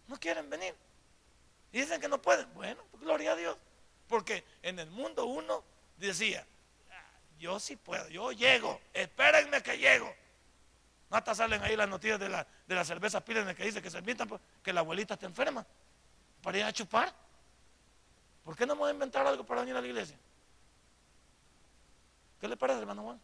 No 0.08 0.20
quieren 0.20 0.50
venir. 0.50 0.76
Y 1.72 1.82
dicen 1.82 2.02
que 2.02 2.08
no 2.08 2.22
pueden. 2.22 2.52
Bueno, 2.54 2.84
pues 2.92 3.04
gloria 3.04 3.34
a 3.34 3.36
Dios. 3.36 3.58
Porque 4.08 4.44
en 4.62 4.80
el 4.80 4.90
mundo 4.90 5.26
uno 5.26 5.64
decía, 5.98 6.46
yo 7.40 7.60
sí 7.60 7.76
puedo, 7.76 8.08
yo 8.10 8.32
llego, 8.32 8.80
espérenme 8.94 9.62
que 9.62 9.78
llego. 9.78 10.14
No 11.10 11.18
hasta 11.18 11.34
salen 11.36 11.64
ahí 11.64 11.76
las 11.76 11.88
noticias 11.88 12.20
de 12.20 12.28
la, 12.28 12.46
de 12.68 12.76
la 12.76 12.84
cerveza 12.84 13.24
Pírenme 13.24 13.56
que 13.56 13.64
dice 13.64 13.82
que 13.82 13.90
se 13.90 13.98
invitan, 14.00 14.28
pues, 14.28 14.42
que 14.62 14.74
la 14.74 14.82
abuelita 14.82 15.14
está 15.14 15.26
enferma 15.26 15.66
para 16.42 16.58
ir 16.58 16.64
a 16.66 16.74
chupar. 16.74 17.14
¿Por 18.44 18.56
qué 18.56 18.66
no 18.66 18.74
vamos 18.74 18.90
a 18.90 18.92
inventar 18.92 19.26
algo 19.26 19.46
para 19.46 19.62
venir 19.62 19.76
a 19.76 19.82
la 19.82 19.88
iglesia? 19.88 20.18
¿Qué 22.40 22.48
le 22.48 22.58
parece, 22.58 22.80
hermano 22.80 23.04
Juan? 23.04 23.22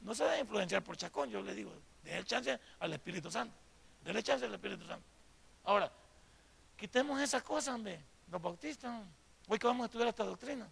No 0.00 0.14
se 0.14 0.24
debe 0.24 0.40
influenciar 0.40 0.82
por 0.82 0.96
Chacón, 0.96 1.30
yo 1.30 1.42
le 1.42 1.54
digo, 1.54 1.72
el 2.04 2.24
chance 2.24 2.58
al 2.78 2.92
Espíritu 2.92 3.30
Santo. 3.30 3.54
Dele 4.04 4.22
chance 4.22 4.44
al 4.44 4.54
Espíritu 4.54 4.86
Santo. 4.86 5.04
Ahora, 5.64 5.90
quitemos 6.76 7.20
esas 7.20 7.42
cosas, 7.42 7.74
hombre. 7.74 8.00
Los 8.30 8.40
bautistas, 8.40 9.02
hoy 9.48 9.58
que 9.58 9.66
vamos 9.66 9.84
a 9.84 9.86
estudiar 9.86 10.08
esta 10.08 10.24
doctrina. 10.24 10.68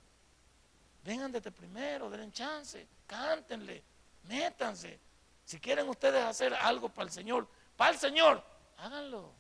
Vengan 1.04 1.30
desde 1.30 1.52
primero, 1.52 2.08
denle 2.08 2.32
chance, 2.32 2.88
cántenle, 3.06 3.82
métanse. 4.24 4.98
Si 5.44 5.60
quieren 5.60 5.86
ustedes 5.88 6.24
hacer 6.24 6.54
algo 6.54 6.88
para 6.88 7.04
el 7.06 7.12
Señor, 7.12 7.46
para 7.76 7.92
el 7.92 7.98
Señor, 7.98 8.42
háganlo. 8.78 9.30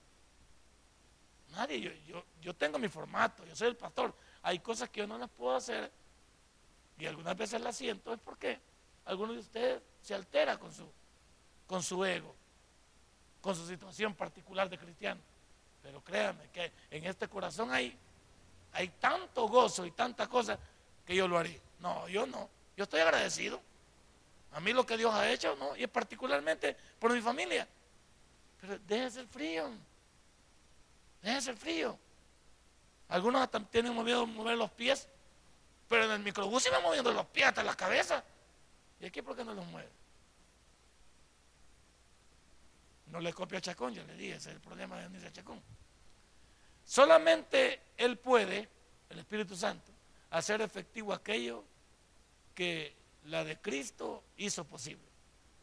Nadie, 1.52 1.80
yo, 1.80 1.90
yo, 2.06 2.24
yo 2.42 2.54
tengo 2.54 2.78
mi 2.78 2.88
formato, 2.88 3.46
yo 3.46 3.56
soy 3.56 3.68
el 3.68 3.76
pastor. 3.76 4.14
Hay 4.42 4.58
cosas 4.58 4.90
que 4.90 5.00
yo 5.00 5.06
no 5.06 5.16
las 5.16 5.30
puedo 5.30 5.56
hacer 5.56 5.90
y 6.98 7.06
algunas 7.06 7.34
veces 7.34 7.60
las 7.62 7.74
siento, 7.76 8.12
es 8.12 8.20
porque 8.20 8.60
alguno 9.06 9.32
de 9.32 9.38
ustedes 9.38 9.82
se 10.02 10.14
altera 10.14 10.58
con 10.58 10.72
su, 10.72 10.86
con 11.66 11.82
su 11.82 12.04
ego, 12.04 12.34
con 13.40 13.56
su 13.56 13.66
situación 13.66 14.14
particular 14.14 14.68
de 14.68 14.76
cristiano. 14.76 15.20
Pero 15.82 16.02
créanme 16.02 16.50
que 16.50 16.70
en 16.90 17.06
este 17.06 17.26
corazón 17.26 17.72
hay, 17.72 17.96
hay 18.72 18.88
tanto 18.88 19.48
gozo 19.48 19.86
y 19.86 19.92
tanta 19.92 20.26
cosa 20.28 20.58
que 21.04 21.14
yo 21.14 21.28
lo 21.28 21.38
haré. 21.38 21.60
No, 21.80 22.08
yo 22.08 22.26
no. 22.26 22.48
Yo 22.76 22.84
estoy 22.84 23.00
agradecido. 23.00 23.60
A 24.52 24.60
mí 24.60 24.72
lo 24.72 24.86
que 24.86 24.96
Dios 24.96 25.12
ha 25.12 25.30
hecho, 25.30 25.56
¿no? 25.56 25.76
Y 25.76 25.86
particularmente 25.86 26.76
por 26.98 27.12
mi 27.12 27.20
familia. 27.20 27.66
Pero 28.60 28.78
déjese 28.86 29.20
el 29.20 29.28
frío. 29.28 29.70
Déjese 31.22 31.50
el 31.50 31.56
frío. 31.56 31.98
Algunos 33.08 33.42
hasta 33.42 33.60
tienen 33.60 33.94
movido 33.94 34.26
mover 34.26 34.56
los 34.56 34.70
pies, 34.70 35.08
pero 35.88 36.04
en 36.04 36.12
el 36.12 36.20
microbús 36.20 36.68
va 36.72 36.80
moviendo 36.80 37.12
los 37.12 37.26
pies 37.26 37.48
hasta 37.48 37.62
la 37.62 37.76
cabeza. 37.76 38.24
¿Y 39.00 39.06
aquí 39.06 39.22
por 39.22 39.36
qué 39.36 39.44
no 39.44 39.54
los 39.54 39.66
mueve? 39.66 39.90
No 43.06 43.20
le 43.20 43.32
copia 43.32 43.58
a 43.58 43.60
Chacón, 43.60 43.94
ya 43.94 44.02
le 44.04 44.14
dije, 44.14 44.36
ese 44.36 44.50
es 44.50 44.56
el 44.56 44.60
problema 44.60 44.96
de 44.96 45.26
a 45.26 45.32
Chacón. 45.32 45.62
Solamente 46.84 47.80
Él 47.96 48.18
puede, 48.18 48.68
el 49.10 49.18
Espíritu 49.18 49.56
Santo, 49.56 49.92
hacer 50.34 50.60
efectivo 50.62 51.12
aquello 51.12 51.62
que 52.54 52.92
la 53.26 53.44
de 53.44 53.56
Cristo 53.60 54.24
hizo 54.36 54.64
posible. 54.64 55.04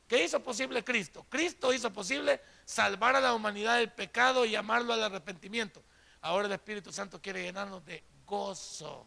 ¿Qué 0.07 0.23
hizo 0.23 0.41
posible 0.41 0.83
Cristo? 0.83 1.25
Cristo 1.29 1.73
hizo 1.73 1.91
posible 1.91 2.41
salvar 2.65 3.15
a 3.17 3.21
la 3.21 3.33
humanidad 3.33 3.77
del 3.77 3.91
pecado 3.91 4.45
y 4.45 4.51
llamarlo 4.51 4.93
al 4.93 5.03
arrepentimiento. 5.03 5.83
Ahora 6.21 6.47
el 6.47 6.53
Espíritu 6.53 6.91
Santo 6.91 7.21
quiere 7.21 7.43
llenarnos 7.43 7.85
de 7.85 8.01
gozo, 8.25 9.05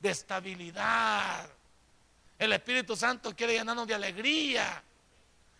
de 0.00 0.10
estabilidad. 0.10 1.48
El 2.38 2.52
Espíritu 2.54 2.96
Santo 2.96 3.36
quiere 3.36 3.52
llenarnos 3.52 3.86
de 3.86 3.94
alegría. 3.94 4.82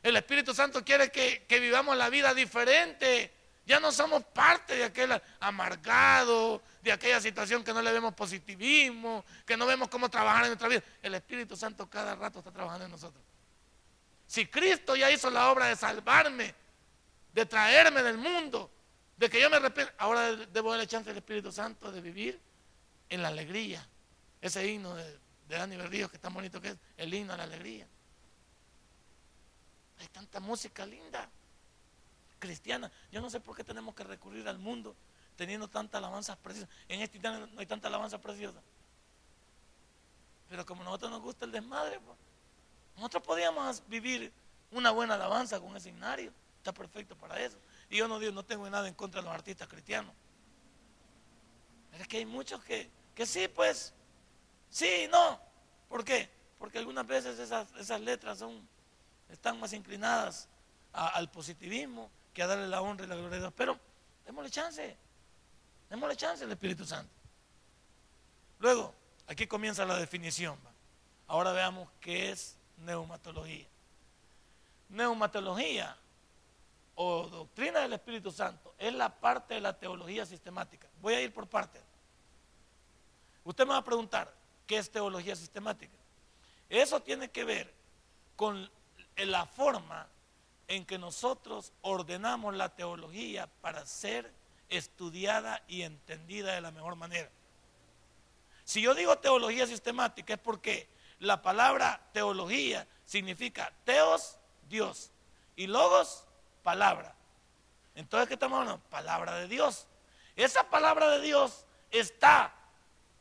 El 0.03 0.17
Espíritu 0.17 0.55
Santo 0.55 0.83
quiere 0.83 1.11
que, 1.11 1.45
que 1.47 1.61
vivamos 1.61 1.95
la 1.97 2.09
vida 2.09 2.33
diferente. 2.33 3.33
Ya 3.69 3.79
no 3.79 3.93
somos 3.93 4.25
parte 4.25 4.77
de 4.77 4.85
aquel 4.85 5.21
amargado, 5.41 6.63
de 6.81 6.91
aquella 6.91 7.21
situación 7.21 7.63
que 7.63 7.75
no 7.75 7.83
le 7.83 7.93
vemos 7.93 8.15
positivismo, 8.15 9.27
que 9.45 9.59
no 9.59 9.67
vemos 9.67 9.89
cómo 9.89 10.09
trabajar 10.09 10.45
en 10.45 10.49
nuestra 10.49 10.69
vida. 10.69 10.83
El 11.03 11.15
Espíritu 11.15 11.55
Santo 11.55 11.87
cada 11.87 12.15
rato 12.17 12.39
está 12.39 12.51
trabajando 12.51 12.87
en 12.87 12.91
nosotros. 12.91 13.23
Si 14.27 14.47
Cristo 14.47 14.97
ya 14.97 15.11
hizo 15.11 15.29
la 15.29 15.51
obra 15.51 15.67
de 15.67 15.77
salvarme, 15.77 16.55
de 17.35 17.45
traerme 17.45 18.03
del 18.03 18.17
mundo, 18.17 18.71
de 19.19 19.29
que 19.29 19.39
yo 19.39 19.51
me 19.51 19.57
arrepiento, 19.57 19.93
ahora 19.99 20.35
debo 20.35 20.71
darle 20.71 20.87
chance 20.87 21.11
al 21.11 21.19
Espíritu 21.19 21.53
Santo 21.53 21.93
de 21.93 22.01
vivir 22.01 22.41
en 23.11 23.21
la 23.21 23.29
alegría. 23.29 23.87
Ese 24.41 24.67
himno 24.67 24.95
de, 24.95 25.19
Dani 25.47 25.77
Berrío, 25.77 26.11
que 26.11 26.17
tan 26.17 26.33
bonito 26.33 26.59
que 26.59 26.69
es, 26.69 26.77
el 26.97 27.13
himno 27.13 27.35
a 27.35 27.37
la 27.37 27.45
alegría. 27.45 27.87
Hay 29.99 30.09
tanta 30.09 30.41
música 30.41 30.87
linda, 30.87 31.29
cristiana. 32.39 32.91
Yo 33.11 33.21
no 33.21 33.31
sé 33.31 33.41
por 33.41 33.57
qué 33.57 33.65
tenemos 33.65 33.95
que 33.95 34.05
recurrir 34.05 34.49
al 34.49 34.59
mundo 34.59 34.95
teniendo 35.39 35.69
tantas 35.69 35.99
alabanzas 35.99 36.37
preciosas. 36.37 36.69
En 36.89 37.01
este 37.01 37.19
no 37.21 37.61
hay 37.61 37.67
tanta 37.67 37.87
alabanza 37.89 38.21
preciosa. 38.21 38.61
Pero 40.49 40.67
como 40.67 40.83
a 40.83 40.85
nosotros 40.87 41.11
nos 41.13 41.23
gusta 41.23 41.45
el 41.45 41.53
desmadre, 41.53 42.01
pues, 42.01 42.19
nosotros 42.97 43.23
podíamos 43.23 43.83
vivir 43.87 44.33
una 44.73 44.91
buena 44.91 45.15
alabanza 45.15 45.61
con 45.61 45.77
ese 45.77 45.91
himnario. 45.91 46.33
Está 46.57 46.73
perfecto 46.73 47.17
para 47.17 47.41
eso. 47.41 47.57
Y 47.89 47.99
yo 47.99 48.09
no 48.09 48.19
digo, 48.19 48.33
no 48.33 48.45
tengo 48.45 48.69
nada 48.69 48.89
en 48.89 48.95
contra 48.95 49.21
de 49.21 49.27
los 49.27 49.35
artistas 49.35 49.69
cristianos. 49.69 50.13
Pero 51.93 52.03
es 52.03 52.09
que 52.09 52.19
hay 52.19 52.27
muchos 52.27 52.63
que, 52.65 52.91
que 53.15 53.25
sí, 53.25 53.47
pues, 53.47 53.95
sí, 54.71 55.07
no. 55.11 55.41
¿Por 55.89 56.05
qué? 56.05 56.29
Porque 56.59 56.79
algunas 56.79 57.07
veces 57.07 57.39
esas, 57.39 57.73
esas 57.79 58.01
letras 58.01 58.41
son, 58.41 58.69
están 59.29 59.61
más 59.61 59.73
inclinadas 59.73 60.49
al 60.93 61.31
positivismo 61.31 62.11
que 62.39 62.45
a 62.45 62.47
darle 62.47 62.69
la 62.69 62.81
honra 62.81 63.05
y 63.05 63.09
la 63.09 63.17
gloria 63.17 63.37
a 63.37 63.41
Dios. 63.41 63.53
Pero 63.57 63.77
démosle 64.25 64.49
chance, 64.49 64.97
démosle 65.91 66.17
chance 66.17 66.45
al 66.45 66.53
Espíritu 66.53 66.85
Santo. 66.85 67.13
Luego, 68.61 68.95
aquí 69.27 69.49
comienza 69.49 69.85
la 69.85 69.97
definición. 69.97 70.57
Ahora 71.27 71.51
veamos 71.51 71.89
qué 72.01 72.31
es 72.31 72.57
neumatología. 72.77 73.67
Neumatología 74.91 75.97
o 76.95 77.27
doctrina 77.27 77.81
del 77.81 77.95
Espíritu 77.95 78.31
Santo 78.31 78.73
es 78.79 78.95
la 78.95 79.09
parte 79.13 79.55
de 79.55 79.61
la 79.61 79.77
teología 79.77 80.25
sistemática. 80.25 80.87
Voy 81.03 81.15
a 81.15 81.21
ir 81.21 81.35
por 81.35 81.49
partes. 81.49 81.83
Usted 83.43 83.65
me 83.65 83.73
va 83.73 83.79
a 83.79 83.85
preguntar, 83.85 84.33
¿qué 84.65 84.79
es 84.79 84.89
teología 84.89 85.35
sistemática? 85.35 85.97
Eso 86.69 87.01
tiene 87.01 87.33
que 87.33 87.43
ver 87.43 87.75
con 88.37 88.71
la 89.17 89.45
forma 89.45 90.07
en 90.69 90.85
que 90.85 90.99
nosotros 90.99 91.73
ordenamos 91.81 92.55
la 92.55 92.69
teología 92.69 93.49
para 93.63 93.85
ser 93.87 94.31
estudiada 94.69 95.63
y 95.67 95.83
entendida 95.83 96.55
de 96.55 96.61
la 96.61 96.71
mejor 96.71 96.95
manera. 96.95 97.31
Si 98.65 98.83
yo 98.83 98.95
digo 98.95 99.19
teología 99.19 99.67
sistemática 99.67 100.35
es 100.35 100.39
porque 100.39 100.89
la 101.21 101.41
palabra 101.41 102.01
teología 102.13 102.87
significa 103.07 103.73
teos, 103.85 104.37
Dios, 104.69 105.11
y 105.57 105.67
logos, 105.67 106.25
palabra. 106.63 107.15
Entonces, 107.95 108.29
¿qué 108.29 108.35
estamos 108.35 108.61
hablando? 108.61 108.85
Palabra 108.91 109.37
de 109.37 109.49
Dios. 109.49 109.87
Esa 110.37 110.69
palabra 110.69 111.09
de 111.09 111.23
Dios 111.23 111.65
está 111.91 112.55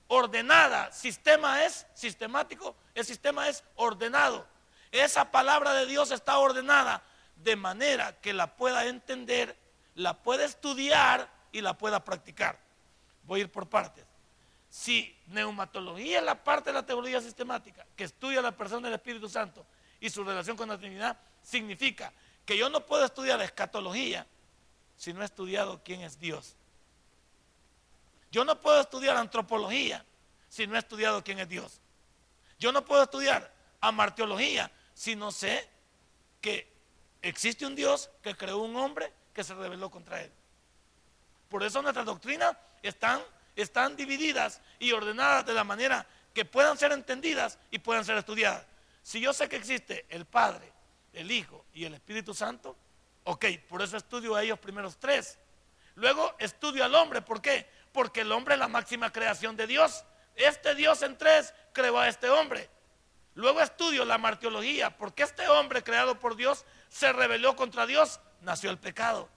ordenada. 0.07 0.91
Sistema 0.91 1.63
es 1.63 1.87
sistemático, 1.93 2.75
el 2.93 3.05
sistema 3.05 3.47
es 3.47 3.63
ordenado. 3.75 4.45
Esa 4.91 5.31
palabra 5.31 5.73
de 5.73 5.85
Dios 5.85 6.11
está 6.11 6.37
ordenada 6.37 7.01
de 7.43 7.55
manera 7.55 8.19
que 8.19 8.33
la 8.33 8.55
pueda 8.55 8.85
entender, 8.85 9.55
la 9.95 10.21
pueda 10.21 10.45
estudiar 10.45 11.29
y 11.51 11.61
la 11.61 11.77
pueda 11.77 12.03
practicar. 12.03 12.59
Voy 13.23 13.39
a 13.39 13.43
ir 13.43 13.51
por 13.51 13.67
partes. 13.67 14.05
Si 14.69 15.15
neumatología 15.27 16.19
es 16.19 16.25
la 16.25 16.43
parte 16.43 16.69
de 16.69 16.73
la 16.73 16.85
teología 16.85 17.21
sistemática 17.21 17.85
que 17.95 18.03
estudia 18.03 18.41
la 18.41 18.51
persona 18.51 18.87
del 18.87 18.95
Espíritu 18.95 19.29
Santo 19.29 19.65
y 19.99 20.09
su 20.09 20.23
relación 20.23 20.57
con 20.57 20.69
la 20.69 20.77
Trinidad, 20.77 21.17
significa 21.41 22.11
que 22.45 22.57
yo 22.57 22.69
no 22.69 22.85
puedo 22.85 23.05
estudiar 23.05 23.41
escatología 23.41 24.25
si 24.95 25.13
no 25.13 25.21
he 25.21 25.25
estudiado 25.25 25.81
quién 25.83 26.01
es 26.01 26.19
Dios. 26.19 26.55
Yo 28.31 28.43
no 28.43 28.59
puedo 28.59 28.81
estudiar 28.81 29.15
antropología 29.17 30.05
si 30.49 30.67
no 30.67 30.75
he 30.75 30.79
estudiado 30.79 31.23
quién 31.23 31.39
es 31.39 31.47
Dios. 31.47 31.79
Yo 32.59 32.71
no 32.71 32.83
puedo 32.83 33.03
estudiar 33.03 33.53
amarteología 33.79 34.71
si 34.93 35.15
no 35.15 35.31
sé 35.31 35.69
que 36.41 36.76
existe 37.27 37.65
un 37.65 37.75
Dios 37.75 38.09
que 38.21 38.35
creó 38.35 38.59
un 38.59 38.75
hombre 38.75 39.11
que 39.33 39.43
se 39.43 39.53
rebeló 39.53 39.89
contra 39.89 40.21
él. 40.21 40.31
Por 41.49 41.63
eso 41.63 41.81
nuestras 41.81 42.05
doctrinas 42.05 42.55
están, 42.81 43.21
están 43.55 43.95
divididas 43.95 44.61
y 44.79 44.91
ordenadas 44.91 45.45
de 45.45 45.53
la 45.53 45.63
manera 45.63 46.05
que 46.33 46.45
puedan 46.45 46.77
ser 46.77 46.91
entendidas 46.91 47.57
y 47.71 47.79
puedan 47.79 48.05
ser 48.05 48.17
estudiadas. 48.17 48.65
Si 49.03 49.19
yo 49.19 49.33
sé 49.33 49.47
que 49.47 49.55
existe 49.55 50.05
el 50.09 50.25
Padre, 50.25 50.71
el 51.13 51.31
Hijo 51.31 51.65
y 51.73 51.85
el 51.85 51.93
Espíritu 51.93 52.33
Santo, 52.33 52.75
ok, 53.23 53.45
por 53.67 53.81
eso 53.81 53.97
estudio 53.97 54.35
a 54.35 54.43
ellos 54.43 54.59
primeros 54.59 54.97
tres. 54.97 55.37
Luego 55.95 56.35
estudio 56.39 56.85
al 56.85 56.93
hombre, 56.93 57.21
¿por 57.21 57.41
qué? 57.41 57.67
Porque 57.91 58.21
el 58.21 58.31
hombre 58.31 58.53
es 58.53 58.59
la 58.59 58.67
máxima 58.67 59.11
creación 59.11 59.55
de 59.55 59.65
Dios. 59.65 60.03
Este 60.35 60.75
Dios 60.75 61.01
en 61.01 61.17
tres 61.17 61.53
creó 61.73 61.97
a 61.97 62.07
este 62.07 62.29
hombre. 62.29 62.69
Luego 63.33 63.61
estudio 63.61 64.03
la 64.05 64.17
martiología, 64.17 64.97
porque 64.97 65.23
este 65.23 65.47
hombre 65.47 65.83
creado 65.83 66.19
por 66.19 66.35
Dios 66.35 66.65
se 66.89 67.11
rebeló 67.13 67.55
contra 67.55 67.85
Dios, 67.85 68.19
nació 68.41 68.69
el 68.69 68.77
pecado. 68.77 69.29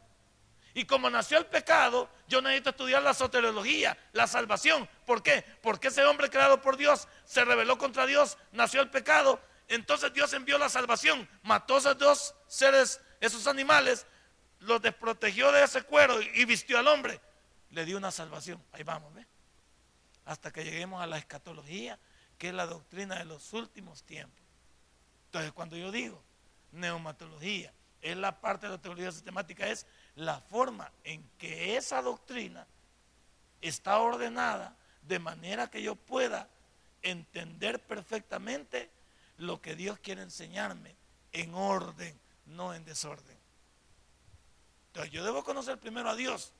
Y 0.72 0.84
como 0.84 1.10
nació 1.10 1.38
el 1.38 1.46
pecado, 1.46 2.08
yo 2.28 2.40
necesito 2.40 2.70
estudiar 2.70 3.02
la 3.02 3.12
soteriología, 3.12 3.98
la 4.12 4.26
salvación. 4.26 4.88
¿Por 5.04 5.22
qué? 5.22 5.44
Porque 5.62 5.88
ese 5.88 6.04
hombre 6.04 6.30
creado 6.30 6.60
por 6.60 6.76
Dios 6.76 7.08
se 7.24 7.44
rebeló 7.44 7.76
contra 7.76 8.06
Dios, 8.06 8.38
nació 8.52 8.80
el 8.80 8.90
pecado, 8.90 9.40
entonces 9.68 10.12
Dios 10.12 10.32
envió 10.32 10.58
la 10.58 10.68
salvación, 10.68 11.28
mató 11.42 11.76
a 11.76 11.78
esos 11.78 11.98
dos 11.98 12.34
seres, 12.46 13.00
esos 13.20 13.46
animales, 13.46 14.06
los 14.60 14.80
desprotegió 14.80 15.50
de 15.52 15.64
ese 15.64 15.82
cuero 15.82 16.20
y 16.20 16.44
vistió 16.44 16.78
al 16.78 16.88
hombre. 16.88 17.20
Le 17.70 17.84
dio 17.84 17.96
una 17.96 18.10
salvación. 18.10 18.62
Ahí 18.72 18.82
vamos. 18.82 19.12
Hasta 20.24 20.52
que 20.52 20.64
lleguemos 20.64 21.02
a 21.02 21.06
la 21.06 21.18
escatología, 21.18 21.98
que 22.36 22.48
es 22.48 22.54
la 22.54 22.66
doctrina 22.66 23.16
de 23.16 23.24
los 23.24 23.52
últimos 23.52 24.04
tiempos. 24.04 24.40
Entonces, 25.26 25.52
cuando 25.52 25.76
yo 25.76 25.90
digo 25.90 26.22
neumatología 26.72 27.72
es 28.00 28.16
la 28.16 28.40
parte 28.40 28.66
de 28.66 28.72
la 28.72 28.80
teología 28.80 29.12
sistemática, 29.12 29.66
es 29.66 29.86
la 30.14 30.40
forma 30.40 30.90
en 31.04 31.28
que 31.38 31.76
esa 31.76 32.00
doctrina 32.02 32.66
está 33.60 33.98
ordenada 33.98 34.76
de 35.02 35.18
manera 35.18 35.70
que 35.70 35.82
yo 35.82 35.96
pueda 35.96 36.48
entender 37.02 37.80
perfectamente 37.80 38.90
lo 39.36 39.60
que 39.60 39.74
Dios 39.74 39.98
quiere 39.98 40.22
enseñarme 40.22 40.96
en 41.32 41.54
orden, 41.54 42.18
no 42.46 42.74
en 42.74 42.84
desorden. 42.84 43.38
Entonces 44.88 45.12
yo 45.12 45.24
debo 45.24 45.44
conocer 45.44 45.78
primero 45.78 46.10
a 46.10 46.16
Dios. 46.16 46.52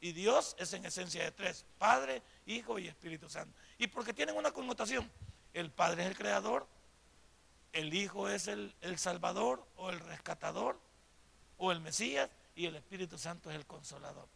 Y 0.00 0.12
Dios 0.12 0.54
es 0.58 0.72
en 0.74 0.84
esencia 0.84 1.24
de 1.24 1.32
tres, 1.32 1.64
Padre, 1.76 2.22
Hijo 2.46 2.78
y 2.78 2.86
Espíritu 2.86 3.28
Santo. 3.28 3.58
Y 3.78 3.88
porque 3.88 4.14
tienen 4.14 4.36
una 4.36 4.52
connotación. 4.52 5.10
El 5.52 5.70
Padre 5.70 6.04
es 6.04 6.08
el 6.10 6.16
creador, 6.16 6.68
el 7.72 7.92
Hijo 7.94 8.28
es 8.28 8.48
el, 8.48 8.74
Salvador 8.96 9.66
o 9.76 9.90
el 9.90 10.00
rescatador 10.00 10.80
o 11.56 11.72
el 11.72 11.80
Mesías 11.80 12.30
y 12.54 12.66
el 12.66 12.76
Espíritu 12.76 13.18
Santo 13.18 13.50
es 13.50 13.56
el 13.56 13.66
consolador. 13.66 14.28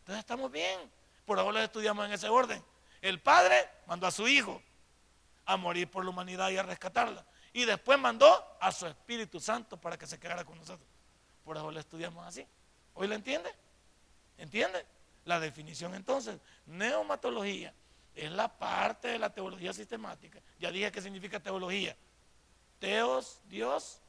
Entonces 0.00 0.20
estamos 0.20 0.50
bien. 0.50 0.90
Por 1.24 1.38
ahora 1.38 1.62
estudiamos 1.62 2.06
en 2.06 2.12
ese 2.12 2.28
orden. 2.28 2.62
El 3.00 3.20
Padre 3.20 3.68
mandó 3.86 4.06
a 4.06 4.10
su 4.10 4.26
Hijo 4.26 4.60
a 5.44 5.56
morir 5.56 5.90
por 5.90 6.04
la 6.04 6.10
humanidad 6.10 6.50
y 6.50 6.56
a 6.56 6.62
rescatarla. 6.62 7.24
Y 7.52 7.64
después 7.64 7.98
mandó 7.98 8.56
a 8.60 8.72
su 8.72 8.86
Espíritu 8.86 9.38
Santo 9.38 9.80
para 9.80 9.98
que 9.98 10.06
se 10.06 10.18
quedara 10.18 10.44
con 10.44 10.58
nosotros. 10.58 10.88
Por 11.44 11.56
eso 11.56 11.70
lo 11.70 11.78
estudiamos 11.78 12.26
así. 12.26 12.46
¿Hoy 12.94 13.08
lo 13.08 13.14
entiende? 13.14 13.50
¿Entiende? 14.38 14.84
La 15.24 15.38
definición 15.38 15.94
entonces, 15.94 16.40
neumatología 16.66 17.72
es 18.14 18.30
la 18.30 18.48
parte 18.48 19.08
de 19.08 19.18
la 19.18 19.30
teología 19.30 19.72
sistemática. 19.72 20.40
Ya 20.58 20.70
dije 20.70 20.90
qué 20.90 21.00
significa 21.00 21.40
teología. 21.40 21.96
Teos, 22.82 23.38
Dios, 23.44 24.00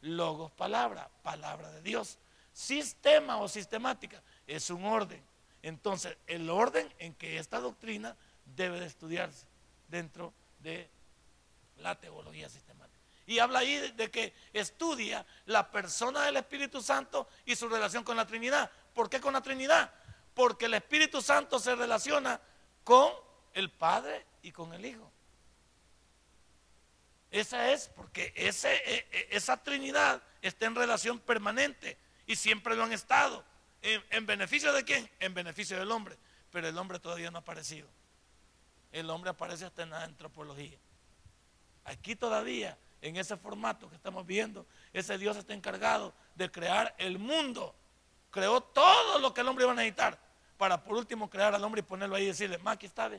logos, 0.00 0.52
palabra, 0.52 1.10
palabra 1.24 1.72
de 1.72 1.82
Dios. 1.82 2.18
Sistema 2.52 3.38
o 3.38 3.48
sistemática 3.48 4.22
es 4.46 4.70
un 4.70 4.84
orden. 4.84 5.20
Entonces, 5.60 6.16
el 6.28 6.48
orden 6.48 6.88
en 7.00 7.14
que 7.14 7.38
esta 7.38 7.58
doctrina 7.58 8.16
debe 8.44 8.78
de 8.78 8.86
estudiarse 8.86 9.48
dentro 9.88 10.32
de 10.60 10.88
la 11.78 11.98
teología 11.98 12.48
sistemática. 12.48 13.00
Y 13.26 13.40
habla 13.40 13.58
ahí 13.58 13.90
de 13.90 14.08
que 14.08 14.32
estudia 14.52 15.26
la 15.46 15.68
persona 15.72 16.22
del 16.22 16.36
Espíritu 16.36 16.80
Santo 16.80 17.26
y 17.44 17.56
su 17.56 17.68
relación 17.68 18.04
con 18.04 18.16
la 18.16 18.24
Trinidad. 18.24 18.70
¿Por 18.94 19.10
qué 19.10 19.20
con 19.20 19.32
la 19.32 19.40
Trinidad? 19.40 19.92
Porque 20.32 20.66
el 20.66 20.74
Espíritu 20.74 21.20
Santo 21.20 21.58
se 21.58 21.74
relaciona 21.74 22.40
con 22.84 23.12
el 23.52 23.68
Padre 23.68 24.24
y 24.42 24.52
con 24.52 24.72
el 24.74 24.86
Hijo. 24.86 25.11
Esa 27.32 27.72
es 27.72 27.88
porque 27.88 28.32
e, 28.36 28.48
e, 28.48 29.28
esa 29.32 29.60
Trinidad 29.60 30.22
está 30.40 30.66
en 30.66 30.76
relación 30.76 31.18
permanente 31.18 31.98
y 32.26 32.36
siempre 32.36 32.76
lo 32.76 32.84
han 32.84 32.92
estado. 32.92 33.44
¿En, 33.82 34.00
¿En, 34.10 34.24
beneficio 34.24 34.72
de 34.72 34.84
quién? 34.84 35.10
En 35.18 35.34
beneficio 35.34 35.76
del 35.76 35.90
hombre. 35.90 36.16
Pero 36.52 36.68
el 36.68 36.78
hombre 36.78 37.00
todavía 37.00 37.32
no 37.32 37.38
ha 37.38 37.40
aparecido. 37.40 37.88
El 38.92 39.10
hombre 39.10 39.30
aparece 39.30 39.64
hasta 39.64 39.82
en 39.82 39.90
la 39.90 40.04
antropología. 40.04 40.78
Aquí 41.84 42.14
todavía, 42.14 42.78
en 43.00 43.16
ese 43.16 43.36
formato 43.36 43.90
que 43.90 43.96
estamos 43.96 44.24
viendo, 44.24 44.64
ese 44.92 45.18
Dios 45.18 45.36
está 45.36 45.52
encargado 45.52 46.14
de 46.36 46.48
crear 46.48 46.94
el 46.98 47.18
mundo 47.18 47.74
creó 48.32 48.60
todo 48.62 49.20
lo 49.20 49.32
que 49.32 49.42
el 49.42 49.48
hombre 49.48 49.64
iba 49.64 49.72
a 49.72 49.76
necesitar 49.76 50.18
para 50.56 50.82
por 50.82 50.96
último 50.96 51.30
crear 51.30 51.54
al 51.54 51.62
hombre 51.62 51.80
y 51.80 51.84
ponerlo 51.84 52.16
ahí 52.16 52.24
y 52.24 52.28
decirle, 52.28 52.58
más 52.58 52.74
aquí 52.74 52.86
está, 52.86 53.10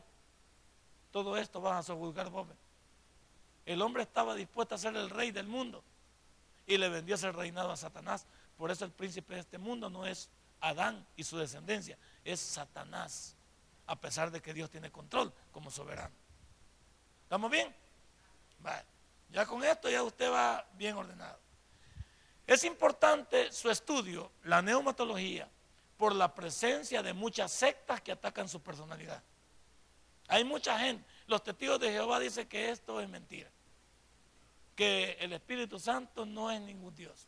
todo 1.12 1.38
esto 1.38 1.62
vas 1.62 1.78
a 1.78 1.84
sojuzgar 1.84 2.30
vos. 2.30 2.48
El 3.66 3.82
hombre 3.82 4.04
estaba 4.04 4.36
dispuesto 4.36 4.76
a 4.76 4.78
ser 4.78 4.96
el 4.96 5.10
rey 5.10 5.32
del 5.32 5.48
mundo 5.48 5.84
y 6.66 6.78
le 6.78 6.90
vendió 6.90 7.16
ese 7.16 7.32
reinado 7.32 7.72
a 7.72 7.78
Satanás. 7.78 8.26
Por 8.58 8.72
eso 8.72 8.86
el 8.86 8.92
príncipe 8.92 9.36
de 9.36 9.42
este 9.42 9.58
mundo 9.58 9.90
no 9.90 10.06
es 10.06 10.30
Adán 10.60 11.06
y 11.16 11.24
su 11.24 11.38
descendencia, 11.38 11.98
es 12.24 12.40
Satanás, 12.40 13.36
a 13.86 14.00
pesar 14.00 14.32
de 14.32 14.42
que 14.42 14.54
Dios 14.54 14.70
tiene 14.70 14.92
control 14.92 15.34
como 15.52 15.70
soberano. 15.70 16.16
¿Estamos 17.24 17.52
bien? 17.52 17.74
Ya 19.30 19.46
con 19.46 19.64
esto 19.64 19.90
ya 19.90 20.04
usted 20.04 20.32
va 20.32 20.66
bien 20.76 20.96
ordenado. 20.96 21.40
Es 22.46 22.64
importante 22.64 23.52
su 23.52 23.70
estudio, 23.70 24.32
la 24.44 24.62
neumatología, 24.62 25.50
por 25.98 26.14
la 26.14 26.34
presencia 26.34 27.02
de 27.02 27.14
muchas 27.14 27.52
sectas 27.52 28.02
que 28.02 28.12
atacan 28.12 28.48
su 28.48 28.62
personalidad. 28.62 29.24
Hay 30.28 30.44
mucha 30.44 30.78
gente, 30.80 31.06
los 31.28 31.44
testigos 31.44 31.80
de 31.80 31.92
Jehová 31.92 32.20
dicen 32.20 32.48
que 32.48 32.70
esto 32.70 33.02
es 33.02 33.10
mentira, 33.10 33.50
que 34.76 35.18
el 35.20 35.34
Espíritu 35.34 35.80
Santo 35.80 36.26
no 36.26 36.52
es 36.52 36.62
ningún 36.62 36.96
Dios. 36.96 37.28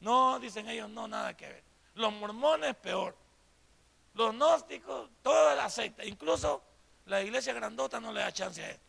No, 0.00 0.38
dicen 0.38 0.68
ellos, 0.68 0.88
no, 0.90 1.08
nada 1.08 1.36
que 1.36 1.48
ver. 1.48 1.64
Los 1.94 2.12
mormones, 2.12 2.74
peor. 2.76 3.16
Los 4.14 4.32
gnósticos, 4.32 5.10
toda 5.22 5.54
la 5.54 5.68
secta, 5.68 6.04
incluso 6.04 6.62
la 7.06 7.22
iglesia 7.22 7.52
grandota 7.52 8.00
no 8.00 8.12
le 8.12 8.20
da 8.20 8.32
chance 8.32 8.62
a 8.62 8.70
esto. 8.70 8.84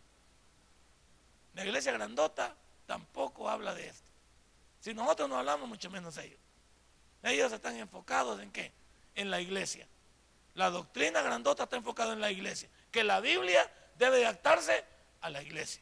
La 1.55 1.65
iglesia 1.65 1.91
grandota 1.91 2.55
tampoco 2.85 3.49
habla 3.49 3.73
de 3.73 3.87
esto. 3.87 4.09
Si 4.79 4.93
nosotros 4.93 5.27
no 5.27 5.37
hablamos, 5.37 5.67
mucho 5.67 5.89
menos 5.89 6.17
ellos. 6.17 6.39
Ellos 7.23 7.51
están 7.51 7.75
enfocados 7.77 8.39
en 8.39 8.51
qué? 8.51 8.71
En 9.15 9.31
la 9.31 9.41
iglesia. 9.41 9.87
La 10.53 10.69
doctrina 10.69 11.21
grandota 11.21 11.63
está 11.63 11.75
enfocada 11.75 12.13
en 12.13 12.21
la 12.21 12.29
iglesia. 12.29 12.69
Que 12.91 13.03
la 13.03 13.19
Biblia 13.19 13.71
debe 13.97 14.23
adaptarse 14.25 14.85
a 15.21 15.29
la 15.29 15.41
iglesia. 15.41 15.81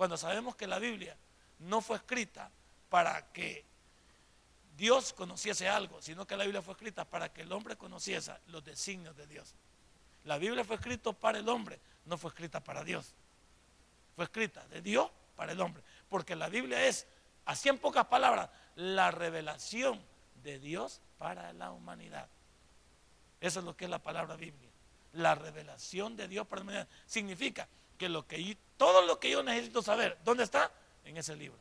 Cuando 0.00 0.16
sabemos 0.16 0.56
que 0.56 0.66
la 0.66 0.78
Biblia 0.78 1.14
no 1.58 1.82
fue 1.82 1.98
escrita 1.98 2.50
para 2.88 3.30
que 3.32 3.66
Dios 4.74 5.12
conociese 5.12 5.68
algo, 5.68 6.00
sino 6.00 6.26
que 6.26 6.38
la 6.38 6.44
Biblia 6.44 6.62
fue 6.62 6.72
escrita 6.72 7.04
para 7.04 7.30
que 7.30 7.42
el 7.42 7.52
hombre 7.52 7.76
conociese 7.76 8.32
los 8.46 8.64
designios 8.64 9.14
de 9.14 9.26
Dios. 9.26 9.54
La 10.24 10.38
Biblia 10.38 10.64
fue 10.64 10.76
escrita 10.76 11.12
para 11.12 11.38
el 11.38 11.46
hombre, 11.50 11.78
no 12.06 12.16
fue 12.16 12.30
escrita 12.30 12.64
para 12.64 12.82
Dios. 12.82 13.14
Fue 14.16 14.24
escrita 14.24 14.66
de 14.68 14.80
Dios 14.80 15.10
para 15.36 15.52
el 15.52 15.60
hombre. 15.60 15.82
Porque 16.08 16.34
la 16.34 16.48
Biblia 16.48 16.86
es 16.86 17.06
Así 17.44 17.68
en 17.68 17.76
pocas 17.76 18.06
palabras, 18.06 18.48
la 18.76 19.10
revelación 19.10 20.00
de 20.42 20.58
Dios 20.58 21.02
para 21.18 21.52
la 21.52 21.72
humanidad. 21.72 22.26
Eso 23.38 23.58
es 23.58 23.66
lo 23.66 23.76
que 23.76 23.84
es 23.84 23.90
la 23.90 24.02
palabra 24.02 24.36
Biblia. 24.36 24.70
La 25.12 25.34
revelación 25.34 26.16
de 26.16 26.26
Dios 26.26 26.46
para 26.46 26.60
la 26.60 26.64
humanidad. 26.64 26.88
Significa 27.04 27.68
que, 27.98 28.08
lo 28.08 28.26
que 28.26 28.38
todo 28.80 29.02
lo 29.02 29.20
que 29.20 29.28
yo 29.28 29.42
necesito 29.42 29.82
saber, 29.82 30.16
¿dónde 30.24 30.42
está? 30.42 30.72
En 31.04 31.14
ese 31.18 31.36
libro. 31.36 31.58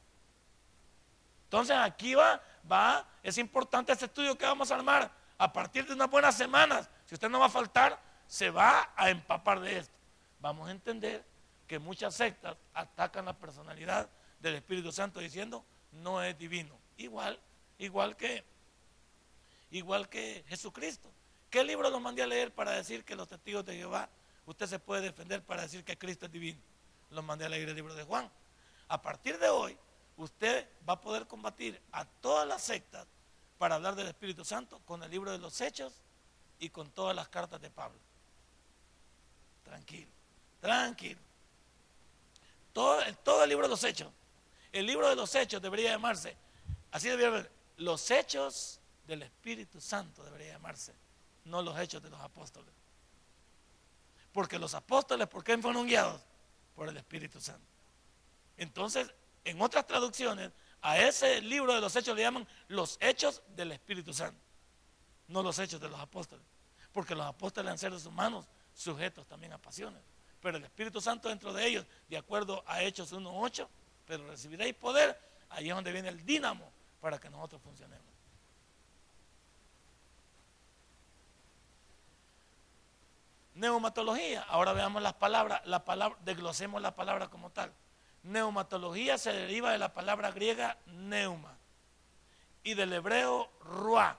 Entonces 1.43 1.75
aquí 1.75 2.15
va, 2.15 2.41
va, 2.71 3.05
es 3.21 3.37
importante 3.37 3.91
este 3.91 4.05
estudio 4.05 4.37
que 4.37 4.45
vamos 4.45 4.71
a 4.71 4.75
armar 4.75 5.11
a 5.37 5.51
partir 5.51 5.85
de 5.85 5.91
unas 5.91 6.09
buenas 6.09 6.37
semanas. 6.37 6.89
Si 7.05 7.15
usted 7.15 7.27
no 7.27 7.41
va 7.41 7.47
a 7.47 7.49
faltar, 7.49 7.99
se 8.25 8.49
va 8.49 8.93
a 8.95 9.09
empapar 9.09 9.59
de 9.59 9.79
esto. 9.79 9.93
Vamos 10.39 10.69
a 10.69 10.71
entender 10.71 11.25
que 11.67 11.77
muchas 11.77 12.15
sectas 12.15 12.55
atacan 12.73 13.25
la 13.25 13.33
personalidad 13.33 14.09
del 14.39 14.55
Espíritu 14.55 14.93
Santo 14.93 15.19
diciendo, 15.19 15.65
no 15.91 16.23
es 16.23 16.37
divino. 16.37 16.79
Igual, 16.95 17.37
igual 17.79 18.15
que, 18.15 18.45
igual 19.71 20.07
que 20.07 20.45
Jesucristo. 20.47 21.11
¿Qué 21.49 21.65
libro 21.65 21.89
lo 21.89 21.99
mandé 21.99 22.23
a 22.23 22.27
leer 22.27 22.53
para 22.53 22.71
decir 22.71 23.03
que 23.03 23.17
los 23.17 23.27
testigos 23.27 23.65
de 23.65 23.75
Jehová, 23.75 24.07
usted 24.45 24.67
se 24.67 24.79
puede 24.79 25.01
defender 25.01 25.43
para 25.43 25.63
decir 25.63 25.83
que 25.83 25.97
Cristo 25.97 26.25
es 26.25 26.31
divino? 26.31 26.68
Los 27.11 27.23
mandé 27.23 27.45
a 27.45 27.49
leer 27.49 27.69
el 27.69 27.75
libro 27.75 27.93
de 27.93 28.03
Juan. 28.03 28.29
A 28.87 29.01
partir 29.01 29.37
de 29.37 29.49
hoy, 29.49 29.77
usted 30.17 30.67
va 30.87 30.93
a 30.93 31.01
poder 31.01 31.27
combatir 31.27 31.81
a 31.91 32.05
todas 32.05 32.47
las 32.47 32.61
sectas 32.61 33.07
para 33.57 33.75
hablar 33.75 33.95
del 33.95 34.07
Espíritu 34.07 34.45
Santo 34.45 34.79
con 34.85 35.03
el 35.03 35.11
libro 35.11 35.31
de 35.31 35.37
los 35.37 35.59
Hechos 35.61 36.01
y 36.59 36.69
con 36.69 36.91
todas 36.91 37.15
las 37.15 37.29
cartas 37.29 37.61
de 37.61 37.69
Pablo. 37.69 37.99
Tranquilo, 39.63 40.11
tranquilo. 40.59 41.19
Todo, 42.73 43.01
todo 43.23 43.43
el 43.43 43.49
libro 43.49 43.65
de 43.65 43.69
los 43.69 43.83
Hechos 43.83 44.11
el 44.71 44.85
libro 44.85 45.09
de 45.09 45.15
los 45.15 45.33
hechos 45.35 45.61
debería 45.61 45.91
llamarse, 45.91 46.35
así 46.91 47.07
debería 47.07 47.29
haber, 47.29 47.51
los 47.77 48.11
hechos 48.11 48.79
del 49.07 49.23
Espíritu 49.23 49.81
Santo 49.81 50.23
debería 50.23 50.53
llamarse, 50.53 50.93
no 51.45 51.61
los 51.61 51.79
hechos 51.79 52.01
de 52.03 52.09
los 52.09 52.19
apóstoles. 52.19 52.73
Porque 54.31 54.59
los 54.59 54.75
apóstoles, 54.75 55.27
¿por 55.27 55.43
qué 55.43 55.57
fueron 55.57 55.87
guiados? 55.87 56.21
Por 56.79 56.87
el 56.87 56.95
Espíritu 56.95 57.41
Santo. 57.41 57.67
Entonces, 58.55 59.13
en 59.43 59.61
otras 59.61 59.85
traducciones, 59.85 60.49
a 60.81 60.97
ese 60.97 61.41
libro 61.41 61.73
de 61.73 61.81
los 61.81 61.93
hechos 61.97 62.15
le 62.15 62.21
llaman 62.21 62.47
los 62.69 62.97
hechos 63.01 63.41
del 63.49 63.73
Espíritu 63.73 64.13
Santo, 64.13 64.39
no 65.27 65.43
los 65.43 65.59
hechos 65.59 65.81
de 65.81 65.89
los 65.89 65.99
apóstoles. 65.99 66.45
Porque 66.93 67.15
los 67.15 67.25
apóstoles 67.25 67.67
eran 67.67 67.77
seres 67.77 68.05
humanos 68.05 68.45
sujetos 68.73 69.27
también 69.27 69.51
a 69.51 69.57
pasiones. 69.57 70.01
Pero 70.41 70.55
el 70.55 70.63
Espíritu 70.63 71.01
Santo 71.01 71.27
dentro 71.27 71.51
de 71.51 71.67
ellos, 71.67 71.85
de 72.07 72.15
acuerdo 72.15 72.63
a 72.65 72.81
Hechos 72.81 73.11
1.8, 73.11 73.67
pero 74.05 74.25
recibiréis 74.29 74.73
poder, 74.75 75.19
ahí 75.49 75.67
es 75.67 75.75
donde 75.75 75.91
viene 75.91 76.07
el 76.07 76.25
dínamo 76.25 76.71
para 77.01 77.19
que 77.19 77.29
nosotros 77.29 77.61
funcionemos. 77.61 78.07
Neumatología, 83.59 84.43
ahora 84.47 84.71
veamos 84.71 85.01
las 85.01 85.15
palabras, 85.15 85.61
la 85.65 85.83
palabra, 85.83 86.17
desglosemos 86.23 86.81
la 86.81 86.95
palabra 86.95 87.27
como 87.27 87.49
tal. 87.49 87.73
Neumatología 88.23 89.17
se 89.17 89.33
deriva 89.33 89.73
de 89.73 89.77
la 89.77 89.93
palabra 89.93 90.31
griega 90.31 90.77
neuma 90.85 91.57
y 92.63 92.73
del 92.73 92.93
hebreo 92.93 93.51
ruá, 93.59 94.17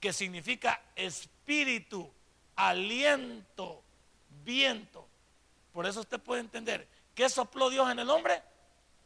que 0.00 0.12
significa 0.12 0.82
espíritu, 0.96 2.12
aliento, 2.56 3.84
viento. 4.42 5.06
Por 5.72 5.86
eso 5.86 6.00
usted 6.00 6.18
puede 6.18 6.40
entender, 6.40 6.88
¿qué 7.14 7.28
sopló 7.28 7.70
Dios 7.70 7.88
en 7.92 8.00
el 8.00 8.10
hombre? 8.10 8.42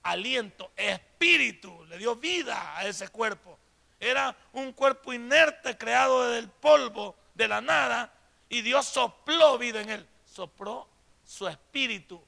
Aliento, 0.02 0.70
espíritu, 0.76 1.84
le 1.90 1.98
dio 1.98 2.16
vida 2.16 2.74
a 2.78 2.86
ese 2.86 3.08
cuerpo. 3.08 3.58
Era 4.00 4.34
un 4.54 4.72
cuerpo 4.72 5.12
inerte 5.12 5.76
creado 5.76 6.30
del 6.30 6.48
polvo, 6.48 7.16
de 7.34 7.48
la 7.48 7.60
nada, 7.60 8.15
y 8.48 8.62
Dios 8.62 8.86
sopló 8.86 9.58
vida 9.58 9.80
en 9.80 9.90
él. 9.90 10.06
Sopló 10.24 10.86
su 11.24 11.48
espíritu, 11.48 12.22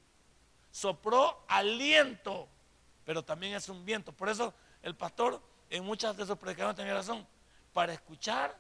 sopló 0.71 1.45
aliento, 1.47 2.49
pero 3.05 3.25
también 3.25 3.55
es 3.55 3.69
un 3.69 3.85
viento. 3.85 4.13
Por 4.13 4.29
eso 4.29 4.53
el 4.83 4.95
pastor 4.95 5.41
en 5.71 5.85
muchas 5.85 6.17
de 6.17 6.27
sus 6.27 6.37
predicaciones 6.37 6.77
tenía 6.77 6.95
razón. 6.95 7.27
Para 7.73 7.93
escuchar 7.93 8.57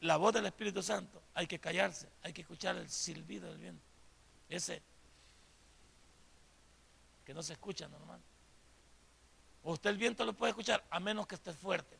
la 0.00 0.16
voz 0.16 0.34
del 0.34 0.46
Espíritu 0.46 0.82
Santo 0.82 1.22
hay 1.34 1.46
que 1.46 1.58
callarse, 1.58 2.08
hay 2.22 2.32
que 2.32 2.42
escuchar 2.42 2.76
el 2.76 2.90
silbido 2.90 3.48
del 3.48 3.58
viento. 3.58 3.84
Ese 4.48 4.82
que 7.24 7.34
no 7.34 7.42
se 7.42 7.52
escucha 7.52 7.88
normal. 7.88 8.20
Usted 9.62 9.90
el 9.90 9.98
viento 9.98 10.24
lo 10.24 10.32
puede 10.32 10.50
escuchar 10.50 10.82
a 10.90 10.98
menos 10.98 11.26
que 11.26 11.34
esté 11.34 11.52
fuerte. 11.52 11.98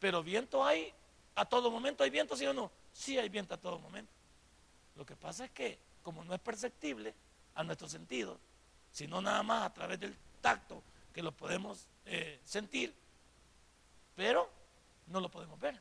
Pero 0.00 0.22
viento 0.22 0.64
hay 0.64 0.92
a 1.36 1.44
todo 1.44 1.70
momento. 1.70 2.02
¿Hay 2.02 2.10
viento, 2.10 2.36
sí 2.36 2.46
o 2.46 2.52
no? 2.52 2.70
Sí 2.94 3.18
hay 3.18 3.28
viento 3.28 3.54
a 3.54 3.58
todo 3.58 3.78
momento. 3.78 4.12
Lo 4.96 5.04
que 5.04 5.16
pasa 5.16 5.44
es 5.44 5.50
que, 5.50 5.78
como 6.02 6.24
no 6.24 6.32
es 6.32 6.40
perceptible 6.40 7.12
a 7.56 7.64
nuestro 7.64 7.88
sentido, 7.88 8.38
sino 8.92 9.20
nada 9.20 9.42
más 9.42 9.64
a 9.64 9.74
través 9.74 9.98
del 9.98 10.16
tacto 10.40 10.82
que 11.12 11.22
lo 11.22 11.32
podemos 11.32 11.86
eh, 12.06 12.40
sentir, 12.44 12.94
pero 14.14 14.48
no 15.08 15.20
lo 15.20 15.28
podemos 15.28 15.58
ver. 15.58 15.78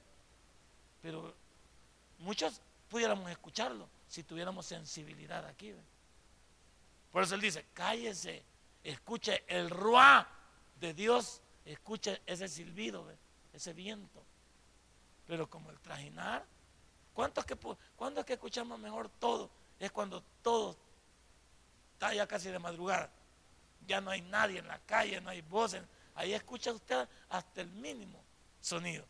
Pero 1.01 1.33
muchos 2.19 2.59
pudiéramos 2.89 3.29
escucharlo 3.29 3.87
si 4.07 4.23
tuviéramos 4.23 4.65
sensibilidad 4.65 5.45
aquí. 5.45 5.73
Por 7.11 7.23
eso 7.23 7.35
él 7.35 7.41
dice, 7.41 7.65
cállese, 7.73 8.43
escuche 8.83 9.43
el 9.47 9.69
ruá 9.69 10.27
de 10.79 10.93
Dios, 10.95 11.41
escuche 11.65 12.21
ese 12.25 12.47
silbido, 12.47 13.07
ese 13.53 13.73
viento. 13.73 14.23
Pero 15.27 15.47
como 15.47 15.69
el 15.69 15.79
trajinar, 15.79 16.45
¿cuánto 17.13 17.41
es, 17.41 17.45
que, 17.45 17.57
¿cuándo 17.95 18.19
es 18.19 18.25
que 18.25 18.33
escuchamos 18.33 18.79
mejor 18.79 19.09
todo? 19.19 19.49
Es 19.79 19.91
cuando 19.91 20.21
todo 20.41 20.75
está 21.93 22.13
ya 22.13 22.27
casi 22.27 22.49
de 22.49 22.59
madrugada. 22.59 23.09
Ya 23.87 24.01
no 24.01 24.11
hay 24.11 24.21
nadie 24.21 24.59
en 24.59 24.67
la 24.67 24.79
calle, 24.79 25.19
no 25.21 25.29
hay 25.29 25.41
voces. 25.41 25.83
Ahí 26.15 26.33
escucha 26.33 26.71
usted 26.71 27.07
hasta 27.29 27.61
el 27.61 27.69
mínimo 27.69 28.21
sonido. 28.61 29.05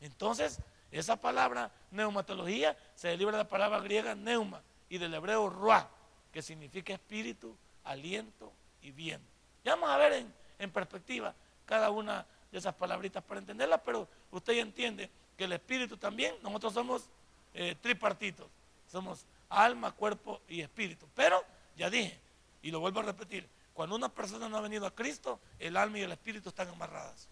Entonces, 0.00 0.60
esa 0.90 1.16
palabra 1.16 1.70
neumatología 1.90 2.76
se 2.94 3.08
deriva 3.08 3.32
de 3.32 3.38
la 3.38 3.48
palabra 3.48 3.80
griega 3.80 4.14
neuma 4.14 4.62
y 4.88 4.98
del 4.98 5.14
hebreo 5.14 5.48
ruah, 5.50 5.88
que 6.32 6.42
significa 6.42 6.92
espíritu, 6.92 7.56
aliento 7.84 8.52
y 8.82 8.90
viento. 8.92 9.26
Ya 9.64 9.72
vamos 9.74 9.90
a 9.90 9.96
ver 9.96 10.12
en, 10.12 10.34
en 10.58 10.70
perspectiva 10.70 11.34
cada 11.66 11.90
una 11.90 12.24
de 12.52 12.58
esas 12.58 12.74
palabritas 12.74 13.22
para 13.24 13.40
entenderlas, 13.40 13.80
pero 13.84 14.06
usted 14.30 14.52
ya 14.52 14.62
entiende 14.62 15.10
que 15.36 15.44
el 15.44 15.52
espíritu 15.52 15.96
también, 15.96 16.34
nosotros 16.42 16.74
somos 16.74 17.08
eh, 17.54 17.74
tripartitos, 17.80 18.46
somos 18.90 19.26
alma, 19.48 19.92
cuerpo 19.92 20.40
y 20.48 20.60
espíritu. 20.60 21.06
Pero, 21.14 21.42
ya 21.76 21.90
dije, 21.90 22.18
y 22.62 22.70
lo 22.70 22.80
vuelvo 22.80 23.00
a 23.00 23.04
repetir, 23.04 23.48
cuando 23.72 23.96
una 23.96 24.08
persona 24.08 24.48
no 24.48 24.56
ha 24.56 24.60
venido 24.60 24.86
a 24.86 24.94
Cristo, 24.94 25.40
el 25.58 25.76
alma 25.76 25.98
y 25.98 26.02
el 26.02 26.12
espíritu 26.12 26.48
están 26.48 26.68
amarradas. 26.68 27.28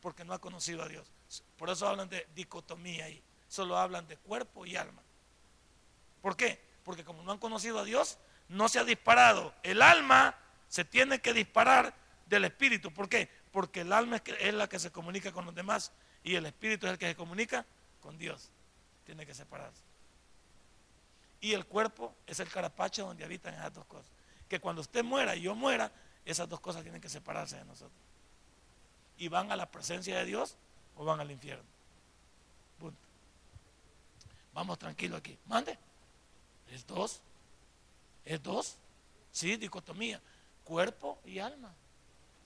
Porque 0.00 0.24
no 0.24 0.32
ha 0.32 0.38
conocido 0.38 0.82
a 0.82 0.88
Dios. 0.88 1.10
Por 1.56 1.70
eso 1.70 1.88
hablan 1.88 2.08
de 2.08 2.26
dicotomía 2.34 3.06
ahí. 3.06 3.22
Solo 3.48 3.76
hablan 3.76 4.06
de 4.06 4.16
cuerpo 4.16 4.64
y 4.64 4.76
alma. 4.76 5.02
¿Por 6.22 6.36
qué? 6.36 6.60
Porque 6.84 7.04
como 7.04 7.22
no 7.22 7.32
han 7.32 7.38
conocido 7.38 7.80
a 7.80 7.84
Dios, 7.84 8.18
no 8.48 8.68
se 8.68 8.78
ha 8.78 8.84
disparado. 8.84 9.52
El 9.62 9.82
alma 9.82 10.36
se 10.68 10.84
tiene 10.84 11.20
que 11.20 11.32
disparar 11.32 11.94
del 12.26 12.44
espíritu. 12.44 12.92
¿Por 12.92 13.08
qué? 13.08 13.28
Porque 13.52 13.80
el 13.80 13.92
alma 13.92 14.22
es 14.40 14.54
la 14.54 14.68
que 14.68 14.78
se 14.78 14.90
comunica 14.90 15.32
con 15.32 15.44
los 15.44 15.54
demás 15.54 15.92
y 16.22 16.34
el 16.34 16.46
espíritu 16.46 16.86
es 16.86 16.92
el 16.92 16.98
que 16.98 17.08
se 17.08 17.16
comunica 17.16 17.64
con 18.00 18.18
Dios. 18.18 18.50
Tiene 19.04 19.24
que 19.24 19.34
separarse. 19.34 19.82
Y 21.40 21.52
el 21.52 21.66
cuerpo 21.66 22.14
es 22.26 22.40
el 22.40 22.48
carapacho 22.48 23.06
donde 23.06 23.24
habitan 23.24 23.54
esas 23.54 23.72
dos 23.72 23.86
cosas 23.86 24.10
que 24.48 24.60
cuando 24.60 24.80
usted 24.80 25.04
muera 25.04 25.36
y 25.36 25.42
yo 25.42 25.54
muera, 25.54 25.92
esas 26.24 26.48
dos 26.48 26.60
cosas 26.60 26.82
tienen 26.82 27.00
que 27.00 27.08
separarse 27.08 27.56
de 27.56 27.64
nosotros. 27.64 28.00
Y 29.18 29.28
van 29.28 29.52
a 29.52 29.56
la 29.56 29.70
presencia 29.70 30.16
de 30.18 30.24
Dios 30.24 30.56
o 30.96 31.04
van 31.04 31.20
al 31.20 31.30
infierno. 31.30 31.64
Punto. 32.78 32.98
Vamos 34.54 34.78
tranquilo 34.78 35.16
aquí. 35.16 35.38
Mande. 35.46 35.78
Es 36.70 36.86
dos. 36.86 37.20
Es 38.24 38.42
dos. 38.42 38.76
Sí, 39.32 39.56
dicotomía. 39.56 40.20
Cuerpo 40.64 41.20
y 41.24 41.38
alma. 41.38 41.74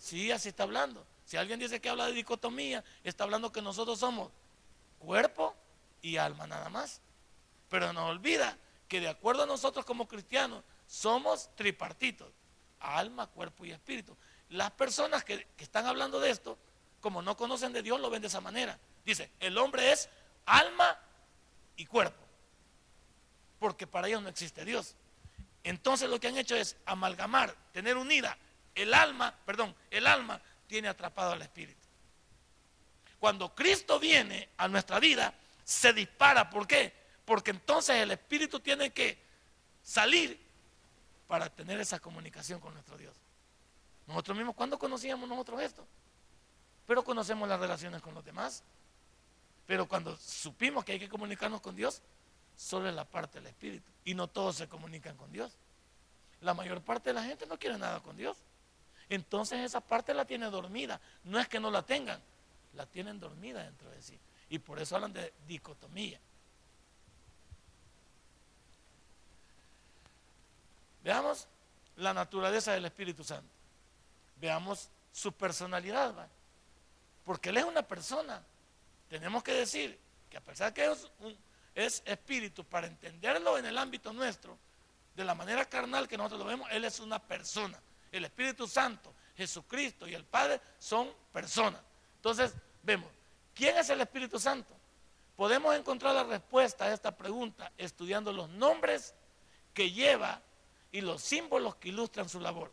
Sí, 0.02 0.32
así 0.32 0.48
está 0.48 0.64
hablando. 0.64 1.06
Si 1.24 1.36
alguien 1.36 1.60
dice 1.60 1.80
que 1.80 1.88
habla 1.88 2.06
de 2.06 2.12
dicotomía, 2.12 2.82
está 3.04 3.22
hablando 3.22 3.52
que 3.52 3.62
nosotros 3.62 4.00
somos 4.00 4.32
cuerpo 4.98 5.54
y 6.02 6.16
alma 6.16 6.48
nada 6.48 6.68
más. 6.70 7.00
Pero 7.68 7.92
no 7.92 8.08
olvida 8.08 8.58
que 8.88 8.98
de 8.98 9.08
acuerdo 9.08 9.44
a 9.44 9.46
nosotros 9.46 9.84
como 9.84 10.08
cristianos, 10.08 10.64
somos 10.88 11.54
tripartitos, 11.54 12.32
alma, 12.80 13.28
cuerpo 13.28 13.64
y 13.64 13.70
espíritu. 13.70 14.16
Las 14.48 14.72
personas 14.72 15.22
que, 15.22 15.46
están 15.58 15.86
hablando 15.86 16.18
de 16.18 16.30
esto, 16.30 16.58
como 17.00 17.22
no 17.22 17.36
conocen 17.36 17.72
de 17.72 17.82
Dios, 17.84 18.00
lo 18.00 18.10
ven 18.10 18.22
de 18.22 18.28
esa 18.28 18.40
manera. 18.40 18.80
Dice, 19.04 19.30
el 19.38 19.56
hombre 19.56 19.92
es 19.92 20.08
alma 20.46 20.98
y 21.76 21.86
cuerpo, 21.86 22.24
porque 23.60 23.86
para 23.86 24.08
ellos 24.08 24.20
no 24.20 24.28
existe 24.28 24.64
Dios. 24.64 24.96
Entonces 25.62 26.10
lo 26.10 26.18
que 26.18 26.26
han 26.26 26.38
hecho 26.38 26.56
es 26.56 26.76
amalgamar, 26.86 27.54
tener 27.70 27.96
unida 27.96 28.36
el 28.74 28.94
alma, 28.94 29.34
perdón, 29.44 29.74
el 29.90 30.06
alma 30.06 30.40
tiene 30.66 30.88
atrapado 30.88 31.32
al 31.32 31.42
espíritu. 31.42 31.80
Cuando 33.18 33.54
Cristo 33.54 34.00
viene 34.00 34.48
a 34.56 34.66
nuestra 34.68 34.98
vida, 34.98 35.32
se 35.64 35.92
dispara. 35.92 36.50
¿Por 36.50 36.66
qué? 36.66 36.92
Porque 37.24 37.52
entonces 37.52 37.96
el 37.96 38.10
espíritu 38.10 38.58
tiene 38.60 38.90
que 38.90 39.16
salir 39.82 40.40
para 41.28 41.48
tener 41.48 41.80
esa 41.80 42.00
comunicación 42.00 42.60
con 42.60 42.74
nuestro 42.74 42.96
Dios. 42.98 43.14
Nosotros 44.06 44.36
mismos, 44.36 44.54
¿cuándo 44.54 44.78
conocíamos 44.78 45.28
nosotros 45.28 45.62
esto? 45.62 45.86
Pero 46.86 47.04
conocemos 47.04 47.48
las 47.48 47.60
relaciones 47.60 48.02
con 48.02 48.14
los 48.14 48.24
demás. 48.24 48.64
Pero 49.66 49.86
cuando 49.86 50.16
supimos 50.16 50.84
que 50.84 50.92
hay 50.92 50.98
que 50.98 51.08
comunicarnos 51.08 51.60
con 51.60 51.76
Dios, 51.76 52.02
solo 52.56 52.88
es 52.88 52.94
la 52.94 53.04
parte 53.04 53.38
del 53.38 53.46
Espíritu. 53.46 53.90
Y 54.04 54.14
no 54.14 54.26
todos 54.26 54.56
se 54.56 54.68
comunican 54.68 55.16
con 55.16 55.32
Dios. 55.32 55.52
La 56.40 56.54
mayor 56.54 56.82
parte 56.82 57.10
de 57.10 57.14
la 57.14 57.22
gente 57.22 57.46
no 57.46 57.58
quiere 57.58 57.78
nada 57.78 58.00
con 58.00 58.16
Dios. 58.16 58.36
Entonces 59.12 59.60
esa 59.60 59.82
parte 59.82 60.14
la 60.14 60.24
tiene 60.24 60.46
dormida. 60.46 60.98
No 61.24 61.38
es 61.38 61.46
que 61.46 61.60
no 61.60 61.70
la 61.70 61.82
tengan, 61.82 62.18
la 62.72 62.86
tienen 62.86 63.20
dormida 63.20 63.62
dentro 63.62 63.90
de 63.90 64.00
sí. 64.00 64.18
Y 64.48 64.58
por 64.58 64.80
eso 64.80 64.94
hablan 64.94 65.12
de 65.12 65.34
dicotomía. 65.46 66.18
Veamos 71.04 71.46
la 71.96 72.14
naturaleza 72.14 72.72
del 72.72 72.86
Espíritu 72.86 73.22
Santo. 73.22 73.52
Veamos 74.36 74.88
su 75.12 75.30
personalidad, 75.30 76.26
porque 77.22 77.50
Él 77.50 77.58
es 77.58 77.64
una 77.64 77.82
persona. 77.82 78.42
Tenemos 79.10 79.42
que 79.42 79.52
decir 79.52 79.98
que 80.30 80.38
a 80.38 80.40
pesar 80.40 80.72
que 80.72 80.90
es, 80.90 81.10
es 81.74 82.02
espíritu, 82.06 82.64
para 82.64 82.86
entenderlo 82.86 83.58
en 83.58 83.66
el 83.66 83.76
ámbito 83.76 84.10
nuestro, 84.14 84.56
de 85.14 85.22
la 85.22 85.34
manera 85.34 85.66
carnal 85.66 86.08
que 86.08 86.16
nosotros 86.16 86.40
lo 86.40 86.46
vemos, 86.46 86.66
Él 86.70 86.86
es 86.86 86.98
una 86.98 87.18
persona. 87.18 87.78
El 88.12 88.24
Espíritu 88.26 88.68
Santo, 88.68 89.12
Jesucristo 89.36 90.06
y 90.06 90.14
el 90.14 90.24
Padre 90.24 90.60
son 90.78 91.10
personas. 91.32 91.80
Entonces, 92.16 92.54
vemos, 92.82 93.08
¿quién 93.54 93.76
es 93.78 93.88
el 93.90 94.00
Espíritu 94.00 94.38
Santo? 94.38 94.76
Podemos 95.36 95.74
encontrar 95.74 96.14
la 96.14 96.24
respuesta 96.24 96.84
a 96.84 96.92
esta 96.92 97.16
pregunta 97.16 97.72
estudiando 97.76 98.32
los 98.32 98.48
nombres 98.50 99.14
que 99.74 99.90
lleva 99.90 100.40
y 100.92 101.00
los 101.00 101.22
símbolos 101.22 101.74
que 101.76 101.88
ilustran 101.88 102.28
su 102.28 102.38
labor. 102.38 102.70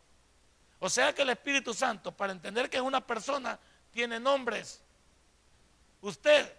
O 0.78 0.88
sea 0.88 1.14
que 1.14 1.22
el 1.22 1.30
Espíritu 1.30 1.74
Santo, 1.74 2.12
para 2.12 2.32
entender 2.32 2.68
que 2.68 2.76
es 2.76 2.82
una 2.82 3.04
persona, 3.04 3.58
tiene 3.90 4.20
nombres. 4.20 4.82
Usted 6.02 6.52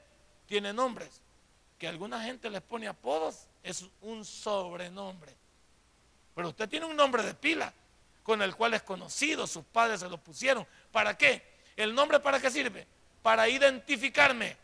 tiene 0.46 0.74
nombres. 0.74 1.22
Que 1.78 1.88
alguna 1.88 2.22
gente 2.24 2.50
les 2.50 2.62
pone 2.62 2.88
apodos, 2.88 3.48
es 3.64 3.86
un 4.02 4.24
sobrenombre. 4.24 5.36
Pero 6.36 6.50
usted 6.50 6.70
tiene 6.70 6.86
un 6.86 6.96
nombre 6.96 7.24
de 7.24 7.34
pila, 7.34 7.74
con 8.24 8.42
el 8.42 8.56
cual 8.56 8.74
es 8.74 8.84
conocido, 8.84 9.48
sus 9.48 9.66
padres 9.66 10.00
se 10.00 10.10
lo 10.10 10.18
pusieron. 10.18 10.66
¿Para 10.92 11.18
qué? 11.18 11.44
¿El 11.76 11.96
nombre 11.96 12.20
para 12.20 12.40
qué 12.40 12.52
sirve? 12.52 12.88
Para 13.22 13.48
identificarme 13.48 14.58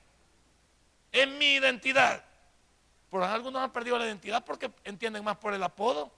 en 1.11 1.37
mi 1.37 1.55
identidad. 1.55 2.23
Por 3.09 3.23
algunos 3.23 3.61
han 3.61 3.71
perdido 3.71 3.97
la 3.97 4.05
identidad 4.05 4.43
porque 4.43 4.71
entienden 4.83 5.23
más 5.23 5.37
por 5.37 5.53
el 5.53 5.63
apodo. 5.63 6.11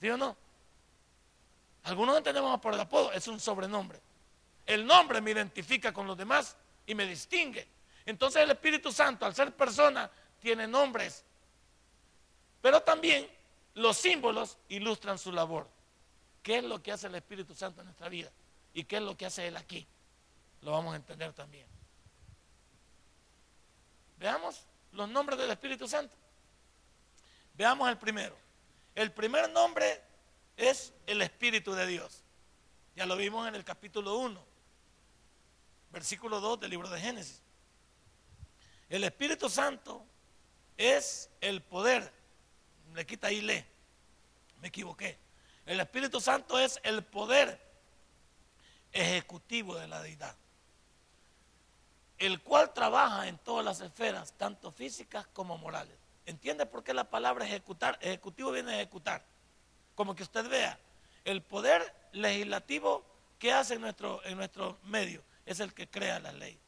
¿Sí 0.00 0.10
o 0.10 0.16
no? 0.16 0.36
Algunos 1.84 2.16
entendemos 2.16 2.60
por 2.60 2.74
el 2.74 2.80
apodo, 2.80 3.12
es 3.12 3.26
un 3.28 3.40
sobrenombre. 3.40 4.00
El 4.66 4.86
nombre 4.86 5.20
me 5.20 5.30
identifica 5.30 5.92
con 5.92 6.06
los 6.06 6.16
demás 6.16 6.56
y 6.86 6.94
me 6.94 7.06
distingue. 7.06 7.66
Entonces 8.04 8.42
el 8.42 8.50
Espíritu 8.50 8.92
Santo, 8.92 9.26
al 9.26 9.34
ser 9.34 9.52
persona, 9.54 10.10
tiene 10.40 10.66
nombres. 10.66 11.24
Pero 12.60 12.80
también 12.82 13.28
los 13.74 13.96
símbolos 13.96 14.58
ilustran 14.68 15.18
su 15.18 15.32
labor. 15.32 15.68
¿Qué 16.42 16.58
es 16.58 16.64
lo 16.64 16.82
que 16.82 16.92
hace 16.92 17.06
el 17.06 17.14
Espíritu 17.14 17.54
Santo 17.54 17.80
en 17.80 17.86
nuestra 17.86 18.08
vida? 18.08 18.30
¿Y 18.74 18.84
qué 18.84 18.96
es 18.96 19.02
lo 19.02 19.16
que 19.16 19.26
hace 19.26 19.46
Él 19.46 19.56
aquí? 19.56 19.86
Lo 20.62 20.72
vamos 20.72 20.92
a 20.92 20.96
entender 20.96 21.32
también. 21.32 21.66
Veamos 24.18 24.66
los 24.92 25.08
nombres 25.08 25.38
del 25.38 25.50
Espíritu 25.50 25.86
Santo. 25.86 26.16
Veamos 27.54 27.88
el 27.88 27.98
primero. 27.98 28.36
El 28.94 29.12
primer 29.12 29.50
nombre 29.50 30.00
es 30.56 30.92
el 31.06 31.22
Espíritu 31.22 31.72
de 31.72 31.86
Dios. 31.86 32.22
Ya 32.94 33.06
lo 33.06 33.16
vimos 33.16 33.48
en 33.48 33.54
el 33.54 33.64
capítulo 33.64 34.18
1, 34.18 34.44
versículo 35.90 36.40
2 36.40 36.60
del 36.60 36.70
libro 36.70 36.90
de 36.90 37.00
Génesis. 37.00 37.40
El 38.88 39.04
Espíritu 39.04 39.48
Santo 39.48 40.04
es 40.76 41.30
el 41.40 41.62
poder. 41.62 42.12
Le 42.94 43.06
quita 43.06 43.28
ahí, 43.28 43.40
lee. 43.40 43.64
Me 44.60 44.68
equivoqué. 44.68 45.18
El 45.66 45.80
Espíritu 45.80 46.20
Santo 46.20 46.58
es 46.58 46.80
el 46.82 47.02
poder 47.04 47.60
ejecutivo 48.92 49.76
de 49.76 49.86
la 49.86 50.02
deidad, 50.02 50.34
el 52.18 52.40
cual 52.40 52.72
trabaja 52.72 53.28
en 53.28 53.38
todas 53.38 53.64
las 53.64 53.80
esferas, 53.80 54.32
tanto 54.36 54.72
físicas 54.72 55.26
como 55.32 55.56
morales. 55.58 55.96
¿Entiende 56.26 56.66
por 56.66 56.84
qué 56.84 56.94
la 56.94 57.04
palabra 57.04 57.44
ejecutar? 57.44 57.98
Ejecutivo 58.00 58.50
viene 58.50 58.72
a 58.72 58.76
ejecutar. 58.76 59.24
Como 59.94 60.14
que 60.14 60.22
usted 60.22 60.48
vea, 60.48 60.78
el 61.24 61.42
poder 61.42 61.94
legislativo 62.12 63.04
que 63.38 63.52
hace 63.52 63.74
en 63.74 63.80
nuestro, 63.80 64.24
en 64.24 64.36
nuestro 64.36 64.78
medio 64.84 65.22
es 65.46 65.60
el 65.60 65.72
que 65.74 65.88
crea 65.88 66.20
la 66.20 66.32
ley. 66.32 66.58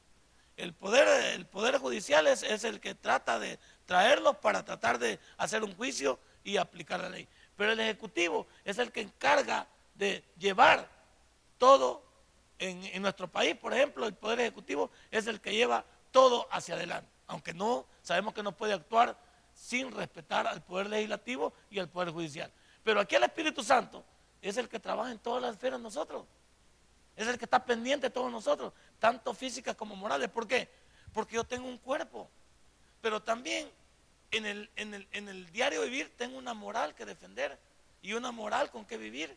El 0.56 0.72
poder, 0.72 1.34
el 1.34 1.46
poder 1.46 1.78
judicial 1.78 2.26
es, 2.28 2.44
es 2.44 2.62
el 2.64 2.80
que 2.80 2.94
trata 2.94 3.38
de 3.38 3.58
traerlos 3.86 4.36
para 4.36 4.64
tratar 4.64 4.98
de 4.98 5.18
hacer 5.36 5.64
un 5.64 5.74
juicio 5.76 6.18
y 6.44 6.58
aplicar 6.58 7.00
la 7.00 7.08
ley. 7.08 7.28
Pero 7.56 7.72
el 7.72 7.80
ejecutivo 7.80 8.46
es 8.64 8.78
el 8.78 8.90
que 8.90 9.02
encarga 9.02 9.66
de 9.94 10.24
llevar 10.38 10.88
todo 11.58 12.04
en, 12.58 13.02
nuestro 13.02 13.28
país, 13.30 13.56
por 13.56 13.74
ejemplo, 13.74 14.06
el 14.06 14.14
poder 14.14 14.40
ejecutivo 14.40 14.90
es 15.10 15.26
el 15.26 15.40
que 15.40 15.52
lleva 15.52 15.84
todo 16.10 16.48
hacia 16.50 16.74
adelante, 16.74 17.10
aunque 17.26 17.52
no 17.52 17.86
sabemos 18.02 18.32
que 18.32 18.42
no 18.42 18.56
puede 18.56 18.72
actuar 18.72 19.18
sin 19.52 19.90
respetar 19.92 20.46
al 20.46 20.62
poder 20.62 20.88
legislativo 20.88 21.52
y 21.70 21.78
al 21.78 21.88
poder 21.88 22.10
judicial. 22.10 22.50
Pero 22.82 23.00
aquí 23.00 23.16
el 23.16 23.24
Espíritu 23.24 23.62
Santo 23.62 24.04
es 24.40 24.56
el 24.56 24.68
que 24.68 24.78
trabaja 24.78 25.10
en 25.10 25.18
todas 25.18 25.42
las 25.42 25.52
esferas 25.54 25.80
nosotros. 25.80 26.24
Es 27.16 27.28
el 27.28 27.38
que 27.38 27.44
está 27.44 27.64
pendiente 27.64 28.08
de 28.08 28.10
todos 28.10 28.30
nosotros, 28.30 28.72
tanto 28.98 29.34
físicas 29.34 29.76
como 29.76 29.94
morales. 29.94 30.28
¿Por 30.28 30.46
qué? 30.46 30.68
Porque 31.12 31.36
yo 31.36 31.44
tengo 31.44 31.68
un 31.68 31.78
cuerpo, 31.78 32.28
pero 33.00 33.22
también 33.22 33.70
en 34.36 34.46
el, 34.46 34.70
en 34.76 34.94
el, 34.94 35.08
en 35.12 35.28
el 35.28 35.50
diario 35.52 35.82
vivir 35.82 36.12
tengo 36.16 36.38
una 36.38 36.54
moral 36.54 36.94
que 36.94 37.04
defender 37.04 37.58
y 38.02 38.12
una 38.12 38.32
moral 38.32 38.70
con 38.70 38.84
que 38.84 38.96
vivir. 38.96 39.36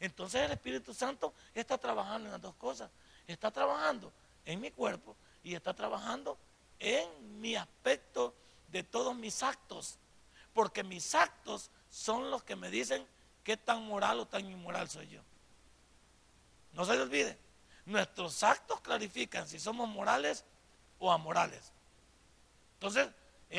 Entonces 0.00 0.42
el 0.42 0.52
Espíritu 0.52 0.92
Santo 0.92 1.32
está 1.54 1.78
trabajando 1.78 2.26
en 2.26 2.32
las 2.32 2.40
dos 2.40 2.54
cosas. 2.56 2.90
Está 3.26 3.50
trabajando 3.50 4.12
en 4.44 4.60
mi 4.60 4.70
cuerpo 4.70 5.16
y 5.44 5.54
está 5.54 5.74
trabajando 5.74 6.36
en 6.78 7.40
mi 7.40 7.54
aspecto 7.54 8.34
de 8.68 8.82
todos 8.82 9.14
mis 9.14 9.42
actos. 9.42 9.98
Porque 10.52 10.82
mis 10.82 11.14
actos 11.14 11.70
son 11.88 12.30
los 12.30 12.42
que 12.42 12.56
me 12.56 12.70
dicen 12.70 13.06
qué 13.44 13.56
tan 13.56 13.84
moral 13.86 14.20
o 14.20 14.26
tan 14.26 14.44
inmoral 14.44 14.88
soy 14.90 15.08
yo. 15.08 15.20
No 16.72 16.84
se 16.84 16.94
le 16.94 17.02
olvide. 17.02 17.38
Nuestros 17.86 18.42
actos 18.42 18.80
clarifican 18.80 19.48
si 19.48 19.58
somos 19.58 19.88
morales 19.88 20.44
o 20.98 21.12
amorales. 21.12 21.72
Entonces, 22.74 23.08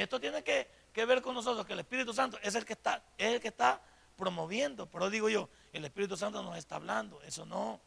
esto 0.01 0.19
tiene 0.19 0.43
que, 0.43 0.67
ver 1.05 1.21
con 1.21 1.35
nosotros, 1.35 1.65
que 1.65 1.73
el 1.73 1.79
Espíritu 1.79 2.13
Santo 2.13 2.39
es 2.41 2.55
el 2.55 2.65
que 2.65 2.73
está, 2.73 3.03
es 3.17 3.33
el 3.33 3.39
que 3.39 3.49
está 3.49 3.79
promoviendo. 4.17 4.87
Pero 4.87 5.09
digo 5.09 5.29
yo, 5.29 5.49
el 5.71 5.85
Espíritu 5.85 6.17
Santo 6.17 6.41
nos 6.41 6.57
está 6.57 6.75
hablando, 6.75 7.21
eso 7.21 7.45
no. 7.45 7.79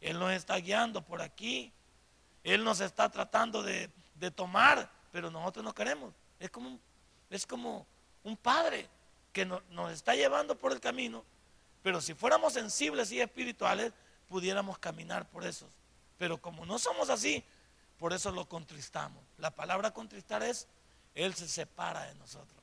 Él 0.00 0.18
nos 0.18 0.32
está 0.32 0.56
guiando 0.56 1.02
por 1.02 1.22
aquí. 1.22 1.72
Él 2.44 2.62
nos 2.62 2.80
está 2.80 3.10
tratando 3.10 3.62
de, 3.62 3.90
tomar, 4.34 4.90
pero 5.12 5.30
nosotros 5.30 5.64
no 5.64 5.74
queremos. 5.74 6.12
Es 6.38 6.50
como, 6.50 6.78
es 7.30 7.46
como 7.46 7.86
un 8.22 8.36
padre 8.36 8.86
que 9.32 9.46
nos 9.46 9.92
está 9.92 10.14
llevando 10.14 10.56
por 10.56 10.72
el 10.72 10.80
camino, 10.80 11.24
pero 11.82 12.00
si 12.00 12.12
fuéramos 12.14 12.52
sensibles 12.52 13.12
y 13.12 13.20
espirituales, 13.20 13.92
pudiéramos 14.28 14.78
caminar 14.78 15.28
por 15.28 15.46
esos. 15.46 15.68
Pero 16.18 16.38
como 16.38 16.66
no 16.66 16.78
somos 16.78 17.08
así, 17.08 17.42
por 17.98 18.12
eso 18.12 18.30
lo 18.30 18.46
contristamos. 18.46 19.22
La 19.38 19.50
palabra 19.50 19.92
contristar 19.92 20.42
es, 20.42 20.68
Él 21.14 21.34
se 21.34 21.48
separa 21.48 22.04
de 22.04 22.14
nosotros. 22.14 22.60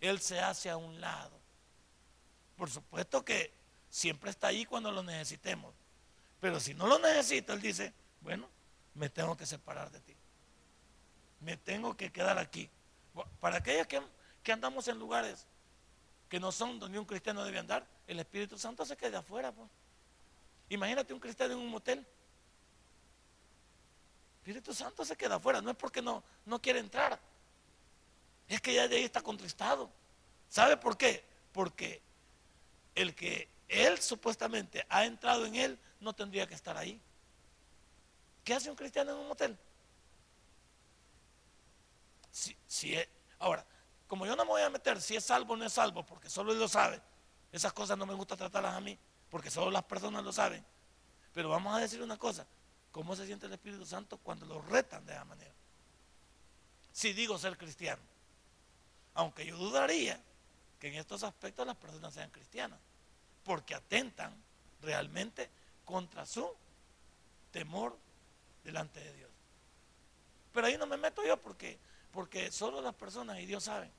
Él 0.00 0.20
se 0.20 0.40
hace 0.40 0.70
a 0.70 0.76
un 0.76 1.00
lado. 1.00 1.38
Por 2.56 2.70
supuesto 2.70 3.24
que 3.24 3.52
siempre 3.90 4.30
está 4.30 4.48
ahí 4.48 4.64
cuando 4.64 4.90
lo 4.90 5.02
necesitemos. 5.02 5.74
Pero 6.40 6.60
si 6.60 6.74
no 6.74 6.86
lo 6.86 6.98
necesito, 6.98 7.52
Él 7.52 7.60
dice, 7.60 7.92
bueno, 8.20 8.48
me 8.94 9.08
tengo 9.08 9.36
que 9.36 9.46
separar 9.46 9.90
de 9.90 10.00
ti. 10.00 10.14
Me 11.40 11.56
tengo 11.56 11.96
que 11.96 12.12
quedar 12.12 12.38
aquí. 12.38 12.70
Para 13.40 13.58
aquellos 13.58 13.86
que, 13.86 14.02
que 14.42 14.52
andamos 14.52 14.88
en 14.88 14.98
lugares 14.98 15.46
que 16.28 16.40
no 16.40 16.50
son 16.52 16.78
donde 16.78 16.98
un 16.98 17.04
cristiano 17.04 17.44
debe 17.44 17.58
andar, 17.58 17.86
el 18.06 18.18
Espíritu 18.18 18.58
Santo 18.58 18.84
se 18.84 18.96
queda 18.96 19.20
afuera. 19.20 19.52
Pues. 19.52 19.68
Imagínate 20.68 21.12
un 21.12 21.20
cristiano 21.20 21.54
en 21.54 21.60
un 21.60 21.70
motel. 21.70 21.98
El 24.44 24.50
Espíritu 24.50 24.74
Santo 24.74 25.04
se 25.04 25.16
queda 25.16 25.36
afuera, 25.36 25.60
no 25.60 25.70
es 25.70 25.76
porque 25.76 26.00
no, 26.00 26.22
no 26.44 26.60
quiere 26.60 26.78
entrar, 26.78 27.18
es 28.48 28.60
que 28.60 28.74
ya 28.74 28.88
de 28.88 28.96
ahí 28.96 29.04
está 29.04 29.20
contristado. 29.20 29.90
¿Sabe 30.48 30.76
por 30.76 30.96
qué? 30.96 31.24
Porque 31.52 32.02
el 32.94 33.14
que 33.14 33.48
él 33.68 34.00
supuestamente 34.00 34.86
ha 34.88 35.04
entrado 35.04 35.44
en 35.46 35.56
él 35.56 35.78
no 36.00 36.12
tendría 36.12 36.46
que 36.46 36.54
estar 36.54 36.76
ahí. 36.76 37.00
¿Qué 38.44 38.54
hace 38.54 38.70
un 38.70 38.76
cristiano 38.76 39.12
en 39.12 39.18
un 39.18 39.28
motel? 39.28 39.58
Si, 42.30 42.56
si 42.66 42.96
ahora, 43.38 43.66
como 44.06 44.26
yo 44.26 44.36
no 44.36 44.44
me 44.44 44.50
voy 44.50 44.62
a 44.62 44.70
meter 44.70 45.00
si 45.00 45.16
es 45.16 45.24
salvo 45.24 45.54
o 45.54 45.56
no 45.56 45.64
es 45.64 45.72
salvo, 45.72 46.04
porque 46.04 46.30
solo 46.30 46.52
él 46.52 46.58
lo 46.58 46.68
sabe, 46.68 47.00
esas 47.50 47.72
cosas 47.72 47.98
no 47.98 48.06
me 48.06 48.14
gusta 48.14 48.36
tratarlas 48.36 48.74
a 48.74 48.80
mí, 48.80 48.96
porque 49.30 49.50
solo 49.50 49.70
las 49.70 49.82
personas 49.84 50.22
lo 50.22 50.32
saben. 50.32 50.64
Pero 51.32 51.48
vamos 51.48 51.74
a 51.74 51.80
decir 51.80 52.00
una 52.02 52.16
cosa, 52.16 52.46
¿cómo 52.92 53.16
se 53.16 53.26
siente 53.26 53.46
el 53.46 53.52
Espíritu 53.52 53.84
Santo 53.84 54.18
cuando 54.18 54.46
lo 54.46 54.60
retan 54.62 55.04
de 55.04 55.12
esa 55.12 55.24
manera? 55.24 55.54
Si 56.92 57.12
digo 57.12 57.36
ser 57.36 57.58
cristiano, 57.58 58.02
aunque 59.16 59.44
yo 59.44 59.56
dudaría 59.56 60.20
que 60.78 60.88
en 60.88 60.94
estos 60.94 61.22
aspectos 61.22 61.66
las 61.66 61.76
personas 61.76 62.14
sean 62.14 62.30
cristianas, 62.30 62.78
porque 63.44 63.74
atentan 63.74 64.32
realmente 64.80 65.50
contra 65.84 66.24
su 66.24 66.48
temor 67.50 67.96
delante 68.62 69.00
de 69.00 69.12
Dios. 69.14 69.30
Pero 70.52 70.66
ahí 70.66 70.78
no 70.78 70.86
me 70.86 70.96
meto 70.96 71.24
yo 71.24 71.36
porque 71.40 71.78
porque 72.16 72.50
solo 72.50 72.80
las 72.80 72.94
personas 72.94 73.38
y 73.40 73.44
Dios 73.44 73.64
saben. 73.64 73.92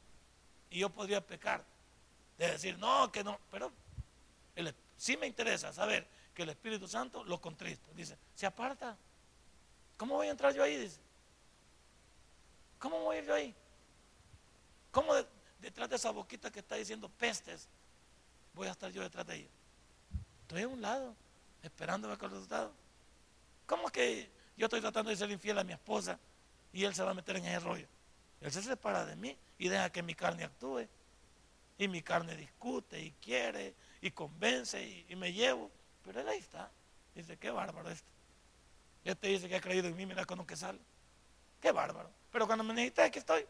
Y 0.72 0.80
yo 0.80 0.89
podría 0.89 1.22
pecar 1.22 1.63
de 2.39 2.51
decir, 2.51 2.76
no, 2.80 3.11
que 3.11 3.24
no, 3.24 3.39
pero 3.51 3.72
sí 4.97 5.15
me 5.18 5.28
interesa 5.28 5.72
saber 5.72 6.07
que 6.34 6.41
el 6.41 6.49
Espíritu 6.49 6.88
Santo 6.88 7.24
lo 7.24 7.39
contrista. 7.39 7.91
Dice, 7.93 8.18
se 8.34 8.47
aparta. 8.47 8.97
¿Cómo 9.97 10.15
voy 10.15 10.28
a 10.28 10.32
entrar 10.32 10.51
yo 10.51 10.63
ahí? 10.63 10.78
Dice. 10.78 10.99
¿Cómo 12.80 13.01
voy 13.01 13.18
a 13.18 13.20
ir 13.20 13.26
yo 13.26 13.36
ahí? 13.36 13.55
¿Cómo 14.98 15.14
detrás 15.60 15.88
de 15.91 15.95
esa 15.95 16.10
boquita 16.10 16.50
que 16.52 16.58
está 16.58 16.74
diciendo 16.74 17.08
pestes 17.08 17.68
voy 18.56 18.68
a 18.68 18.72
estar 18.72 18.91
yo 18.91 19.04
detrás 19.04 19.28
de 19.28 19.36
ella? 19.36 19.50
Estoy 20.41 20.64
a 20.64 20.68
un 20.68 20.82
lado, 20.82 21.14
esperando 21.62 22.08
ver 22.08 22.18
el 22.20 22.32
resultado. 22.32 22.74
¿Cómo 23.68 23.86
es 23.86 23.93
que 23.93 24.32
yo 24.58 24.66
estoy 24.66 24.82
tratando 24.82 25.12
de 25.12 25.16
ser 25.16 25.30
infiel 25.30 25.60
a 25.60 25.64
mi 25.64 25.74
esposa 25.74 26.18
y 26.74 26.84
él 26.84 26.95
se 26.95 27.04
va 27.04 27.12
a 27.12 27.14
meter 27.14 27.36
en 27.36 27.45
ese 27.45 27.60
rollo? 27.60 27.86
Él 28.41 28.52
se 28.52 28.64
separa 28.64 29.06
de 29.06 29.16
mí 29.16 29.38
y 29.60 29.68
deja 29.68 29.91
que 29.91 30.02
mi 30.02 30.16
carne 30.16 30.45
actúe. 30.45 30.88
Y 31.78 31.88
mi 31.88 32.02
carne 32.02 32.36
discute 32.36 33.00
y 33.00 33.12
quiere 33.22 33.76
y 34.02 34.10
convence 34.10 34.82
y, 35.08 35.16
me 35.16 35.32
llevo. 35.32 35.70
Pero 36.04 36.22
él 36.22 36.28
ahí 36.28 36.39
está. 36.39 36.72
Dice, 37.14 37.38
qué 37.38 37.52
bárbaro 37.52 37.88
este. 37.91 38.10
Este 39.06 39.28
dice 39.28 39.48
que 39.48 39.58
ha 39.58 39.62
creído 39.62 39.89
en 39.89 39.95
mí, 39.95 40.08
mira 40.08 40.26
con 40.26 40.39
lo 40.39 40.48
que 40.48 40.56
sale. 40.56 40.80
Qué 41.62 41.72
bárbaro. 41.72 42.10
Pero 42.32 42.48
cuando 42.48 42.64
me 42.64 42.74
necesita, 42.74 43.04
aquí 43.04 43.20
estoy. 43.20 43.45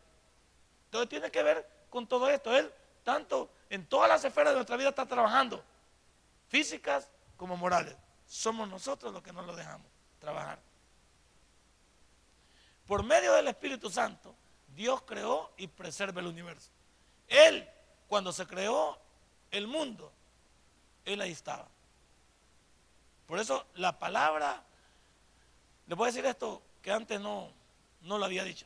Entonces 0.88 1.10
tiene 1.10 1.30
que 1.30 1.44
ver 1.44 1.70
con 1.90 2.08
todo 2.08 2.30
esto. 2.30 2.56
Él, 2.56 2.72
tanto 3.04 3.50
en 3.70 3.86
todas 3.86 4.10
las 4.10 4.24
esferas 4.24 4.54
de 4.54 4.58
nuestra 4.58 4.78
vida, 4.78 4.90
está 4.90 5.06
trabajando. 5.06 5.64
Físicas 6.48 7.10
como 7.36 7.58
morales. 7.58 7.96
Somos 8.26 8.68
nosotros 8.70 9.14
los 9.14 9.22
que 9.22 9.34
no 9.34 9.42
lo 9.42 9.56
dejamos 9.56 9.88
trabajar. 10.20 10.60
Por 12.86 13.04
medio 13.04 13.34
del 13.34 13.50
Espíritu 13.50 13.90
Santo, 13.90 14.34
Dios 14.76 15.02
creó 15.04 15.52
y 15.58 15.68
preserva 15.68 16.22
el 16.22 16.28
universo. 16.28 16.72
Él, 17.28 17.68
cuando 18.08 18.32
se 18.32 18.48
creó 18.48 18.98
el 19.52 19.68
mundo, 19.68 20.12
Él 21.04 21.20
ahí 21.20 21.32
estaba. 21.32 21.68
Por 23.28 23.40
eso 23.40 23.66
la 23.76 24.00
palabra, 24.00 24.64
le 25.86 25.96
voy 25.96 26.06
a 26.06 26.12
decir 26.12 26.26
esto 26.26 26.62
que 26.82 26.92
antes 26.92 27.20
no, 27.20 27.52
no 28.02 28.18
lo 28.18 28.24
había 28.24 28.46
dicho. 28.46 28.66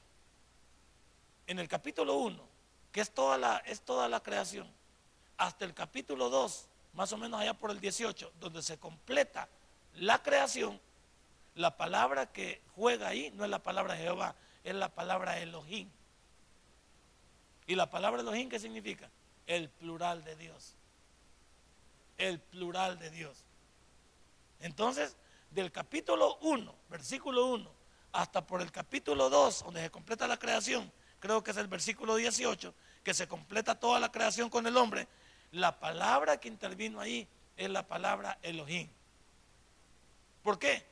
En 1.48 1.60
el 1.60 1.68
capítulo 1.68 2.16
1, 2.16 2.48
que 2.92 3.02
es 3.02 3.12
toda, 3.12 3.38
la, 3.38 3.58
es 3.66 3.82
toda 3.82 4.08
la 4.08 4.22
creación, 4.22 4.68
hasta 5.38 5.66
el 5.66 5.74
capítulo 5.74 6.30
2, 6.30 6.68
más 6.94 7.12
o 7.14 7.18
menos 7.18 7.40
allá 7.40 7.54
por 7.54 7.72
el 7.72 7.80
18, 7.80 8.34
donde 8.40 8.62
se 8.62 8.78
completa 8.78 9.48
la 9.96 10.22
creación, 10.22 10.80
la 11.56 11.76
palabra 11.76 12.32
que 12.32 12.62
juega 12.76 13.10
ahí 13.10 13.32
no 13.36 13.44
es 13.44 13.50
la 13.50 13.60
palabra 13.60 13.98
Jehová, 13.98 14.36
es 14.64 14.76
la 14.76 14.90
palabra 14.90 15.40
Elohim. 15.40 15.90
¿Y 17.68 17.76
la 17.76 17.90
palabra 17.90 18.22
Elohim 18.22 18.50
qué 18.50 18.60
significa? 18.60 19.10
El 19.48 19.70
plural 19.70 20.24
de 20.24 20.36
Dios. 20.36 20.76
El 22.18 22.40
plural 22.40 23.00
de 23.00 23.10
Dios. 23.10 23.44
Entonces, 24.60 25.16
del 25.50 25.72
capítulo 25.72 26.38
1, 26.42 26.74
versículo 26.90 27.48
1, 27.48 27.72
hasta 28.14 28.46
por 28.46 28.62
el 28.62 28.72
capítulo 28.72 29.30
2, 29.30 29.64
donde 29.66 29.82
se 29.82 29.90
completa 29.90 30.28
la 30.28 30.38
creación, 30.38 30.92
creo 31.22 31.42
que 31.42 31.52
es 31.52 31.58
el 31.58 31.68
versículo 31.68 32.16
18, 32.16 32.74
que 33.04 33.14
se 33.14 33.28
completa 33.28 33.80
toda 33.80 34.00
la 34.00 34.12
creación 34.12 34.50
con 34.50 34.68
el 34.68 34.76
hombre, 34.76 35.08
la 35.54 35.80
palabra 35.80 36.38
que 36.38 36.50
intervino 36.50 37.00
ahí 37.00 37.28
es 37.56 37.70
la 37.70 37.88
palabra 37.88 38.38
Elohim. 38.42 38.90
¿Por 40.44 40.60
qué? 40.60 40.84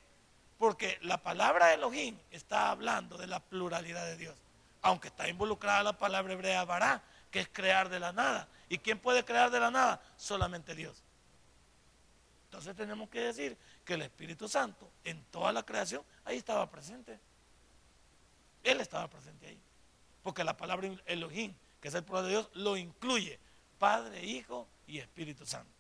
Porque 0.57 0.99
la 1.01 1.17
palabra 1.17 1.73
Elohim 1.73 2.17
está 2.31 2.69
hablando 2.69 3.17
de 3.17 3.27
la 3.27 3.39
pluralidad 3.39 4.05
de 4.05 4.17
Dios, 4.17 4.35
aunque 4.81 5.07
está 5.07 5.27
involucrada 5.27 5.83
la 5.83 5.97
palabra 5.97 6.33
hebrea 6.33 6.63
bará, 6.63 7.01
que 7.31 7.41
es 7.41 7.49
crear 7.51 7.89
de 7.89 7.99
la 7.99 8.13
nada. 8.13 8.47
¿Y 8.69 8.77
quién 8.77 8.99
puede 8.99 9.25
crear 9.25 9.49
de 9.49 9.59
la 9.59 9.71
nada? 9.71 10.01
Solamente 10.15 10.75
Dios. 10.75 11.03
Entonces 12.45 12.75
tenemos 12.75 13.09
que 13.09 13.21
decir 13.21 13.57
que 13.83 13.95
el 13.95 14.03
Espíritu 14.03 14.47
Santo 14.47 14.89
en 15.03 15.23
toda 15.25 15.51
la 15.51 15.63
creación 15.63 16.03
ahí 16.25 16.37
estaba 16.37 16.69
presente. 16.69 17.19
Él 18.63 18.81
estaba 18.81 19.07
presente 19.07 19.47
ahí. 19.47 19.59
Porque 20.29 20.43
la 20.43 20.55
palabra 20.55 20.87
Elohim, 21.07 21.55
que 21.81 21.87
es 21.87 21.93
el 21.95 22.03
pueblo 22.03 22.27
de 22.27 22.33
Dios, 22.33 22.49
lo 22.53 22.77
incluye. 22.77 23.39
Padre, 23.79 24.23
Hijo 24.23 24.67
y 24.85 24.99
Espíritu 24.99 25.43
Santo. 25.43 25.73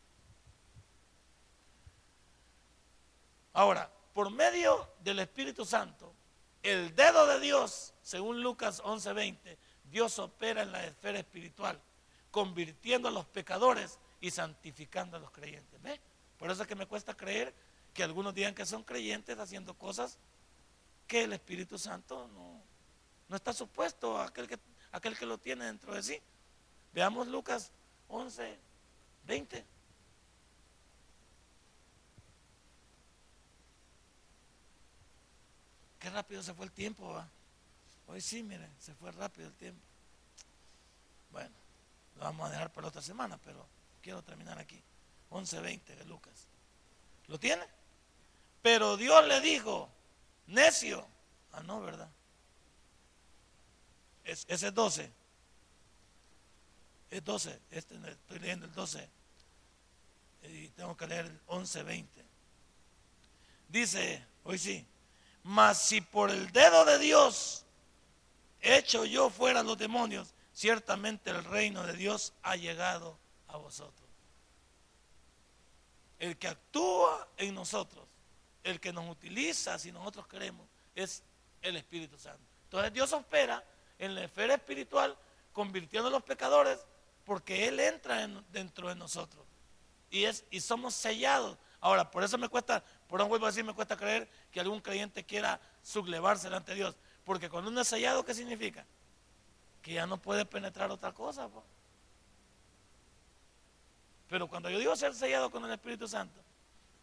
Ahora, 3.53 3.93
por 4.11 4.31
medio 4.31 4.89
del 5.01 5.19
Espíritu 5.19 5.65
Santo, 5.65 6.15
el 6.63 6.95
dedo 6.95 7.27
de 7.27 7.39
Dios, 7.39 7.93
según 8.01 8.41
Lucas 8.41 8.81
11:20, 8.83 9.55
Dios 9.83 10.17
opera 10.17 10.63
en 10.63 10.71
la 10.71 10.83
esfera 10.83 11.19
espiritual, 11.19 11.79
convirtiendo 12.31 13.07
a 13.07 13.11
los 13.11 13.25
pecadores 13.25 13.99
y 14.19 14.31
santificando 14.31 15.17
a 15.17 15.19
los 15.19 15.29
creyentes. 15.29 15.79
¿Ve? 15.79 16.01
Por 16.39 16.49
eso 16.49 16.63
es 16.63 16.67
que 16.67 16.73
me 16.73 16.87
cuesta 16.87 17.15
creer 17.15 17.53
que 17.93 18.01
algunos 18.01 18.33
digan 18.33 18.55
que 18.55 18.65
son 18.65 18.83
creyentes 18.83 19.37
haciendo 19.37 19.75
cosas 19.75 20.17
que 21.05 21.25
el 21.25 21.33
Espíritu 21.33 21.77
Santo 21.77 22.27
no, 22.29 22.58
no 23.29 23.35
está 23.35 23.53
supuesto 23.53 24.19
aquel 24.19 24.47
que, 24.47 24.59
aquel 24.91 25.17
que 25.17 25.25
lo 25.25 25.37
tiene 25.37 25.65
dentro 25.65 25.93
de 25.93 26.03
sí. 26.03 26.19
Veamos 26.93 27.27
Lucas 27.27 27.71
11, 28.09 28.57
20. 29.25 29.65
Qué 35.99 36.09
rápido 36.09 36.41
se 36.41 36.53
fue 36.53 36.65
el 36.65 36.71
tiempo, 36.71 37.23
Hoy 38.07 38.21
sí, 38.21 38.41
miren, 38.41 38.73
se 38.79 38.95
fue 38.95 39.11
rápido 39.11 39.47
el 39.47 39.53
tiempo. 39.53 39.79
Bueno, 41.31 41.53
lo 42.15 42.23
vamos 42.23 42.47
a 42.47 42.51
dejar 42.51 42.73
para 42.73 42.87
otra 42.87 43.03
semana, 43.03 43.37
pero 43.45 43.63
quiero 44.01 44.23
terminar 44.23 44.57
aquí. 44.57 44.81
11.20 45.29 45.83
de 45.83 46.05
Lucas. 46.05 46.47
¿Lo 47.27 47.39
tiene? 47.39 47.63
Pero 48.63 48.97
Dios 48.97 49.27
le 49.27 49.39
dijo, 49.41 49.89
necio. 50.47 51.05
Ah, 51.51 51.61
no, 51.61 51.81
¿verdad? 51.81 52.09
Es, 54.29 54.45
ese 54.47 54.67
es 54.67 54.73
12. 54.73 55.11
Es 57.09 57.23
12. 57.23 57.59
Este, 57.71 57.95
estoy 58.07 58.39
leyendo 58.39 58.67
el 58.67 58.73
12. 58.73 59.09
Y 60.43 60.67
tengo 60.69 60.95
que 60.95 61.07
leer 61.07 61.25
el 61.25 61.45
11.20. 61.47 62.05
Dice, 63.67 64.23
hoy 64.43 64.57
sí, 64.57 64.85
mas 65.43 65.81
si 65.81 66.01
por 66.01 66.29
el 66.29 66.51
dedo 66.51 66.85
de 66.85 66.99
Dios 66.99 67.65
hecho 68.61 69.05
yo 69.05 69.29
fuera 69.29 69.63
los 69.63 69.77
demonios, 69.77 70.33
ciertamente 70.53 71.31
el 71.31 71.43
reino 71.43 71.85
de 71.85 71.93
Dios 71.93 72.33
ha 72.43 72.55
llegado 72.55 73.17
a 73.47 73.57
vosotros. 73.57 74.07
El 76.19 76.37
que 76.37 76.47
actúa 76.47 77.27
en 77.37 77.55
nosotros, 77.55 78.05
el 78.63 78.79
que 78.79 78.93
nos 78.93 79.09
utiliza 79.09 79.79
si 79.79 79.91
nosotros 79.91 80.27
queremos, 80.27 80.67
es 80.93 81.23
el 81.61 81.77
Espíritu 81.77 82.17
Santo. 82.19 82.43
Entonces 82.65 82.93
Dios 82.93 83.11
opera 83.13 83.63
en 83.99 84.15
la 84.15 84.23
esfera 84.23 84.55
espiritual 84.55 85.15
convirtiendo 85.53 86.07
a 86.07 86.11
los 86.11 86.23
pecadores 86.23 86.79
porque 87.25 87.67
Él 87.67 87.79
entra 87.79 88.27
dentro 88.51 88.89
de 88.89 88.95
nosotros 88.95 89.45
y, 90.09 90.25
es, 90.25 90.43
y 90.49 90.59
somos 90.59 90.95
sellados. 90.95 91.57
Ahora, 91.81 92.09
por 92.09 92.23
eso 92.23 92.37
me 92.37 92.49
cuesta, 92.49 92.83
por 93.07 93.21
un 93.21 93.29
vuelvo 93.29 93.45
a 93.45 93.49
decir, 93.49 93.63
me 93.63 93.73
cuesta 93.73 93.95
creer 93.95 94.27
que 94.51 94.59
algún 94.59 94.81
creyente 94.81 95.23
quiera 95.23 95.59
sublevarse 95.83 96.47
delante 96.47 96.71
de 96.71 96.77
Dios. 96.77 96.95
Porque 97.23 97.49
cuando 97.49 97.69
uno 97.69 97.81
es 97.81 97.87
sellado, 97.87 98.25
¿qué 98.25 98.33
significa? 98.33 98.85
Que 99.81 99.93
ya 99.93 100.05
no 100.05 100.17
puede 100.17 100.45
penetrar 100.45 100.91
otra 100.91 101.13
cosa. 101.13 101.47
Pero 104.27 104.47
cuando 104.47 104.69
yo 104.69 104.79
digo 104.79 104.95
ser 104.95 105.13
sellado 105.13 105.49
con 105.49 105.63
el 105.65 105.71
Espíritu 105.71 106.07
Santo 106.07 106.39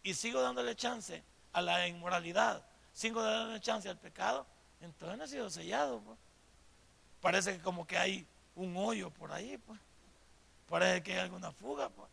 y 0.03 0.13
sigo 0.13 0.41
dándole 0.41 0.75
chance 0.75 1.23
a 1.53 1.61
la 1.61 1.87
inmoralidad, 1.87 2.63
sigo 2.93 3.21
dándole 3.23 3.59
chance 3.59 3.89
al 3.89 3.97
pecado, 3.97 4.45
entonces 4.81 5.17
no 5.17 5.23
he 5.23 5.27
sido 5.27 5.49
sellado. 5.49 6.01
Parece 7.21 7.57
que 7.57 7.63
como 7.63 7.85
que 7.87 7.97
hay 7.97 8.27
un 8.55 8.75
hoyo 8.77 9.09
por 9.09 9.31
ahí. 9.31 9.57
Pues. 9.57 9.79
Parece 10.69 11.03
que 11.03 11.13
hay 11.13 11.19
alguna 11.19 11.51
fuga. 11.51 11.89
Pues. 11.89 12.09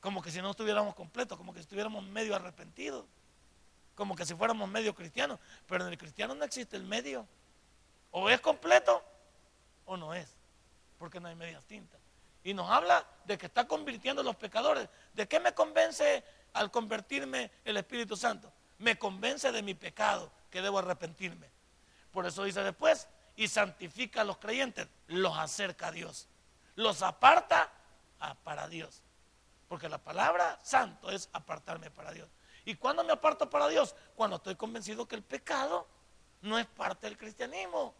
Como 0.00 0.22
que 0.22 0.30
si 0.30 0.40
no 0.40 0.50
estuviéramos 0.50 0.94
completos, 0.94 1.36
como 1.38 1.52
que 1.52 1.60
estuviéramos 1.60 2.04
medio 2.04 2.34
arrepentidos. 2.34 3.04
Como 3.94 4.16
que 4.16 4.26
si 4.26 4.34
fuéramos 4.34 4.68
medio 4.68 4.94
cristianos. 4.94 5.38
Pero 5.66 5.86
en 5.86 5.92
el 5.92 5.98
cristiano 5.98 6.34
no 6.34 6.44
existe 6.44 6.76
el 6.76 6.84
medio. 6.84 7.26
O 8.10 8.30
es 8.30 8.40
completo 8.40 9.02
o 9.86 9.96
no 9.96 10.14
es. 10.14 10.28
Porque 10.98 11.20
no 11.20 11.28
hay 11.28 11.34
medias 11.34 11.64
tintas. 11.64 12.00
Y 12.42 12.52
nos 12.52 12.70
habla 12.70 13.06
de 13.24 13.38
que 13.38 13.46
está 13.46 13.66
convirtiendo 13.66 14.20
a 14.20 14.24
los 14.24 14.36
pecadores. 14.36 14.88
¿De 15.14 15.26
qué 15.26 15.40
me 15.40 15.54
convence 15.54 16.22
al 16.52 16.70
convertirme 16.70 17.50
el 17.64 17.76
Espíritu 17.78 18.16
Santo? 18.16 18.52
Me 18.78 18.98
convence 18.98 19.50
de 19.50 19.62
mi 19.62 19.74
pecado, 19.74 20.30
que 20.50 20.60
debo 20.60 20.78
arrepentirme. 20.78 21.48
Por 22.12 22.26
eso 22.26 22.44
dice 22.44 22.62
después, 22.62 23.08
y 23.36 23.48
santifica 23.48 24.20
a 24.20 24.24
los 24.24 24.38
creyentes, 24.38 24.88
los 25.06 25.36
acerca 25.36 25.88
a 25.88 25.92
Dios. 25.92 26.28
Los 26.76 27.02
aparta 27.02 27.70
para 28.42 28.68
Dios. 28.68 29.02
Porque 29.68 29.88
la 29.88 29.98
palabra 29.98 30.58
santo 30.62 31.10
es 31.10 31.28
apartarme 31.32 31.90
para 31.90 32.12
Dios. 32.12 32.28
¿Y 32.64 32.76
cuándo 32.76 33.04
me 33.04 33.12
aparto 33.12 33.50
para 33.50 33.68
Dios? 33.68 33.94
Cuando 34.14 34.36
estoy 34.36 34.56
convencido 34.56 35.06
que 35.06 35.16
el 35.16 35.22
pecado 35.22 35.86
no 36.42 36.58
es 36.58 36.66
parte 36.66 37.06
del 37.06 37.16
cristianismo. 37.16 37.94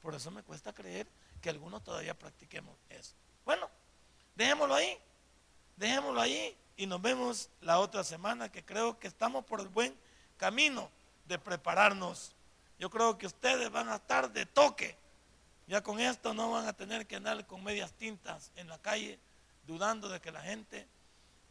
Por 0.00 0.14
eso 0.14 0.30
me 0.30 0.42
cuesta 0.42 0.72
creer 0.72 1.06
que 1.40 1.50
algunos 1.50 1.82
todavía 1.82 2.18
practiquemos 2.18 2.76
eso. 2.88 3.14
Bueno, 3.44 3.68
dejémoslo 4.34 4.74
ahí, 4.74 4.98
dejémoslo 5.76 6.20
ahí 6.20 6.56
y 6.76 6.86
nos 6.86 7.02
vemos 7.02 7.50
la 7.60 7.78
otra 7.78 8.04
semana 8.04 8.50
que 8.50 8.64
creo 8.64 8.98
que 8.98 9.08
estamos 9.08 9.44
por 9.44 9.60
el 9.60 9.68
buen 9.68 9.96
camino 10.36 10.90
de 11.26 11.38
prepararnos. 11.38 12.34
Yo 12.78 12.90
creo 12.90 13.16
que 13.18 13.26
ustedes 13.26 13.70
van 13.70 13.88
a 13.88 13.96
estar 13.96 14.32
de 14.32 14.46
toque. 14.46 14.96
Ya 15.66 15.82
con 15.82 16.00
esto 16.00 16.34
no 16.34 16.50
van 16.50 16.66
a 16.66 16.72
tener 16.72 17.06
que 17.06 17.16
andar 17.16 17.46
con 17.46 17.62
medias 17.62 17.92
tintas 17.92 18.50
en 18.56 18.68
la 18.68 18.78
calle 18.78 19.18
dudando 19.66 20.08
de 20.08 20.20
que 20.20 20.32
la 20.32 20.42
gente 20.42 20.88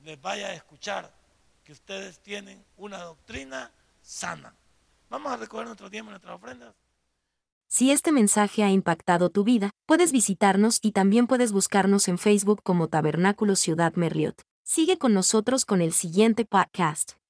les 0.04 0.22
vaya 0.22 0.48
a 0.48 0.54
escuchar 0.54 1.12
que 1.64 1.72
ustedes 1.72 2.20
tienen 2.20 2.64
una 2.78 3.00
doctrina 3.00 3.72
sana. 4.02 4.56
Vamos 5.10 5.32
a 5.32 5.38
recoger 5.38 5.66
nuestro 5.66 5.90
tiempo, 5.90 6.12
nuestras 6.12 6.36
ofrendas. 6.36 6.74
Si 7.68 7.92
este 7.92 8.12
mensaje 8.12 8.64
ha 8.64 8.70
impactado 8.70 9.30
tu 9.30 9.46
vida, 9.46 9.72
puedes 9.86 10.12
visitarnos 10.12 10.80
y 10.82 10.92
también 10.92 11.28
puedes 11.28 11.54
buscarnos 11.54 12.08
en 12.10 12.18
Facebook 12.18 12.62
como 12.64 12.90
Tabernáculo 12.90 13.56
Ciudad 13.56 13.94
Merliot. 13.96 14.42
Sigue 14.64 14.98
con 14.98 15.14
nosotros 15.14 15.66
con 15.66 15.82
el 15.82 15.94
siguiente 15.94 16.44
podcast. 16.46 17.21